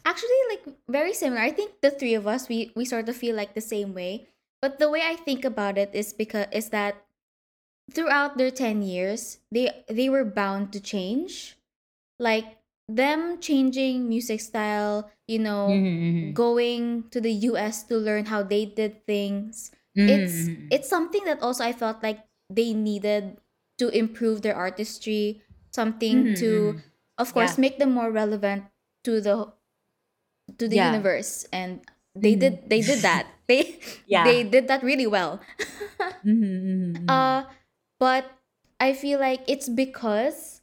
Actually, 0.05 0.43
like 0.51 0.67
very 0.89 1.15
similar. 1.15 1.41
I 1.41 1.51
think 1.51 1.81
the 1.81 1.91
three 1.91 2.15
of 2.15 2.27
us 2.27 2.49
we 2.49 2.73
we 2.75 2.85
sort 2.85 3.09
of 3.09 3.17
feel 3.17 3.37
like 3.37 3.55
the 3.55 3.63
same 3.63 3.95
way. 3.95 4.27
But 4.61 4.79
the 4.79 4.91
way 4.91 5.03
I 5.03 5.15
think 5.15 5.45
about 5.45 5.79
it 5.79 5.95
is 5.95 6.13
because 6.13 6.47
is 6.51 6.71
that 6.71 6.97
throughout 7.93 8.37
their 8.37 8.51
10 8.51 8.83
years, 8.83 9.39
they 9.51 9.71
they 9.89 10.09
were 10.09 10.25
bound 10.25 10.73
to 10.73 10.81
change. 10.81 11.57
Like 12.19 12.59
them 12.97 13.41
changing 13.41 14.09
music 14.09 14.41
style, 14.41 15.11
you 15.27 15.39
know, 15.39 15.69
Mm-hmm. 15.69 16.33
going 16.33 17.09
to 17.11 17.21
the 17.21 17.33
US 17.51 17.83
to 17.89 17.97
learn 17.97 18.27
how 18.27 18.43
they 18.43 18.65
did 18.67 19.07
things. 19.07 19.71
It's 19.97 20.49
Mhm. 20.49 20.69
it's 20.71 20.89
something 20.89 21.25
that 21.25 21.43
also 21.43 21.65
I 21.65 21.73
felt 21.73 22.03
like 22.03 22.25
they 22.49 22.73
needed 22.75 23.39
to 23.79 23.89
improve 23.91 24.43
their 24.43 24.57
artistry, 24.57 25.43
something 25.71 26.33
Mhm, 26.33 26.39
to 26.41 26.49
of 27.19 27.33
course 27.35 27.59
Yeah. 27.59 27.63
make 27.69 27.77
them 27.79 27.93
more 27.93 28.11
relevant 28.11 28.65
to 29.05 29.21
the 29.21 29.53
to 30.59 30.69
the 30.69 30.77
Yeah. 30.77 30.93
universe 30.93 31.47
and 31.53 31.81
they 32.15 32.35
did 32.35 32.69
they 32.69 32.83
did 32.83 33.01
that. 33.09 33.27
They 33.47 33.79
Yeah. 34.07 34.25
they 34.25 34.45
did 34.45 34.69
that 34.69 34.83
really 34.83 35.07
well. 35.07 35.41
Uh 37.09 37.45
but 37.99 38.27
I 38.81 38.93
feel 38.95 39.21
like 39.21 39.43
it's 39.47 39.69
because 39.69 40.62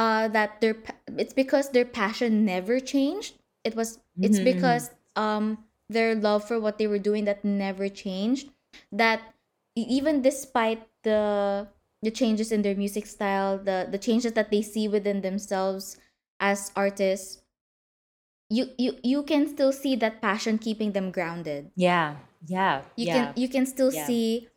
uh 0.00 0.28
that 0.28 0.60
their 0.62 0.74
pa- 0.74 0.96
it's 1.20 1.34
because 1.34 1.70
their 1.70 1.84
passion 1.84 2.44
never 2.46 2.80
changed 2.80 3.36
it 3.64 3.76
was 3.76 4.00
it's 4.22 4.40
Mhm, 4.40 4.46
mhm. 4.50 4.50
because 4.50 4.90
um 5.16 5.64
their 5.90 6.14
love 6.16 6.46
for 6.48 6.60
what 6.60 6.78
they 6.78 6.88
were 6.88 6.98
doing 7.02 7.26
that 7.26 7.44
never 7.44 7.88
changed 7.88 8.50
that 8.92 9.20
even 9.76 10.22
despite 10.22 10.88
the 11.04 11.68
the 12.02 12.10
changes 12.10 12.52
in 12.52 12.62
their 12.62 12.76
music 12.76 13.06
style 13.06 13.58
the 13.58 13.88
the 13.90 13.98
changes 13.98 14.32
that 14.32 14.50
they 14.50 14.62
see 14.62 14.88
within 14.88 15.20
themselves 15.22 15.98
as 16.40 16.72
artists 16.76 17.42
you 18.50 18.66
you 18.78 18.98
you 19.02 19.22
can 19.22 19.46
still 19.48 19.72
see 19.72 19.96
that 19.96 20.20
passion 20.20 20.58
keeping 20.58 20.92
them 20.92 21.10
grounded 21.10 21.70
Yeah. 21.76 22.16
Yeah. 22.46 22.82
you 22.96 23.06
yeah. 23.06 23.14
can 23.14 23.32
you 23.36 23.48
can 23.48 23.66
still 23.66 23.90
Yeah. 23.90 24.06
see 24.06 24.48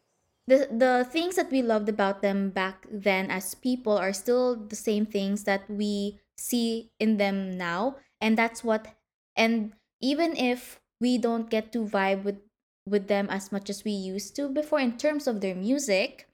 the 0.47 0.67
the 0.71 1.07
things 1.09 1.35
that 1.35 1.51
we 1.51 1.61
loved 1.61 1.87
about 1.87 2.21
them 2.21 2.49
back 2.49 2.85
then 2.91 3.31
as 3.31 3.55
people 3.55 3.95
are 3.97 4.13
still 4.13 4.55
the 4.55 4.75
same 4.75 5.05
things 5.05 5.43
that 5.45 5.63
we 5.69 6.19
see 6.37 6.91
in 6.99 7.17
them 7.17 7.57
now 7.57 7.95
and 8.19 8.37
that's 8.37 8.63
what 8.63 8.87
and 9.35 9.71
even 10.01 10.35
if 10.35 10.79
we 10.99 11.17
don't 11.17 11.49
get 11.49 11.71
to 11.71 11.85
vibe 11.85 12.23
with 12.23 12.39
with 12.85 13.07
them 13.07 13.27
as 13.29 13.51
much 13.51 13.69
as 13.69 13.83
we 13.85 13.91
used 13.91 14.35
to 14.35 14.49
before 14.49 14.79
in 14.79 14.97
terms 14.97 15.27
of 15.27 15.39
their 15.39 15.55
music 15.55 16.27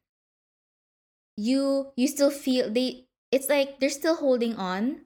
you 1.38 1.92
you 1.96 2.08
still 2.08 2.32
feel 2.32 2.70
they 2.70 3.06
it's 3.32 3.48
like 3.50 3.80
they're 3.80 3.90
still 3.94 4.16
holding 4.16 4.56
on 4.56 5.06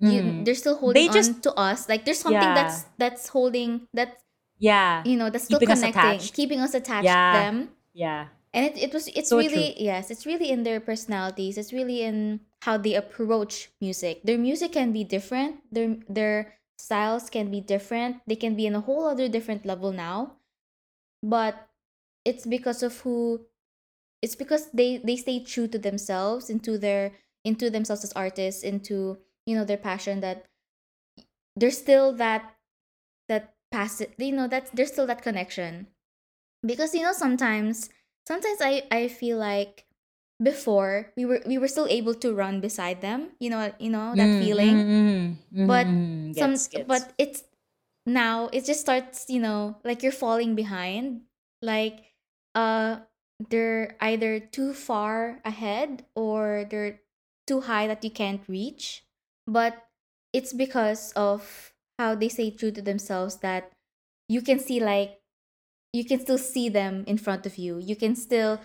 you 0.00 0.22
Mhm. 0.22 0.44
they're 0.44 0.56
still 0.58 0.76
holding 0.76 1.06
They 1.06 1.12
just- 1.12 1.34
on 1.36 1.40
to 1.42 1.52
us 1.54 1.88
like 1.88 2.04
there's 2.04 2.18
something 2.18 2.40
Yeah. 2.42 2.54
that's 2.56 2.84
that's 2.98 3.28
holding 3.28 3.86
that's 3.94 4.16
Yeah. 4.58 5.02
you 5.04 5.16
know 5.16 5.30
that's 5.30 5.44
still 5.44 5.58
Keeping 5.60 5.76
connecting 5.76 6.00
attached. 6.02 6.34
keeping 6.34 6.60
us 6.60 6.74
attached 6.74 7.04
Yeah. 7.04 7.32
to 7.32 7.38
them 7.38 7.56
Yeah. 7.94 8.28
and 8.52 8.66
it, 8.66 8.76
it 8.78 8.92
was 8.92 9.08
it's 9.08 9.30
So 9.30 9.38
really 9.38 9.74
yes 9.80 10.10
it's 10.10 10.26
really 10.26 10.50
in 10.50 10.62
their 10.62 10.80
personalities. 10.80 11.56
It's 11.58 11.72
really 11.72 12.02
in 12.02 12.40
how 12.62 12.76
they 12.78 12.94
approach 12.94 13.70
music. 13.80 14.22
Their 14.24 14.38
music 14.38 14.72
can 14.72 14.92
be 14.92 15.04
different. 15.04 15.60
Their 15.72 15.96
their 16.08 16.54
styles 16.78 17.30
can 17.30 17.50
be 17.50 17.60
different. 17.60 18.20
They 18.26 18.36
can 18.36 18.54
be 18.56 18.66
in 18.66 18.74
a 18.74 18.80
whole 18.80 19.06
other 19.08 19.28
different 19.28 19.64
level 19.66 19.92
now. 19.92 20.36
But 21.22 21.68
it's 22.24 22.46
because 22.46 22.82
of 22.82 22.98
who 23.02 23.46
it's 24.22 24.36
because 24.36 24.70
they 24.72 24.98
they 24.98 25.16
stay 25.16 25.40
true 25.44 25.68
to 25.68 25.78
themselves 25.78 26.50
into 26.50 26.78
their 26.78 27.12
into 27.44 27.70
themselves 27.70 28.04
as 28.04 28.12
artists 28.14 28.62
into 28.62 29.18
you 29.46 29.56
know 29.56 29.64
their 29.64 29.78
passion 29.80 30.20
that 30.20 30.46
there's 31.56 31.78
still 31.78 32.12
that 32.12 32.56
that 33.28 33.54
passive 33.70 34.14
you 34.18 34.32
know 34.32 34.48
that 34.48 34.70
there's 34.74 34.92
still 34.92 35.06
that 35.06 35.22
connection 35.22 35.86
because 36.64 36.94
you 36.94 37.02
know 37.02 37.12
sometimes 37.12 37.90
sometimes 38.26 38.60
i 38.60 38.82
i 38.90 39.08
feel 39.08 39.38
like 39.38 39.86
before 40.42 41.12
we 41.16 41.24
were 41.24 41.40
we 41.46 41.58
were 41.58 41.68
still 41.68 41.86
able 41.88 42.14
to 42.14 42.34
run 42.34 42.60
beside 42.60 43.00
them 43.00 43.32
you 43.40 43.50
know 43.50 43.72
you 43.78 43.90
know 43.90 44.16
that 44.16 44.34
Mm, 44.34 44.34
feeling 44.34 44.84
mm, 44.90 44.90
mm, 44.90 45.36
mm, 45.52 45.66
But 45.66 45.88
mm, 46.32 46.34
some 46.34 46.66
gets. 46.70 46.86
but 46.86 47.14
it's 47.18 47.44
now 48.06 48.48
it 48.52 48.64
just 48.64 48.80
starts 48.80 49.26
you 49.28 49.40
know 49.40 49.78
like 49.84 50.02
you're 50.02 50.12
falling 50.12 50.54
behind 50.54 51.22
like 51.62 52.14
uh 52.54 53.00
they're 53.50 53.96
either 54.00 54.40
too 54.40 54.74
far 54.74 55.40
ahead 55.44 56.06
or 56.14 56.66
they're 56.70 57.00
too 57.46 57.60
high 57.62 57.86
that 57.86 58.04
you 58.04 58.10
can't 58.10 58.46
reach 58.48 59.04
but 59.46 59.88
it's 60.32 60.52
because 60.52 61.12
of 61.12 61.74
how 61.98 62.14
they 62.14 62.28
stay 62.28 62.50
true 62.50 62.70
to 62.72 62.82
themselves 62.82 63.38
that 63.38 63.72
you 64.28 64.42
can 64.42 64.58
see 64.60 64.80
like 64.80 65.21
you 65.92 66.04
can 66.04 66.20
still 66.20 66.38
see 66.38 66.68
them 66.68 67.04
in 67.06 67.18
front 67.18 67.46
of 67.46 67.56
you 67.58 67.78
you 67.78 67.96
can 67.96 68.14
still 68.16 68.60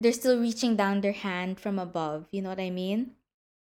they're 0.00 0.12
still 0.12 0.38
reaching 0.40 0.76
down 0.76 1.00
their 1.00 1.12
hand 1.16 1.58
from 1.58 1.78
above 1.78 2.26
you 2.30 2.42
know 2.42 2.50
what 2.50 2.60
i 2.60 2.70
mean 2.70 3.12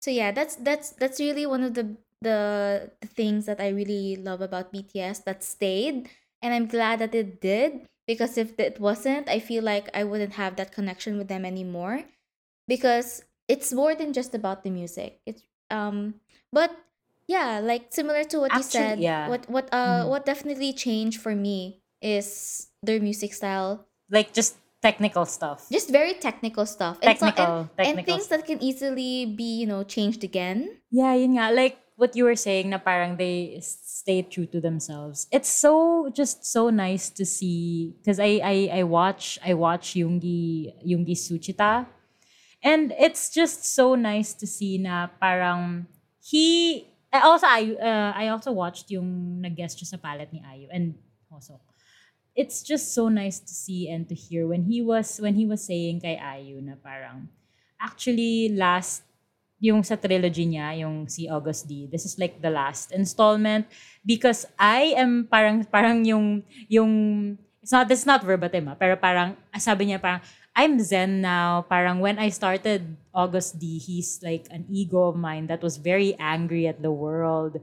so 0.00 0.10
yeah 0.10 0.30
that's 0.32 0.56
that's 0.56 0.90
that's 0.90 1.20
really 1.20 1.46
one 1.46 1.62
of 1.62 1.74
the 1.74 1.96
the, 2.22 2.90
the 3.00 3.06
things 3.08 3.44
that 3.46 3.60
i 3.60 3.68
really 3.68 4.16
love 4.16 4.40
about 4.40 4.72
bts 4.72 5.22
that 5.24 5.44
stayed 5.44 6.08
and 6.42 6.54
i'm 6.54 6.66
glad 6.66 6.98
that 6.98 7.14
it 7.14 7.40
did 7.40 7.86
because 8.06 8.38
if 8.38 8.58
it 8.58 8.80
wasn't 8.80 9.28
i 9.28 9.38
feel 9.38 9.62
like 9.62 9.88
i 9.94 10.02
wouldn't 10.02 10.34
have 10.34 10.56
that 10.56 10.72
connection 10.72 11.18
with 11.18 11.28
them 11.28 11.44
anymore 11.44 12.04
because 12.68 13.22
it's 13.48 13.72
more 13.72 13.94
than 13.94 14.12
just 14.12 14.34
about 14.34 14.64
the 14.64 14.70
music 14.70 15.20
it's 15.26 15.42
um 15.70 16.14
but 16.52 16.70
yeah 17.28 17.60
like 17.60 17.86
similar 17.90 18.24
to 18.24 18.40
what 18.40 18.54
you 18.54 18.62
said 18.62 18.98
yeah. 18.98 19.28
what 19.28 19.48
what 19.50 19.68
uh 19.72 20.04
Mhm. 20.04 20.08
what 20.08 20.24
definitely 20.26 20.72
changed 20.72 21.20
for 21.20 21.34
me 21.34 21.82
is 22.06 22.70
their 22.86 23.02
music 23.02 23.34
style 23.34 23.82
like 24.06 24.30
just 24.30 24.54
technical 24.78 25.26
stuff. 25.26 25.66
just 25.66 25.90
very 25.90 26.14
technical 26.14 26.62
stuff 26.62 27.02
and, 27.02 27.18
so, 27.18 27.26
Technical- 27.26 27.66
and, 27.74 27.98
and 27.98 28.06
things 28.06 28.30
that 28.30 28.46
can 28.46 28.62
easily 28.62 29.26
be 29.26 29.58
you 29.58 29.66
know 29.66 29.82
changed 29.82 30.22
again 30.22 30.78
Yeah, 30.96 31.12
yun 31.12 31.36
nga. 31.36 31.52
Like 31.52 31.76
what 31.96 32.16
you 32.16 32.24
were 32.24 32.38
saying 32.38 32.70
na 32.70 32.78
parang 32.78 33.16
they 33.20 33.58
stay 33.60 34.22
true 34.22 34.46
to 34.48 34.60
themselves. 34.60 35.26
It's 35.32 35.48
so 35.48 36.08
just 36.08 36.44
so 36.48 36.70
nice 36.70 37.10
to 37.20 37.24
see 37.26 37.92
because 38.00 38.20
I, 38.20 38.40
I 38.40 38.56
I 38.80 38.82
watch 38.84 39.36
I 39.44 39.52
watch 39.52 39.92
Yoongi 39.92 40.72
Yoongi 40.80 41.16
Suchwita 41.16 41.84
and 42.62 42.96
it's 42.96 43.28
just 43.28 43.64
so 43.76 43.92
nice 43.92 44.32
to 44.40 44.46
see 44.46 44.78
na 44.80 45.12
parang 45.20 45.84
he 46.22 46.86
I 47.12 47.20
also 47.28 47.44
I 47.44 47.62
uh, 47.76 48.12
I 48.16 48.28
also 48.32 48.52
watched 48.52 48.88
yung 48.92 49.40
nag-guest 49.44 49.80
sa 49.84 50.00
palette 50.00 50.32
ni 50.32 50.40
IU 50.40 50.68
and 50.72 50.96
Hoseok. 51.28 51.75
It's 52.36 52.60
just 52.60 52.92
so 52.92 53.08
nice 53.08 53.40
to 53.40 53.52
see 53.52 53.88
and 53.88 54.04
to 54.08 54.14
hear 54.14 54.44
when 54.44 54.68
he 54.68 54.84
was 54.84 55.16
when 55.16 55.34
he 55.34 55.48
was 55.48 55.64
saying 55.64 56.04
kay 56.04 56.20
Ayu 56.20 56.60
na 56.60 56.76
parang 56.76 57.32
actually 57.80 58.52
last 58.52 59.08
yung 59.56 59.80
sa 59.80 59.96
trilogy 59.96 60.44
niya, 60.44 60.84
yung 60.84 61.08
si 61.08 61.32
August 61.32 61.64
D. 61.64 61.88
This 61.88 62.04
is 62.04 62.20
like 62.20 62.44
the 62.44 62.52
last 62.52 62.92
installment 62.92 63.64
because 64.04 64.44
I 64.60 64.92
am 65.00 65.24
parang 65.32 65.64
parang 65.64 66.04
yung 66.04 66.44
yung 66.68 66.92
it's 67.64 67.72
not 67.72 67.88
this 67.88 68.04
is 68.04 68.08
not 68.08 68.20
verbatim 68.20 68.68
ah, 68.68 68.76
pero 68.76 69.00
parang 69.00 69.32
ah, 69.48 69.60
sabi 69.60 69.88
niya 69.88 69.98
parang 69.98 70.20
I'm 70.56 70.80
zen 70.80 71.20
now. 71.20 71.68
Parang 71.68 72.00
when 72.00 72.16
I 72.16 72.32
started 72.32 72.96
August 73.12 73.60
D, 73.60 73.76
he's 73.76 74.20
like 74.24 74.48
an 74.48 74.64
ego 74.72 75.12
of 75.12 75.16
mine 75.16 75.48
that 75.52 75.60
was 75.60 75.76
very 75.76 76.16
angry 76.16 76.64
at 76.64 76.80
the 76.80 76.92
world. 76.92 77.60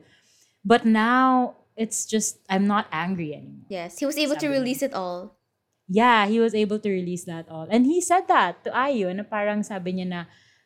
But 0.61 0.85
now 0.85 1.57
it's 1.75 2.05
just 2.05 2.39
I'm 2.49 2.65
not 2.65 2.85
angry 2.91 3.33
anymore. 3.33 3.65
yes 3.69 3.99
he 3.99 4.05
was 4.05 4.17
able 4.17 4.35
to 4.37 4.47
niya. 4.47 4.57
release 4.59 4.81
it 4.81 4.93
all 4.93 5.37
Yeah, 5.83 6.31
he 6.31 6.39
was 6.39 6.55
able 6.55 6.79
to 6.79 6.87
release 6.89 7.27
that 7.27 7.51
all. 7.51 7.67
And 7.67 7.83
he 7.83 7.99
said 7.99 8.31
that 8.31 8.63
to 8.63 8.71
Ayu 8.71 9.11
na 9.11 9.27
parang 9.27 9.67
sabi 9.67 9.91
niya 9.99 10.07
na 10.07 10.21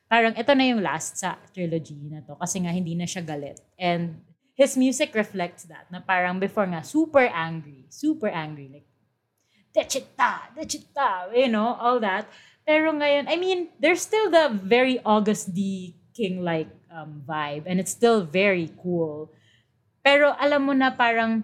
parang 0.06 0.38
ito 0.38 0.54
na 0.54 0.62
yung 0.70 0.80
last 0.86 1.18
sa 1.18 1.42
trilogy 1.52 1.98
na 2.06 2.22
to 2.22 2.38
kasi 2.38 2.62
nga 2.62 2.70
hindi 2.70 2.94
na 2.94 3.10
siya 3.10 3.26
galit. 3.26 3.58
And 3.82 4.22
his 4.54 4.78
music 4.78 5.18
reflects 5.18 5.66
that 5.74 5.90
na 5.90 6.06
parang 6.06 6.38
before 6.38 6.70
nga 6.70 6.86
super 6.86 7.26
angry, 7.34 7.90
super 7.90 8.30
angry 8.30 8.70
like 8.70 8.88
dechita, 9.74 10.54
dechita, 10.54 11.34
you 11.34 11.50
know, 11.50 11.74
all 11.82 11.98
that. 12.00 12.30
Pero 12.62 12.94
ngayon, 12.94 13.26
I 13.26 13.36
mean, 13.42 13.74
there's 13.82 14.06
still 14.06 14.30
the 14.30 14.54
very 14.54 15.02
August 15.02 15.50
D 15.50 15.98
King-like 16.14 16.70
um, 16.94 17.26
vibe 17.26 17.66
and 17.66 17.82
it's 17.82 17.92
still 17.92 18.22
very 18.22 18.70
cool. 18.82 19.34
Pero 20.08 20.32
alam 20.40 20.64
mo 20.64 20.72
na 20.72 20.88
parang 20.88 21.44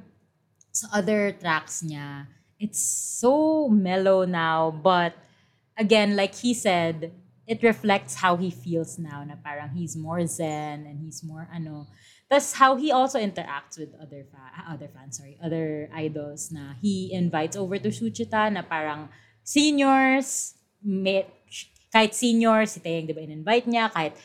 sa 0.72 0.88
other 0.96 1.36
tracks 1.36 1.84
niya, 1.84 2.32
it's 2.56 2.80
so 2.80 3.68
mellow 3.68 4.24
now, 4.24 4.72
but 4.72 5.12
again, 5.76 6.16
like 6.16 6.32
he 6.32 6.56
said, 6.56 7.12
it 7.44 7.60
reflects 7.60 8.24
how 8.24 8.40
he 8.40 8.48
feels 8.48 8.96
now 8.96 9.20
na 9.28 9.36
parang 9.36 9.76
he's 9.76 10.00
more 10.00 10.24
zen 10.24 10.88
and 10.88 11.04
he's 11.04 11.28
more 11.28 11.44
ano. 11.52 11.92
That's 12.32 12.56
how 12.56 12.80
he 12.80 12.88
also 12.88 13.20
interacts 13.20 13.76
with 13.76 13.92
other 14.00 14.24
fa- 14.32 14.72
other 14.72 14.88
fans, 14.88 15.20
sorry, 15.20 15.36
other 15.44 15.92
idols 15.92 16.48
na 16.48 16.80
he 16.80 17.12
invites 17.12 17.60
over 17.60 17.76
to 17.84 17.92
Suchita 17.92 18.48
na 18.48 18.64
parang 18.64 19.12
seniors, 19.44 20.56
may, 20.80 21.28
kahit 21.92 22.16
seniors, 22.16 22.72
si 22.72 22.80
Taeyang, 22.80 23.12
di 23.12 23.14
in-invite 23.28 23.68
niya, 23.68 23.92
kahit 23.92 24.16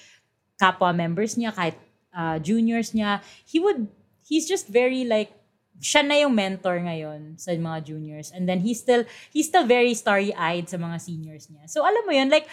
kapwa 0.54 0.94
members 0.94 1.34
niya, 1.34 1.50
kahit 1.50 1.74
uh, 2.14 2.38
juniors 2.38 2.94
niya, 2.94 3.18
he 3.42 3.58
would, 3.58 3.90
he's 4.28 4.46
just 4.46 4.68
very 4.68 5.04
like, 5.04 5.32
siya 5.80 6.02
na 6.04 6.14
yung 6.20 6.34
mentor 6.34 6.78
ngayon 6.82 7.38
sa 7.38 7.54
mga 7.54 7.86
juniors. 7.86 8.30
And 8.34 8.48
then 8.48 8.60
he's 8.60 8.82
still, 8.82 9.06
he's 9.32 9.46
still 9.48 9.64
very 9.64 9.94
starry-eyed 9.94 10.68
sa 10.68 10.76
mga 10.76 11.00
seniors 11.00 11.46
niya. 11.48 11.70
So 11.70 11.86
alam 11.86 12.02
mo 12.04 12.12
yun, 12.12 12.28
like, 12.28 12.46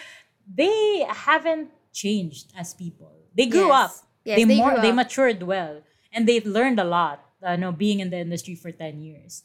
they 0.46 1.04
haven't 1.10 1.70
changed 1.92 2.54
as 2.56 2.72
people. 2.72 3.12
They 3.34 3.46
grew 3.50 3.68
Yes. 3.68 3.82
up. 3.82 3.92
Yes, 4.24 4.36
they, 4.38 4.44
they 4.46 4.58
more, 4.58 4.78
they 4.80 4.92
matured 4.94 5.42
well. 5.42 5.82
And 6.14 6.26
they've 6.26 6.46
learned 6.46 6.78
a 6.78 6.86
lot, 6.86 7.22
uh, 7.42 7.56
know, 7.56 7.72
being 7.72 8.00
in 8.00 8.10
the 8.10 8.18
industry 8.22 8.54
for 8.54 8.70
10 8.70 9.02
years. 9.02 9.42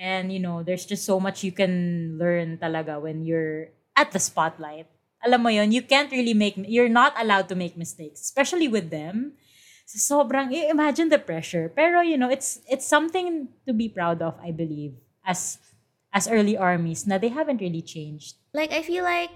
And, 0.00 0.32
you 0.32 0.40
know, 0.40 0.64
there's 0.64 0.88
just 0.88 1.04
so 1.04 1.20
much 1.20 1.44
you 1.44 1.52
can 1.52 2.16
learn 2.16 2.56
talaga 2.56 3.00
when 3.00 3.20
you're 3.24 3.68
at 3.96 4.12
the 4.12 4.18
spotlight. 4.18 4.88
Alam 5.20 5.42
mo 5.44 5.50
yun, 5.52 5.72
you 5.72 5.82
can't 5.84 6.10
really 6.10 6.32
make, 6.32 6.56
you're 6.56 6.88
not 6.88 7.12
allowed 7.20 7.48
to 7.52 7.54
make 7.54 7.76
mistakes, 7.76 8.20
especially 8.24 8.66
with 8.68 8.88
them. 8.88 9.36
So, 9.90 10.22
sobrang, 10.22 10.54
imagine 10.54 11.10
the 11.10 11.18
pressure. 11.18 11.66
Pero, 11.74 12.00
you 12.00 12.16
know, 12.16 12.30
it's, 12.30 12.62
it's 12.70 12.86
something 12.86 13.48
to 13.66 13.72
be 13.74 13.88
proud 13.88 14.22
of, 14.22 14.38
I 14.38 14.52
believe, 14.54 14.94
as, 15.26 15.58
as 16.12 16.28
early 16.28 16.56
armies, 16.56 17.06
na 17.06 17.18
they 17.18 17.28
haven't 17.34 17.58
really 17.58 17.82
changed. 17.82 18.36
like 18.52 18.72
i 18.72 18.82
feel 18.82 19.04
like 19.04 19.30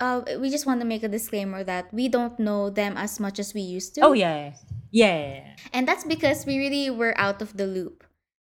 uh, 0.00 0.22
we 0.40 0.50
just 0.50 0.66
want 0.66 0.80
to 0.80 0.86
make 0.86 1.02
a 1.02 1.08
disclaimer 1.08 1.62
that 1.62 1.92
we 1.94 2.08
don't 2.08 2.38
know 2.38 2.70
them 2.70 2.96
as 2.96 3.20
much 3.20 3.38
as 3.38 3.54
we 3.54 3.60
used 3.60 3.94
to. 3.94 4.00
Oh 4.02 4.12
yeah. 4.12 4.54
Yeah. 4.90 5.54
And 5.72 5.86
that's 5.86 6.02
because 6.02 6.44
we 6.44 6.58
really 6.58 6.90
were 6.90 7.14
out 7.16 7.40
of 7.40 7.56
the 7.56 7.66
loop. 7.66 8.02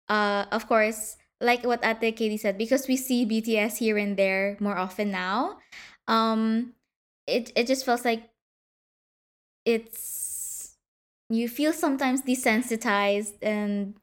Uh, 0.08 0.46
of 0.52 0.68
course, 0.68 1.18
like 1.42 1.66
what 1.66 1.82
Ate 1.84 2.14
KD 2.16 2.40
said, 2.40 2.58
because 2.58 2.88
we 2.88 2.96
see 2.98 3.26
BTS 3.26 3.78
here 3.78 3.98
and 3.98 4.16
there 4.16 4.58
more 4.60 4.78
often 4.78 5.10
now, 5.10 5.58
um, 6.08 6.74
it, 7.26 7.52
it 7.56 7.66
just 7.66 7.84
feels 7.84 8.06
like 8.06 8.30
it's 9.66 10.29
you 11.30 11.48
feel 11.48 11.72
sometimes 11.74 12.22
desensitized 12.24 13.38
and 13.42 13.96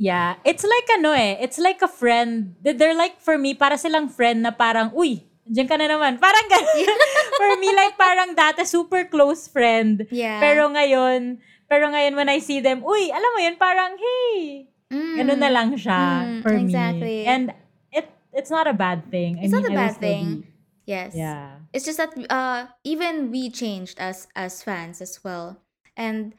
Yeah, 0.00 0.40
it's 0.48 0.64
like 0.64 0.88
ano 0.96 1.12
eh, 1.12 1.36
it's 1.44 1.60
like 1.60 1.84
a 1.84 1.90
friend. 1.90 2.56
They- 2.64 2.72
They're 2.72 2.96
like 2.96 3.20
for 3.20 3.36
me 3.36 3.52
para 3.52 3.76
silang 3.76 4.08
friend 4.08 4.40
na 4.40 4.48
parang 4.48 4.96
uy, 4.96 5.28
diyan 5.44 5.68
ka 5.68 5.76
na 5.76 5.92
naman. 5.92 6.16
Parang 6.16 6.46
ganun. 6.48 6.88
for 7.40 7.50
me 7.60 7.68
like 7.76 8.00
parang 8.00 8.32
dati 8.32 8.64
super 8.64 9.04
close 9.04 9.44
friend. 9.44 10.08
yeah. 10.08 10.40
Pero 10.40 10.72
ngayon, 10.72 11.36
pero 11.68 11.92
ngayon 11.92 12.16
when 12.16 12.32
I 12.32 12.40
see 12.40 12.64
them, 12.64 12.80
uy, 12.80 13.12
alam 13.12 13.28
mo 13.36 13.40
yun, 13.44 13.56
parang 13.60 13.92
hey, 14.00 14.72
Mm. 14.90 15.14
ganun 15.20 15.38
na 15.38 15.50
lang 15.52 15.76
siya 15.76 16.02
Mm, 16.24 16.40
for 16.42 16.50
exactly. 16.56 17.22
me. 17.22 17.28
And 17.28 17.44
it 17.92 18.08
it's 18.32 18.48
not 18.50 18.64
a 18.66 18.74
bad 18.74 19.04
thing. 19.12 19.36
I 19.36 19.46
It's 19.46 19.54
not 19.54 19.68
mean, 19.68 19.76
a 19.76 19.76
I 19.76 19.78
will 19.78 19.84
bad 19.92 20.00
thing. 20.00 20.24
be- 20.42 20.48
yes. 20.88 21.12
yeah. 21.12 21.60
It's 21.76 21.84
just 21.84 22.00
that 22.00 22.16
uh 22.32 22.72
even 22.88 23.28
we 23.28 23.52
changed 23.52 24.00
as 24.00 24.32
as 24.32 24.64
fans 24.64 24.98
as 25.04 25.20
well. 25.22 25.60
And 25.94 26.34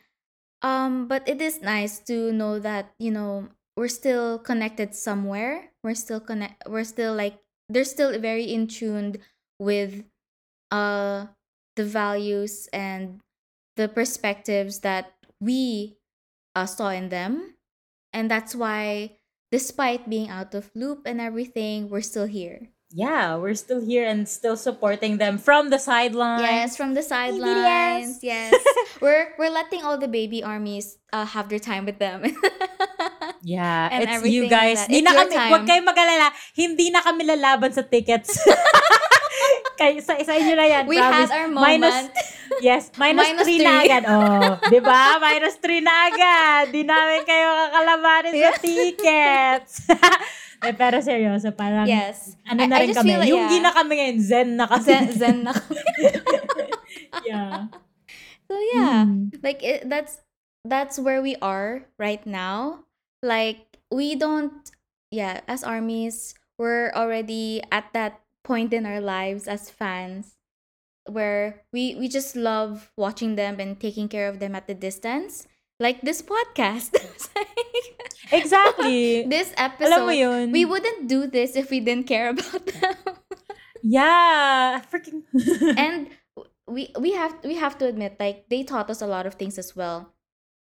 um 0.61 1.07
but 1.07 1.27
it 1.27 1.41
is 1.41 1.61
nice 1.61 1.99
to 1.99 2.31
know 2.31 2.59
that, 2.59 2.93
you 2.99 3.11
know, 3.11 3.49
we're 3.75 3.87
still 3.91 4.39
connected 4.39 4.93
somewhere. 4.95 5.71
We're 5.83 5.95
still 5.95 6.19
connect 6.19 6.63
we're 6.67 6.83
still 6.85 7.13
like 7.15 7.39
they're 7.69 7.85
still 7.87 8.17
very 8.19 8.45
in 8.45 8.67
tuned 8.67 9.19
with 9.59 10.03
uh 10.71 11.27
the 11.75 11.85
values 11.85 12.67
and 12.73 13.21
the 13.77 13.87
perspectives 13.87 14.79
that 14.81 15.13
we 15.39 15.97
uh, 16.55 16.65
saw 16.65 16.89
in 16.89 17.09
them. 17.09 17.55
And 18.13 18.29
that's 18.31 18.55
why 18.55 19.17
despite 19.51 20.09
being 20.09 20.29
out 20.29 20.53
of 20.55 20.71
loop 20.75 21.03
and 21.05 21.21
everything, 21.21 21.89
we're 21.89 22.01
still 22.01 22.27
here. 22.27 22.69
Yeah, 22.91 23.39
we're 23.39 23.55
still 23.55 23.79
here 23.79 24.03
and 24.03 24.27
still 24.27 24.59
supporting 24.59 25.15
them 25.17 25.39
from 25.39 25.71
the 25.71 25.79
sidelines. 25.79 26.43
Yes, 26.43 26.75
from 26.75 26.93
the 26.93 27.01
sidelines. 27.01 28.19
Yes. 28.19 28.51
we're 29.01 29.31
we're 29.39 29.49
letting 29.49 29.79
all 29.81 29.95
the 29.97 30.11
baby 30.11 30.43
armies 30.43 30.99
uh, 31.15 31.23
have 31.23 31.47
their 31.47 31.59
time 31.59 31.87
with 31.87 31.99
them. 31.99 32.27
Yeah, 33.41 33.89
and 33.89 34.05
it's 34.05 34.21
you 34.29 34.45
guys. 34.45 34.85
Hindi 34.85 35.01
na 35.01 35.17
kami, 35.17 35.33
time. 35.33 35.65
kayong 35.65 35.87
mag-alala. 35.89 36.29
Hindi 36.53 36.93
na 36.93 37.01
kami 37.01 37.25
lalaban 37.25 37.73
sa 37.73 37.81
tickets. 37.81 38.37
Kay, 39.81 39.97
sa, 39.97 40.13
sa 40.21 40.37
inyo 40.37 40.53
na 40.53 40.65
yan, 40.69 40.83
we 40.85 41.01
promise. 41.01 41.25
had 41.25 41.33
our 41.33 41.49
Minus, 41.49 41.89
moment. 41.89 42.13
yes, 42.61 42.93
minus, 43.01 43.33
Minus 43.33 43.45
3 43.49 43.65
na 43.65 43.73
three. 43.73 43.89
agad. 43.89 44.03
Oh, 44.05 44.51
di 44.69 44.77
ba? 44.77 45.17
Minus 45.17 45.57
3 45.57 45.81
na 45.81 45.93
agad. 46.13 46.65
Di 46.69 46.81
namin 46.85 47.21
kayo 47.25 47.49
kakalabanin 47.49 48.33
sa 48.37 48.51
tickets. 48.61 49.71
Eh, 50.63 50.73
pero 50.77 51.01
seryoso, 51.01 51.49
parang, 51.55 51.87
yes. 51.89 52.37
ano 52.45 52.63
I- 52.63 52.67
na 52.69 52.75
I 52.77 52.79
rin 52.85 52.87
just 52.93 52.99
kami. 53.01 53.17
like, 53.17 53.29
yung 53.29 53.49
yeah. 53.49 53.73
kami 53.73 53.93
ngayon, 53.97 54.17
zen 54.21 54.49
na 54.57 54.65
kasi. 54.69 54.89
Zen, 54.93 55.05
zen 55.17 55.37
na 55.43 55.51
kami. 55.53 55.81
yeah. 57.29 57.67
So 58.51 58.59
yeah, 58.75 59.07
Mm. 59.07 59.31
like 59.43 59.63
it, 59.63 59.87
that's 59.87 60.19
that's 60.67 60.99
where 60.99 61.21
we 61.23 61.39
are 61.41 61.87
right 61.97 62.21
now. 62.27 62.83
Like 63.23 63.79
we 63.89 64.15
don't 64.15 64.51
yeah, 65.09 65.39
as 65.47 65.63
armies, 65.63 66.35
we're 66.59 66.91
already 66.91 67.63
at 67.71 67.87
that 67.93 68.19
point 68.43 68.73
in 68.73 68.85
our 68.85 68.99
lives 68.99 69.47
as 69.47 69.69
fans 69.71 70.35
where 71.07 71.63
we 71.71 71.95
we 71.95 72.07
just 72.11 72.35
love 72.35 72.91
watching 72.99 73.35
them 73.39 73.59
and 73.59 73.79
taking 73.79 74.07
care 74.11 74.27
of 74.27 74.39
them 74.43 74.53
at 74.55 74.67
the 74.67 74.75
distance. 74.75 75.47
Like 75.81 76.05
this 76.05 76.21
podcast. 76.21 76.93
Exactly. 78.31 79.27
this 79.27 79.51
Alam 79.57 79.75
mo 79.75 79.75
episode 79.75 80.15
yun? 80.15 80.45
we 80.55 80.63
wouldn't 80.63 81.09
do 81.11 81.27
this 81.27 81.57
if 81.59 81.67
we 81.69 81.81
didn't 81.83 82.07
care 82.07 82.29
about 82.31 82.63
them. 82.63 82.95
yeah. 83.83 84.79
Freaking. 84.87 85.27
and 85.77 86.07
we 86.67 86.93
we 86.95 87.11
have 87.11 87.35
we 87.43 87.55
have 87.59 87.75
to 87.81 87.85
admit 87.85 88.15
like 88.19 88.47
they 88.47 88.63
taught 88.63 88.87
us 88.89 89.01
a 89.01 89.09
lot 89.09 89.25
of 89.27 89.35
things 89.35 89.59
as 89.59 89.75
well 89.75 90.13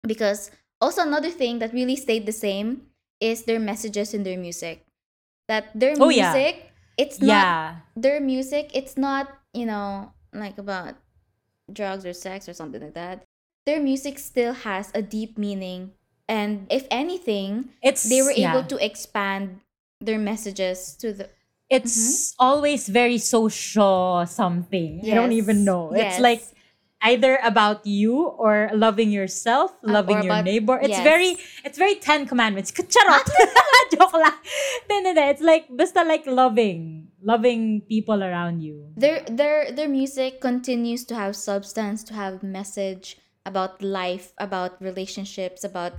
because 0.04 0.52
also 0.82 1.02
another 1.02 1.32
thing 1.32 1.60
that 1.64 1.72
really 1.72 1.96
stayed 1.96 2.26
the 2.28 2.36
same 2.36 2.92
is 3.24 3.48
their 3.48 3.60
messages 3.64 4.12
in 4.14 4.28
their 4.28 4.36
music 4.38 4.84
that 5.48 5.72
their 5.72 5.96
Oh, 5.96 6.10
yeah. 6.12 6.34
music 6.36 6.76
it's 7.00 7.22
not 7.24 7.32
yeah. 7.32 7.60
their 7.96 8.20
music 8.20 8.72
it's 8.76 8.98
not 9.00 9.32
you 9.56 9.64
know 9.64 10.12
like 10.36 10.58
about 10.60 11.00
drugs 11.72 12.04
or 12.04 12.12
sex 12.12 12.50
or 12.50 12.54
something 12.54 12.82
like 12.84 12.98
that 13.00 13.24
their 13.66 13.82
music 13.82 14.20
still 14.20 14.54
has 14.54 14.92
a 14.94 15.02
deep 15.02 15.38
meaning 15.38 15.92
and 16.30 16.66
if 16.70 16.88
anything 16.90 17.70
It's, 17.82 18.04
they 18.04 18.22
were 18.22 18.32
yeah. 18.32 18.54
able 18.54 18.64
to 18.70 18.78
expand 18.84 19.60
their 20.02 20.18
messages 20.20 20.96
to 21.02 21.14
the 21.14 21.30
it's 21.70 22.36
always 22.38 22.88
very 22.88 23.18
social 23.18 24.24
something. 24.30 25.02
I 25.04 25.16
don't 25.16 25.32
even 25.34 25.66
know. 25.66 25.90
It's 25.94 26.20
like 26.20 26.44
either 27.02 27.40
about 27.44 27.86
you 27.86 28.22
or 28.38 28.70
loving 28.74 29.10
yourself, 29.10 29.74
Uh, 29.82 29.94
loving 29.98 30.18
or 30.18 30.24
your 30.30 30.34
about- 30.38 30.46
neighbor. 30.46 30.78
It's 30.78 31.02
yes. 31.02 31.04
very 31.04 31.38
it's 31.66 31.78
very 31.82 31.96
10 31.98 32.28
commandments. 32.30 32.70
Charot. 32.70 33.26
Joke 33.98 34.14
lang. 34.14 34.38
It's 34.90 35.42
like 35.42 35.66
basta 35.74 36.04
like 36.06 36.26
loving, 36.30 37.08
loving 37.24 37.82
people 37.90 38.22
around 38.22 38.62
you. 38.62 38.94
their 38.96 39.26
their 39.26 39.72
their 39.74 39.90
music 39.90 40.42
continues 40.42 41.04
to 41.10 41.16
have 41.18 41.36
substance 41.36 42.04
to 42.06 42.14
have 42.14 42.44
message 42.46 43.18
about 43.46 43.82
life 43.82 44.34
about 44.38 44.82
relationships 44.82 45.64
about 45.64 45.94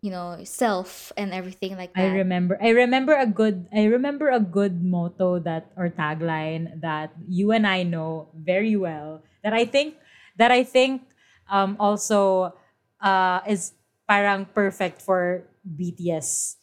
you 0.00 0.10
know 0.10 0.38
self 0.44 1.12
and 1.16 1.32
everything 1.32 1.76
like 1.76 1.92
that 1.94 2.12
I 2.12 2.16
remember 2.22 2.58
I 2.60 2.70
remember 2.70 3.14
a 3.14 3.26
good 3.26 3.66
I 3.72 3.84
remember 3.88 4.30
a 4.30 4.40
good 4.40 4.84
motto 4.84 5.38
that 5.40 5.72
or 5.76 5.88
tagline 5.90 6.80
that 6.80 7.12
you 7.26 7.52
and 7.52 7.66
I 7.66 7.82
know 7.82 8.28
very 8.36 8.76
well 8.76 9.22
that 9.42 9.52
I 9.52 9.64
think 9.64 9.96
that 10.36 10.52
I 10.52 10.62
think 10.62 11.02
um 11.50 11.76
also 11.80 12.52
uh 13.00 13.40
is 13.48 13.72
parang 14.08 14.44
perfect 14.52 15.00
for 15.00 15.48
BTS 15.64 16.56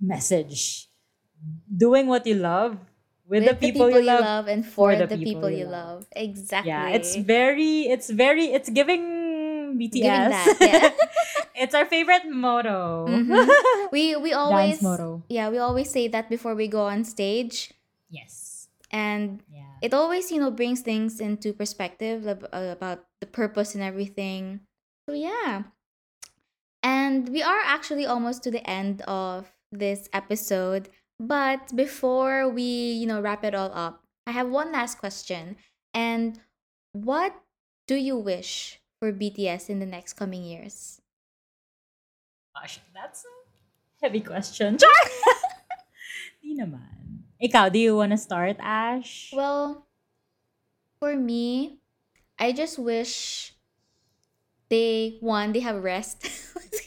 message. 0.00 0.88
Doing 1.68 2.06
what 2.06 2.26
you 2.26 2.36
love 2.36 2.78
with, 3.26 3.44
the, 3.44 3.54
people 3.54 3.90
you 3.90 4.00
love. 4.00 4.48
and 4.48 4.64
for, 4.64 4.94
the, 4.96 5.08
people, 5.08 5.50
you 5.50 5.66
love. 5.66 6.06
exactly 6.12 6.70
Yeah, 6.70 6.88
it's 6.88 7.16
very 7.16 7.88
it's 7.88 8.08
very 8.08 8.52
it's 8.52 8.68
giving 8.68 9.13
BTS. 9.78 10.00
That, 10.02 10.56
yeah. 10.60 10.90
it's 11.54 11.74
our 11.74 11.86
favorite 11.86 12.26
motto. 12.30 13.06
Mhm. 13.08 13.48
we 13.92 14.16
we 14.16 14.32
always 14.32 14.78
Dance 14.78 14.82
motto. 14.82 15.22
yeah 15.28 15.48
we 15.50 15.58
always 15.58 15.90
say 15.90 16.08
that 16.08 16.28
before 16.30 16.54
we 16.54 16.68
go 16.68 16.86
on 16.86 17.04
stage 17.04 17.72
Yes. 18.10 18.68
and 18.90 19.42
Yeah. 19.50 19.74
it 19.82 19.92
always 19.94 20.30
you 20.30 20.38
know 20.40 20.50
brings 20.50 20.80
things 20.82 21.18
into 21.20 21.52
perspective 21.52 22.26
uh, 22.26 22.38
about 22.72 23.04
the 23.20 23.26
purpose 23.26 23.74
and 23.74 23.82
everything 23.82 24.60
so 25.08 25.14
yeah 25.14 25.66
and 26.82 27.28
we 27.28 27.42
are 27.42 27.60
actually 27.64 28.06
almost 28.06 28.42
to 28.44 28.50
the 28.50 28.64
end 28.68 29.02
of 29.02 29.52
this 29.72 30.08
episode 30.12 30.88
but 31.18 31.74
before 31.74 32.48
we 32.48 32.62
you 32.94 33.06
know 33.06 33.20
wrap 33.20 33.44
it 33.44 33.54
all 33.54 33.70
up 33.74 34.02
i 34.26 34.30
have 34.30 34.48
one 34.48 34.70
last 34.72 34.98
question 34.98 35.56
and 35.92 36.38
what 36.92 37.34
do 37.86 37.94
you 37.96 38.16
wish 38.16 38.80
for 39.04 39.12
bts 39.12 39.68
in 39.68 39.84
the 39.84 39.86
next 39.86 40.16
coming 40.16 40.40
years 40.40 41.04
Gosh, 42.54 42.78
that's 42.94 43.26
a 43.26 43.34
heavy 44.06 44.20
question. 44.22 44.78
Char! 44.80 45.00
Di 46.38 46.54
naman. 46.54 47.26
Ikaw, 47.42 47.66
do 47.66 47.82
you 47.82 47.98
wanna 47.98 48.14
start, 48.14 48.62
Ash? 48.62 49.34
Well, 49.34 49.90
for 51.02 51.18
me, 51.18 51.82
I 52.38 52.54
just 52.54 52.78
wish 52.78 53.52
they 54.70 55.18
one 55.18 55.50
they 55.50 55.66
have 55.66 55.82
rest. 55.82 56.30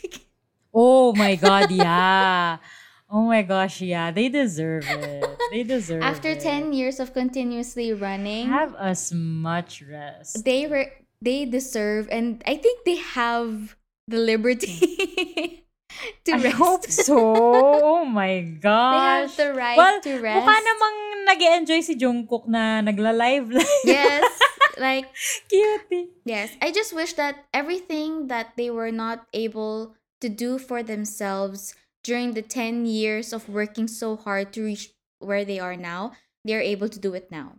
oh 0.74 1.12
my 1.20 1.36
God, 1.36 1.68
yeah. 1.68 2.64
Oh 3.12 3.28
my 3.28 3.44
gosh, 3.44 3.84
yeah. 3.84 4.12
They 4.12 4.32
deserve 4.32 4.88
it. 4.88 5.28
They 5.52 5.64
deserve 5.68 6.04
After 6.04 6.32
it. 6.32 6.40
10 6.40 6.72
years 6.72 7.00
of 7.00 7.12
continuously 7.12 7.92
running, 7.92 8.48
Have 8.48 8.72
as 8.80 9.12
much 9.12 9.84
rest. 9.84 10.44
they 10.48 10.64
were 10.68 10.88
they 11.22 11.46
deserve 11.46 12.08
and 12.12 12.44
I 12.46 12.56
think 12.58 12.86
they 12.86 12.98
have 12.98 13.76
the 14.08 14.18
liberty 14.18 14.78
to 16.26 16.32
I 16.34 16.42
rest. 16.44 16.56
hope 16.58 16.86
so. 16.86 17.18
Oh 17.98 18.06
my 18.06 18.42
god. 18.42 18.94
They 18.94 19.04
have 19.04 19.38
the 19.38 19.50
right 19.54 19.78
well, 19.78 20.00
to 20.02 20.14
rest. 20.22 20.46
mukha 20.46 20.56
namang 20.62 20.96
nag 21.26 21.42
enjoy 21.42 21.82
si 21.82 21.96
Jungkook 21.98 22.48
na 22.48 22.80
nagla-live 22.82 23.52
yes. 23.84 24.24
Like 24.78 25.10
Cute. 25.50 26.14
Yes, 26.22 26.54
I 26.62 26.70
just 26.70 26.94
wish 26.94 27.18
that 27.18 27.50
everything 27.50 28.30
that 28.30 28.54
they 28.62 28.70
were 28.70 28.94
not 28.94 29.26
able 29.34 29.98
to 30.22 30.30
do 30.30 30.62
for 30.62 30.86
themselves 30.86 31.74
during 32.06 32.38
the 32.38 32.46
10 32.46 32.86
years 32.86 33.34
of 33.34 33.50
working 33.50 33.90
so 33.90 34.14
hard 34.16 34.54
to 34.54 34.62
reach 34.62 34.94
where 35.18 35.42
they 35.44 35.58
are 35.58 35.74
now, 35.76 36.14
they're 36.46 36.62
able 36.62 36.90
to 36.94 37.00
do 37.02 37.18
it 37.18 37.34
now. 37.34 37.58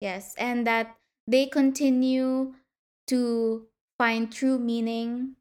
Yes, 0.00 0.38
and 0.38 0.62
that 0.70 0.94
they 1.26 1.50
continue 1.50 2.54
to 3.08 3.66
find 3.98 4.32
true 4.32 4.58
meaning 4.58 5.36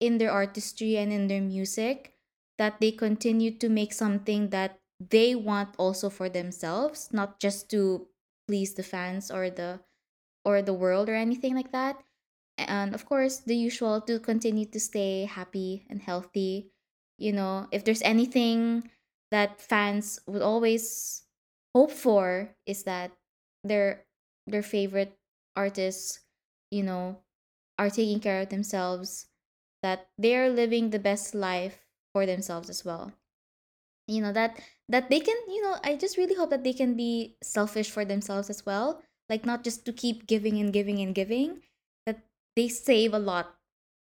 in 0.00 0.18
their 0.18 0.30
artistry 0.30 0.96
and 0.96 1.12
in 1.12 1.28
their 1.28 1.40
music, 1.42 2.14
that 2.58 2.80
they 2.80 2.92
continue 2.92 3.50
to 3.58 3.68
make 3.68 3.92
something 3.92 4.50
that 4.50 4.80
they 5.00 5.34
want 5.34 5.74
also 5.78 6.10
for 6.10 6.28
themselves, 6.28 7.12
not 7.12 7.40
just 7.40 7.70
to 7.70 8.08
please 8.48 8.74
the 8.74 8.82
fans 8.82 9.30
or 9.30 9.50
the 9.50 9.80
or 10.44 10.62
the 10.62 10.74
world 10.74 11.08
or 11.08 11.14
anything 11.14 11.54
like 11.54 11.72
that. 11.72 12.02
And 12.58 12.94
of 12.94 13.06
course, 13.06 13.38
the 13.38 13.56
usual 13.56 14.00
to 14.02 14.18
continue 14.20 14.66
to 14.66 14.80
stay 14.80 15.24
happy 15.24 15.86
and 15.90 16.02
healthy. 16.02 16.70
You 17.18 17.32
know, 17.32 17.68
if 17.72 17.84
there's 17.84 18.02
anything 18.02 18.90
that 19.30 19.60
fans 19.60 20.20
would 20.26 20.42
always 20.42 21.24
hope 21.74 21.90
for 21.90 22.54
is 22.66 22.84
that 22.84 23.12
their 23.64 24.06
their 24.46 24.62
favorite 24.62 25.18
artists, 25.56 26.20
you 26.74 26.82
know, 26.82 27.22
are 27.78 27.90
taking 27.90 28.20
care 28.20 28.42
of 28.42 28.50
themselves, 28.50 29.28
that 29.82 30.08
they're 30.18 30.50
living 30.50 30.90
the 30.90 30.98
best 30.98 31.34
life 31.34 31.86
for 32.12 32.26
themselves 32.26 32.68
as 32.68 32.84
well. 32.84 33.12
You 34.06 34.20
know, 34.20 34.32
that 34.32 34.60
that 34.88 35.08
they 35.08 35.20
can, 35.20 35.36
you 35.48 35.62
know, 35.62 35.76
I 35.82 35.96
just 35.96 36.18
really 36.18 36.34
hope 36.34 36.50
that 36.50 36.64
they 36.64 36.74
can 36.74 36.94
be 36.96 37.36
selfish 37.42 37.90
for 37.90 38.04
themselves 38.04 38.50
as 38.50 38.66
well. 38.66 39.02
Like 39.30 39.46
not 39.46 39.64
just 39.64 39.86
to 39.86 39.92
keep 39.92 40.26
giving 40.26 40.60
and 40.60 40.72
giving 40.72 41.00
and 41.00 41.14
giving, 41.14 41.62
that 42.04 42.20
they 42.56 42.68
save 42.68 43.14
a 43.14 43.18
lot 43.18 43.56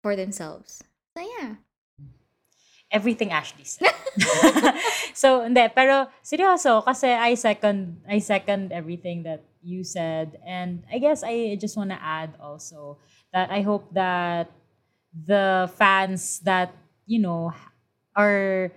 for 0.02 0.16
themselves. 0.16 0.82
So 1.16 1.24
yeah. 1.38 1.56
Everything 2.90 3.32
Ashley 3.32 3.64
said. 3.64 3.92
so, 5.14 5.44
hindi, 5.44 5.68
pero 5.74 6.08
seryoso 6.24 6.84
kasi 6.84 7.08
I 7.08 7.34
second 7.34 8.00
I 8.08 8.18
second 8.18 8.72
everything 8.72 9.22
that 9.24 9.44
you 9.62 9.84
said 9.84 10.38
and 10.46 10.82
I 10.90 10.98
guess 10.98 11.22
I 11.22 11.58
just 11.60 11.76
want 11.76 11.90
to 11.90 12.00
add 12.00 12.34
also 12.40 12.98
that 13.32 13.50
I 13.50 13.60
hope 13.60 13.92
that 13.92 14.50
the 15.12 15.70
fans 15.76 16.40
that, 16.40 16.72
you 17.06 17.20
know, 17.20 17.52
are 18.16 18.72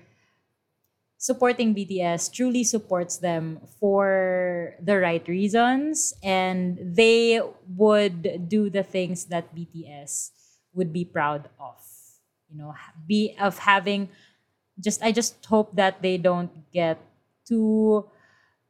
supporting 1.18 1.76
BTS 1.76 2.34
truly 2.34 2.64
supports 2.64 3.18
them 3.18 3.62
for 3.80 4.74
the 4.82 4.98
right 4.98 5.26
reasons 5.28 6.14
and 6.24 6.80
they 6.82 7.40
would 7.78 8.50
do 8.50 8.70
the 8.70 8.82
things 8.84 9.26
that 9.26 9.54
BTS 9.54 10.32
would 10.74 10.92
be 10.92 11.06
proud 11.06 11.48
of 11.60 11.78
you 12.52 12.60
know 12.60 12.76
be 13.08 13.34
of 13.40 13.58
having 13.64 14.10
just 14.78 15.00
I 15.02 15.12
just 15.12 15.40
hope 15.48 15.72
that 15.80 16.02
they 16.04 16.18
don't 16.20 16.52
get 16.72 17.00
too 17.48 18.06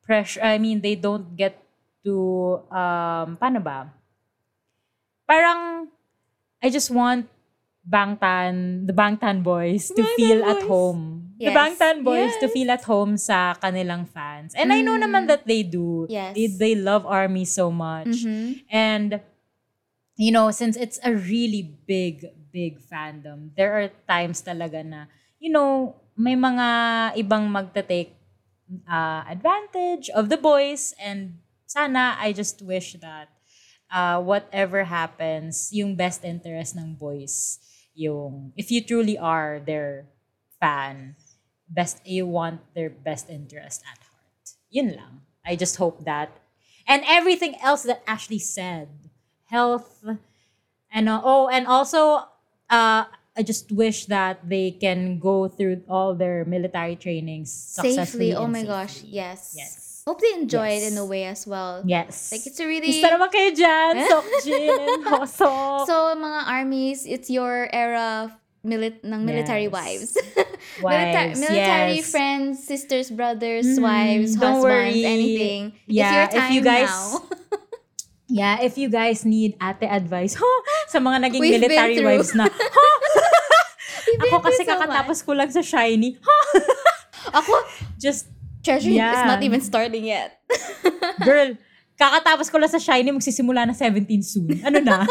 pressure 0.06 0.42
I 0.46 0.58
mean 0.62 0.82
they 0.82 0.96
don't 0.96 1.36
get 1.36 1.58
too 2.06 2.62
um 2.70 3.36
paano 3.42 3.58
ba 3.62 3.90
parang 5.28 5.88
I 6.62 6.70
just 6.70 6.92
want 6.92 7.26
Bangtan, 7.82 8.86
the 8.86 8.94
Bangtan 8.94 9.42
boys 9.42 9.90
to 9.90 10.06
Bangtan 10.06 10.14
feel 10.16 10.40
at 10.46 10.62
boys. 10.62 10.70
home. 10.70 11.02
The 11.42 11.50
Yes. 11.50 11.58
Bangtan 11.58 11.96
boys 12.06 12.30
to 12.38 12.46
Yes. 12.46 12.54
feel 12.54 12.70
at 12.70 12.84
home 12.86 13.18
sa 13.18 13.58
kanilang 13.58 14.06
fans. 14.06 14.54
And 14.54 14.70
I 14.70 14.86
know 14.86 15.02
Mm. 15.02 15.10
naman 15.10 15.24
that 15.26 15.50
they 15.50 15.66
do. 15.66 16.06
Yes. 16.06 16.38
They, 16.38 16.46
they 16.46 16.74
love 16.78 17.10
ARMY 17.10 17.42
so 17.50 17.74
much. 17.74 18.22
Mhm. 18.22 18.62
And, 18.70 19.18
you 20.14 20.30
know, 20.30 20.54
since 20.54 20.78
it's 20.78 21.02
a 21.02 21.10
really 21.10 21.66
big, 21.90 22.30
big 22.52 22.80
fandom, 22.80 23.56
there 23.56 23.74
are 23.80 23.89
times 24.08 24.43
talaga 24.43 24.84
na, 24.86 25.08
you 25.39 25.52
know, 25.52 25.95
may 26.16 26.36
mga 26.36 26.68
ibang 27.18 27.47
magta-take 27.49 28.14
uh, 28.86 29.24
advantage 29.26 30.12
of 30.12 30.30
the 30.30 30.38
boys 30.38 30.93
and 31.02 31.39
sana 31.66 32.20
I 32.20 32.32
just 32.36 32.62
wish 32.62 32.99
that 32.99 33.32
uh, 33.91 34.20
whatever 34.20 34.84
happens, 34.84 35.72
yung 35.72 35.95
best 35.95 36.24
interest 36.24 36.76
ng 36.76 36.95
boys, 36.95 37.60
yung 37.95 38.52
if 38.56 38.72
you 38.72 38.84
truly 38.84 39.18
are 39.18 39.60
their 39.64 40.08
fan, 40.60 41.16
best 41.68 42.04
you 42.04 42.28
want 42.28 42.60
their 42.76 42.91
best 42.91 43.32
interest 43.32 43.84
at 43.88 43.99
heart. 44.04 44.60
Yun 44.70 44.95
lang. 44.95 45.24
I 45.41 45.56
just 45.56 45.80
hope 45.80 46.06
that 46.06 46.30
and 46.88 47.04
everything 47.08 47.56
else 47.62 47.84
that 47.84 48.04
Ashley 48.08 48.39
said, 48.39 48.89
health 49.47 50.04
and 50.91 51.10
uh, 51.10 51.22
oh 51.24 51.47
and 51.47 51.68
also 51.68 52.28
uh 52.72 53.06
I 53.32 53.44
just 53.44 53.72
wish 53.72 54.08
that 54.12 54.44
they 54.44 54.72
can 54.76 55.16
go 55.20 55.48
through 55.48 55.84
all 55.88 56.16
their 56.16 56.44
military 56.44 56.96
trainings 57.00 57.48
successfully. 57.48 58.32
Safely. 58.32 58.36
Oh 58.36 58.48
my 58.48 58.64
gosh. 58.68 59.04
Yes. 59.08 59.56
Yes. 59.56 60.04
Hope 60.04 60.20
they 60.20 60.34
enjoy 60.36 60.68
it 60.82 60.92
in 60.92 60.98
a 60.98 61.06
way 61.06 61.24
as 61.24 61.48
well. 61.48 61.80
Yes. 61.86 62.32
Like 62.32 62.44
it's 62.44 62.60
a 62.60 62.68
really 62.68 62.92
Gusto 62.92 63.08
naman 63.08 63.30
kayo 63.32 63.56
dyan, 63.56 63.94
Seokjin 64.10 64.68
and 64.84 65.04
Hoseok. 65.08 65.86
So 65.88 66.12
mga 66.18 66.42
armies, 66.44 67.06
it's 67.08 67.30
your 67.32 67.70
era 67.72 68.28
of 68.28 68.36
milit 68.68 69.00
ng 69.06 69.22
military 69.24 69.70
Yes. 69.70 69.74
wives. 69.74 70.12
Wives, 70.84 71.40
military 71.40 72.02
yes. 72.02 72.12
friends, 72.12 72.64
sisters, 72.64 73.10
brothers, 73.10 73.66
Mm, 73.66 73.82
wives, 73.82 74.36
husbands, 74.38 74.64
worry. 74.64 75.06
anything. 75.06 75.62
Yeah, 75.88 76.30
if 76.30 76.52
you 76.52 76.62
guys- 76.62 76.90
now. 76.90 77.24
Yeah, 78.32 78.64
if 78.64 78.80
you 78.80 78.88
guys 78.88 79.28
need 79.28 79.60
ate 79.60 79.84
advice, 79.84 80.40
huh, 80.40 80.60
sa 80.88 80.98
mga 80.98 81.28
naging 81.28 81.42
We've 81.44 81.60
military 81.60 82.00
wives 82.00 82.32
na, 82.32 82.48
been 84.08 84.20
ako 84.24 84.40
kasi 84.42 84.64
so 84.64 84.72
much. 84.72 84.80
kakatapos 84.80 85.18
ko 85.22 85.32
lang 85.36 85.52
sa 85.52 85.60
Shiny, 85.60 86.16
huh, 86.16 86.46
Ako, 87.44 87.54
just, 87.98 88.32
treasure 88.62 88.88
is 88.88 88.96
Yeah. 88.98 89.28
not 89.28 89.44
even 89.44 89.60
starting 89.60 90.08
yet. 90.08 90.40
girl, 91.28 91.54
kakatapos 91.96 92.48
ko 92.48 92.56
lang 92.56 92.72
sa 92.72 92.80
Shiny, 92.80 93.12
magsisimula 93.12 93.68
na 93.68 93.76
17 93.76 94.08
soon. 94.22 94.64
Ano 94.64 94.80
na? 94.80 95.04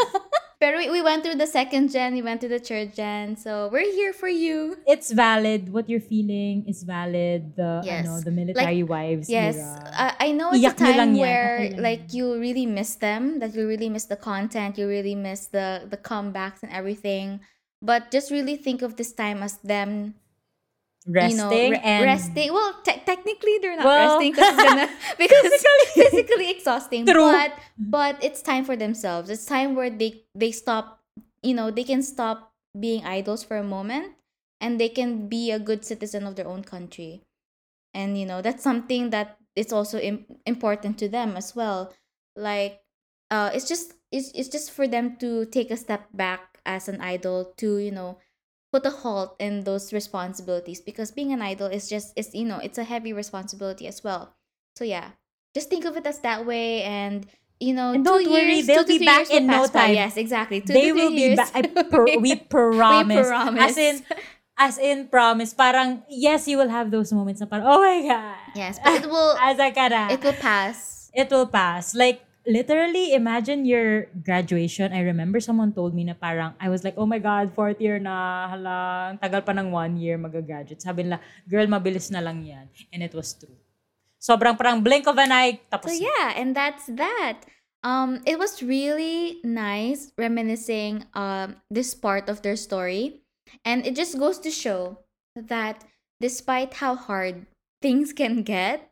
Pero 0.61 0.77
we, 0.77 0.91
we 0.93 1.01
went 1.01 1.25
through 1.25 1.41
the 1.41 1.49
second 1.49 1.89
gen, 1.89 2.13
we 2.13 2.21
went 2.21 2.39
through 2.39 2.53
the 2.53 2.61
third 2.61 2.93
gen, 2.93 3.35
so 3.35 3.67
we're 3.73 3.89
here 3.97 4.13
for 4.13 4.29
you. 4.29 4.77
It's 4.85 5.09
valid. 5.09 5.73
What 5.73 5.89
you're 5.89 6.05
feeling 6.05 6.69
is 6.69 6.83
valid. 6.85 7.57
The, 7.57 7.81
Yes. 7.81 8.05
ano, 8.05 8.21
the 8.21 8.29
military 8.29 8.85
wives 8.85 9.25
Yes, 9.25 9.57
era. 9.57 9.89
Uh, 9.89 10.13
I, 10.21 10.29
I 10.29 10.31
know 10.37 10.53
it's 10.53 10.61
Iyak 10.61 10.77
a 10.77 10.93
time 10.93 11.17
where 11.17 11.73
like 11.81 12.13
you 12.13 12.37
really 12.37 12.69
miss 12.69 12.93
them, 13.01 13.39
that 13.41 13.57
you 13.57 13.65
really 13.65 13.89
miss 13.89 14.05
the 14.05 14.21
content, 14.21 14.77
you 14.77 14.85
really 14.85 15.17
miss 15.17 15.49
the 15.49 15.89
the 15.89 15.97
comebacks 15.97 16.61
and 16.61 16.69
everything. 16.69 17.41
But 17.81 18.13
just 18.13 18.29
really 18.29 18.53
think 18.53 18.85
of 18.85 19.01
this 19.01 19.17
time 19.17 19.41
as 19.41 19.57
them, 19.65 20.13
resting 21.07 21.37
you 21.37 21.43
know, 21.43 21.69
re- 21.69 21.81
and 21.83 22.05
resting. 22.05 22.53
Well, 22.53 22.73
te- 22.83 23.01
technically 23.05 23.57
they're 23.61 23.75
not 23.75 23.85
Well, 23.85 24.19
resting 24.19 24.31
because 24.35 24.53
it's 24.53 24.63
gonna 24.63 24.89
because 25.17 25.45
it's 25.45 25.93
physically 25.93 26.49
exhausting. 26.51 27.05
True. 27.05 27.31
But 27.31 27.53
but 27.77 28.23
it's 28.23 28.41
time 28.41 28.65
for 28.65 28.75
themselves. 28.75 29.29
It's 29.29 29.45
time 29.45 29.75
where 29.75 29.89
they 29.89 30.23
they 30.35 30.51
stop. 30.51 30.99
You 31.43 31.53
know, 31.55 31.71
they 31.71 31.83
can 31.83 32.03
stop 32.03 32.53
being 32.77 33.03
idols 33.05 33.43
for 33.43 33.57
a 33.57 33.63
moment, 33.63 34.13
and 34.61 34.79
they 34.79 34.89
can 34.89 35.27
be 35.27 35.51
a 35.51 35.59
good 35.59 35.83
citizen 35.83 36.25
of 36.25 36.35
their 36.35 36.47
own 36.47 36.63
country. 36.63 37.23
And 37.93 38.17
you 38.17 38.25
know 38.25 38.41
that's 38.41 38.63
something 38.63 39.09
that 39.09 39.37
it's 39.55 39.73
also 39.73 39.99
Im- 39.99 40.25
important 40.45 40.97
to 40.99 41.09
them 41.09 41.35
as 41.35 41.55
well. 41.55 41.93
Like, 42.35 42.79
uh, 43.29 43.49
it's 43.53 43.67
just 43.67 43.93
it's 44.11 44.31
it's 44.33 44.49
just 44.49 44.71
for 44.71 44.87
them 44.87 45.17
to 45.17 45.45
take 45.45 45.71
a 45.71 45.77
step 45.77 46.07
back 46.13 46.59
as 46.65 46.87
an 46.87 47.01
idol 47.01 47.53
to 47.57 47.77
you 47.77 47.91
know 47.91 48.19
put 48.71 48.85
a 48.85 48.89
halt 49.03 49.35
in 49.39 49.63
those 49.67 49.91
responsibilities 49.91 50.79
because 50.81 51.11
being 51.11 51.31
an 51.31 51.41
idol 51.41 51.67
is 51.67 51.89
just 51.91 52.13
is 52.15 52.31
you 52.33 52.45
know 52.47 52.57
it's 52.63 52.77
a 52.79 52.83
heavy 52.87 53.11
responsibility 53.13 53.85
as 53.87 54.03
well 54.03 54.33
so 54.75 54.83
yeah 54.83 55.11
just 55.53 55.69
think 55.69 55.83
of 55.85 55.97
it 55.97 56.05
as 56.07 56.19
that 56.23 56.45
way 56.47 56.81
and 56.83 57.27
you 57.59 57.73
know 57.75 57.91
And 57.93 58.03
don't 58.05 58.23
worry, 58.31 58.63
years, 58.63 58.67
they'll 58.67 58.87
be 58.87 59.03
back 59.03 59.29
in 59.29 59.45
no 59.45 59.67
pass 59.67 59.71
by. 59.71 59.85
time. 59.87 59.95
yes 59.95 60.15
exactly 60.17 60.61
two 60.63 60.73
they 60.73 60.91
will 60.95 61.11
be 61.11 61.35
back. 61.35 61.51
I 61.53 61.61
pro- 61.67 62.17
we 62.23 62.35
promise. 62.35 63.27
promise. 63.27 63.61
As 63.61 63.77
in, 63.77 63.95
as 64.57 64.77
in 64.79 65.07
promise. 65.11 65.53
Parang, 65.53 66.01
yes, 66.09 66.47
you 66.47 66.57
will 66.57 66.69
have 66.71 66.89
those 66.89 67.11
moments 67.13 67.41
na 67.41 67.47
parang, 67.51 67.67
oh 67.67 67.83
my 67.83 68.01
God. 68.07 68.39
yes 68.55 68.79
but 68.81 69.03
it 69.03 69.09
will 69.11 69.35
na. 69.91 70.09
it 70.09 70.23
will 70.23 70.39
pass 70.39 71.11
it 71.13 71.29
will 71.29 71.45
pass. 71.47 71.93
Like, 71.93 72.23
literally, 72.45 73.13
imagine 73.13 73.65
your 73.65 74.07
graduation. 74.23 74.93
I 74.93 75.01
remember 75.01 75.39
someone 75.39 75.73
told 75.73 75.93
me 75.93 76.03
na 76.03 76.13
parang, 76.13 76.53
I 76.59 76.69
was 76.69 76.83
like, 76.83 76.95
oh 76.97 77.05
my 77.05 77.19
God, 77.19 77.53
fourth 77.53 77.79
year 77.81 77.99
na, 77.99 78.47
halang 78.49 79.19
tagal 79.21 79.45
pa 79.45 79.51
ng 79.53 79.71
one 79.71 79.97
year 79.97 80.17
mag-graduate. 80.17 80.81
Sabi 80.81 81.03
nila, 81.03 81.19
girl, 81.49 81.67
mabilis 81.67 82.11
na 82.11 82.21
lang 82.21 82.45
yan. 82.45 82.69
And 82.93 83.03
it 83.03 83.13
was 83.13 83.33
true. 83.33 83.57
Sobrang 84.21 84.53
parang 84.53 84.85
blink 84.85 85.07
of 85.07 85.17
an 85.17 85.33
eye, 85.33 85.57
tapos 85.71 85.89
So 85.89 85.97
yeah, 85.97 86.37
and 86.37 86.53
that's 86.53 86.85
that. 86.93 87.41
Um, 87.81 88.21
it 88.29 88.37
was 88.37 88.61
really 88.61 89.41
nice 89.41 90.13
reminiscing 90.13 91.09
um 91.17 91.57
this 91.73 91.97
part 91.97 92.29
of 92.29 92.45
their 92.45 92.53
story, 92.53 93.25
and 93.65 93.81
it 93.81 93.97
just 93.97 94.21
goes 94.21 94.37
to 94.45 94.53
show 94.53 95.01
that 95.33 95.81
despite 96.21 96.77
how 96.77 96.93
hard 96.93 97.49
things 97.81 98.13
can 98.13 98.45
get, 98.45 98.90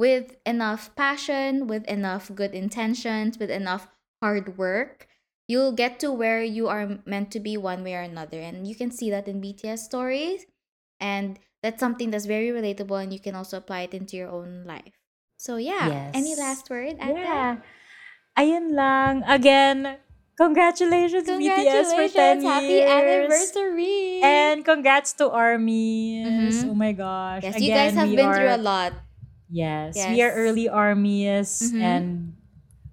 with 0.00 0.40
enough 0.48 0.96
passion, 0.96 1.68
with 1.68 1.84
enough 1.84 2.32
good 2.32 2.56
intentions, 2.56 3.36
with 3.36 3.52
enough 3.52 3.84
hard 4.24 4.56
work, 4.56 5.04
you'll 5.44 5.76
get 5.76 6.00
to 6.00 6.08
where 6.08 6.40
you 6.40 6.72
are 6.72 7.04
meant 7.04 7.28
to 7.28 7.36
be 7.36 7.60
one 7.60 7.84
way 7.84 7.92
or 7.92 8.00
another, 8.00 8.40
and 8.40 8.64
you 8.64 8.72
can 8.72 8.88
see 8.88 9.12
that 9.12 9.28
in 9.28 9.44
BTS 9.44 9.84
stories, 9.84 10.48
and 11.04 11.36
that's 11.60 11.84
something 11.84 12.08
that's 12.08 12.24
very 12.24 12.48
relatable, 12.48 12.96
and 12.96 13.12
you 13.12 13.20
can 13.20 13.36
also 13.36 13.60
apply 13.60 13.84
it 13.84 13.92
into 13.92 14.16
your 14.16 14.32
own 14.32 14.64
life. 14.64 14.96
So 15.36 15.60
yeah, 15.60 16.08
any 16.16 16.32
last 16.32 16.72
word? 16.72 16.96
Ate? 16.96 17.20
Yeah. 17.20 17.60
ayun 18.40 18.72
lang. 18.72 19.20
Again, 19.28 20.00
congratulations, 20.40 21.28
BTS 21.28 21.92
for 21.92 22.08
10 22.08 22.40
Congratulations! 22.40 22.44
Happy 22.48 22.80
years. 22.80 22.88
anniversary! 22.88 24.24
And 24.24 24.64
congrats 24.64 25.12
to 25.20 25.28
ARMYs. 25.28 26.24
Mhm. 26.24 26.72
Oh 26.72 26.76
my 26.76 26.96
gosh. 26.96 27.44
yes, 27.44 27.52
Again, 27.52 27.68
you 27.68 27.72
guys 27.76 27.92
have 28.00 28.08
been 28.16 28.32
are, 28.32 28.36
through 28.40 28.56
a 28.56 28.64
lot. 28.64 28.96
Yes, 29.50 29.96
we 29.96 30.22
are 30.22 30.30
Yes. 30.30 30.36
early 30.38 30.66
ARMYs 30.70 31.50
Mhm. 31.74 31.82
and 31.82 32.06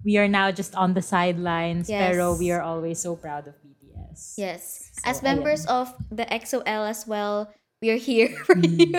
we 0.04 0.18
are 0.18 0.28
now 0.28 0.50
just 0.50 0.74
on 0.74 0.94
the 0.94 1.02
sidelines. 1.02 1.86
Pero 1.88 2.34
we 2.34 2.50
are 2.50 2.60
always 2.62 2.98
so 2.98 3.14
proud 3.16 3.46
of 3.46 3.54
BTS. 3.62 4.34
Yes. 4.36 4.90
So, 4.98 5.10
As 5.10 5.22
members 5.22 5.66
ayan. 5.66 5.70
of 5.70 5.86
the 6.10 6.26
EXO-L 6.26 6.84
as 6.84 7.06
well, 7.06 7.50
we 7.80 7.90
are 7.94 8.00
here 8.00 8.34
for 8.46 8.54
Mm. 8.58 8.74
you. 8.74 8.98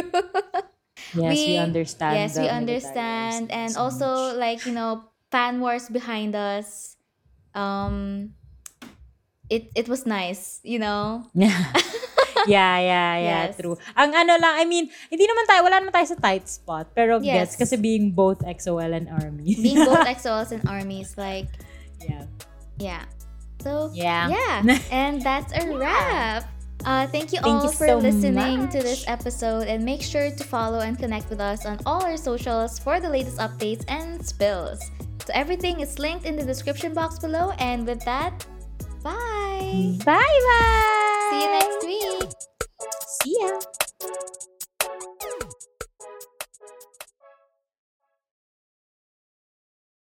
Yes, 1.15 1.35
we, 1.35 1.45
we- 1.55 1.57
understand. 1.57 2.15
yes, 2.15 2.37
we 2.37 2.47
understand. 2.47 3.49
so 3.49 3.55
And 3.55 3.71
much. 3.73 3.79
also, 3.81 4.37
like, 4.39 4.63
you 4.65 4.71
know, 4.71 5.03
fan 5.31 5.59
wars 5.59 5.89
behind 5.89 6.35
us. 6.35 6.95
Um, 7.55 8.33
it, 9.49 9.71
it 9.75 9.89
was 9.89 10.05
nice, 10.05 10.59
you 10.63 10.77
know? 10.79 11.25
yeah, 11.33 11.73
yeah, 12.47 12.77
yeah, 12.79 13.11
yeah, 13.17 13.41
Yes. 13.49 13.57
true. 13.57 13.75
Ang 13.97 14.15
ano 14.15 14.37
lang, 14.39 14.53
I 14.55 14.65
mean, 14.65 14.87
hindi 15.09 15.25
naman 15.25 15.43
tayo, 15.49 15.61
wala 15.65 15.81
naman 15.81 15.91
tayo 15.91 16.07
sa 16.07 16.15
tight 16.15 16.47
spot. 16.47 16.93
Pero 16.93 17.19
Yes. 17.19 17.53
gets, 17.53 17.53
kasi 17.59 17.75
being 17.75 18.11
both 18.13 18.39
EXO-L 18.45 18.93
and 18.93 19.09
ARMY. 19.09 19.57
Being 19.59 19.83
both 19.83 20.05
EXO-Ls 20.13 20.51
and 20.55 20.63
armies, 20.69 21.17
like, 21.17 21.49
yeah. 21.99 22.23
yeah. 22.79 23.03
So, 23.59 23.91
Yeah. 23.91 24.31
yeah. 24.31 24.79
And 24.91 25.19
that's 25.19 25.51
a 25.51 25.67
wrap. 25.75 26.47
Uh, 26.87 27.03
thank 27.11 27.35
you 27.35 27.43
Thank 27.43 27.59
all 27.59 27.63
you 27.67 27.75
for 27.75 27.87
so 27.91 27.97
listening 27.99 28.71
to 28.71 28.79
this 28.79 29.03
episode 29.11 29.67
and 29.67 29.83
make 29.83 29.99
sure 29.99 30.31
to 30.31 30.43
follow 30.47 30.79
and 30.79 30.95
connect 30.95 31.27
with 31.27 31.43
us 31.43 31.67
on 31.67 31.75
all 31.83 31.99
our 32.07 32.15
socials 32.15 32.79
for 32.79 33.03
the 33.03 33.09
latest 33.11 33.35
updates 33.35 33.83
and 33.91 34.23
spills. 34.23 34.79
So 35.27 35.35
everything 35.35 35.83
is 35.83 35.99
linked 35.99 36.23
in 36.23 36.39
the 36.39 36.45
description 36.47 36.95
box 36.95 37.19
below 37.19 37.51
and 37.59 37.83
with 37.85 37.99
that, 38.07 38.31
Bye. 39.03 39.97
Bye 40.05 40.39
bye. 40.47 41.27
See 41.29 41.41
you 41.43 41.49
next 41.51 41.85
week. 41.85 42.29
See 43.07 43.37
ya. 43.39 43.59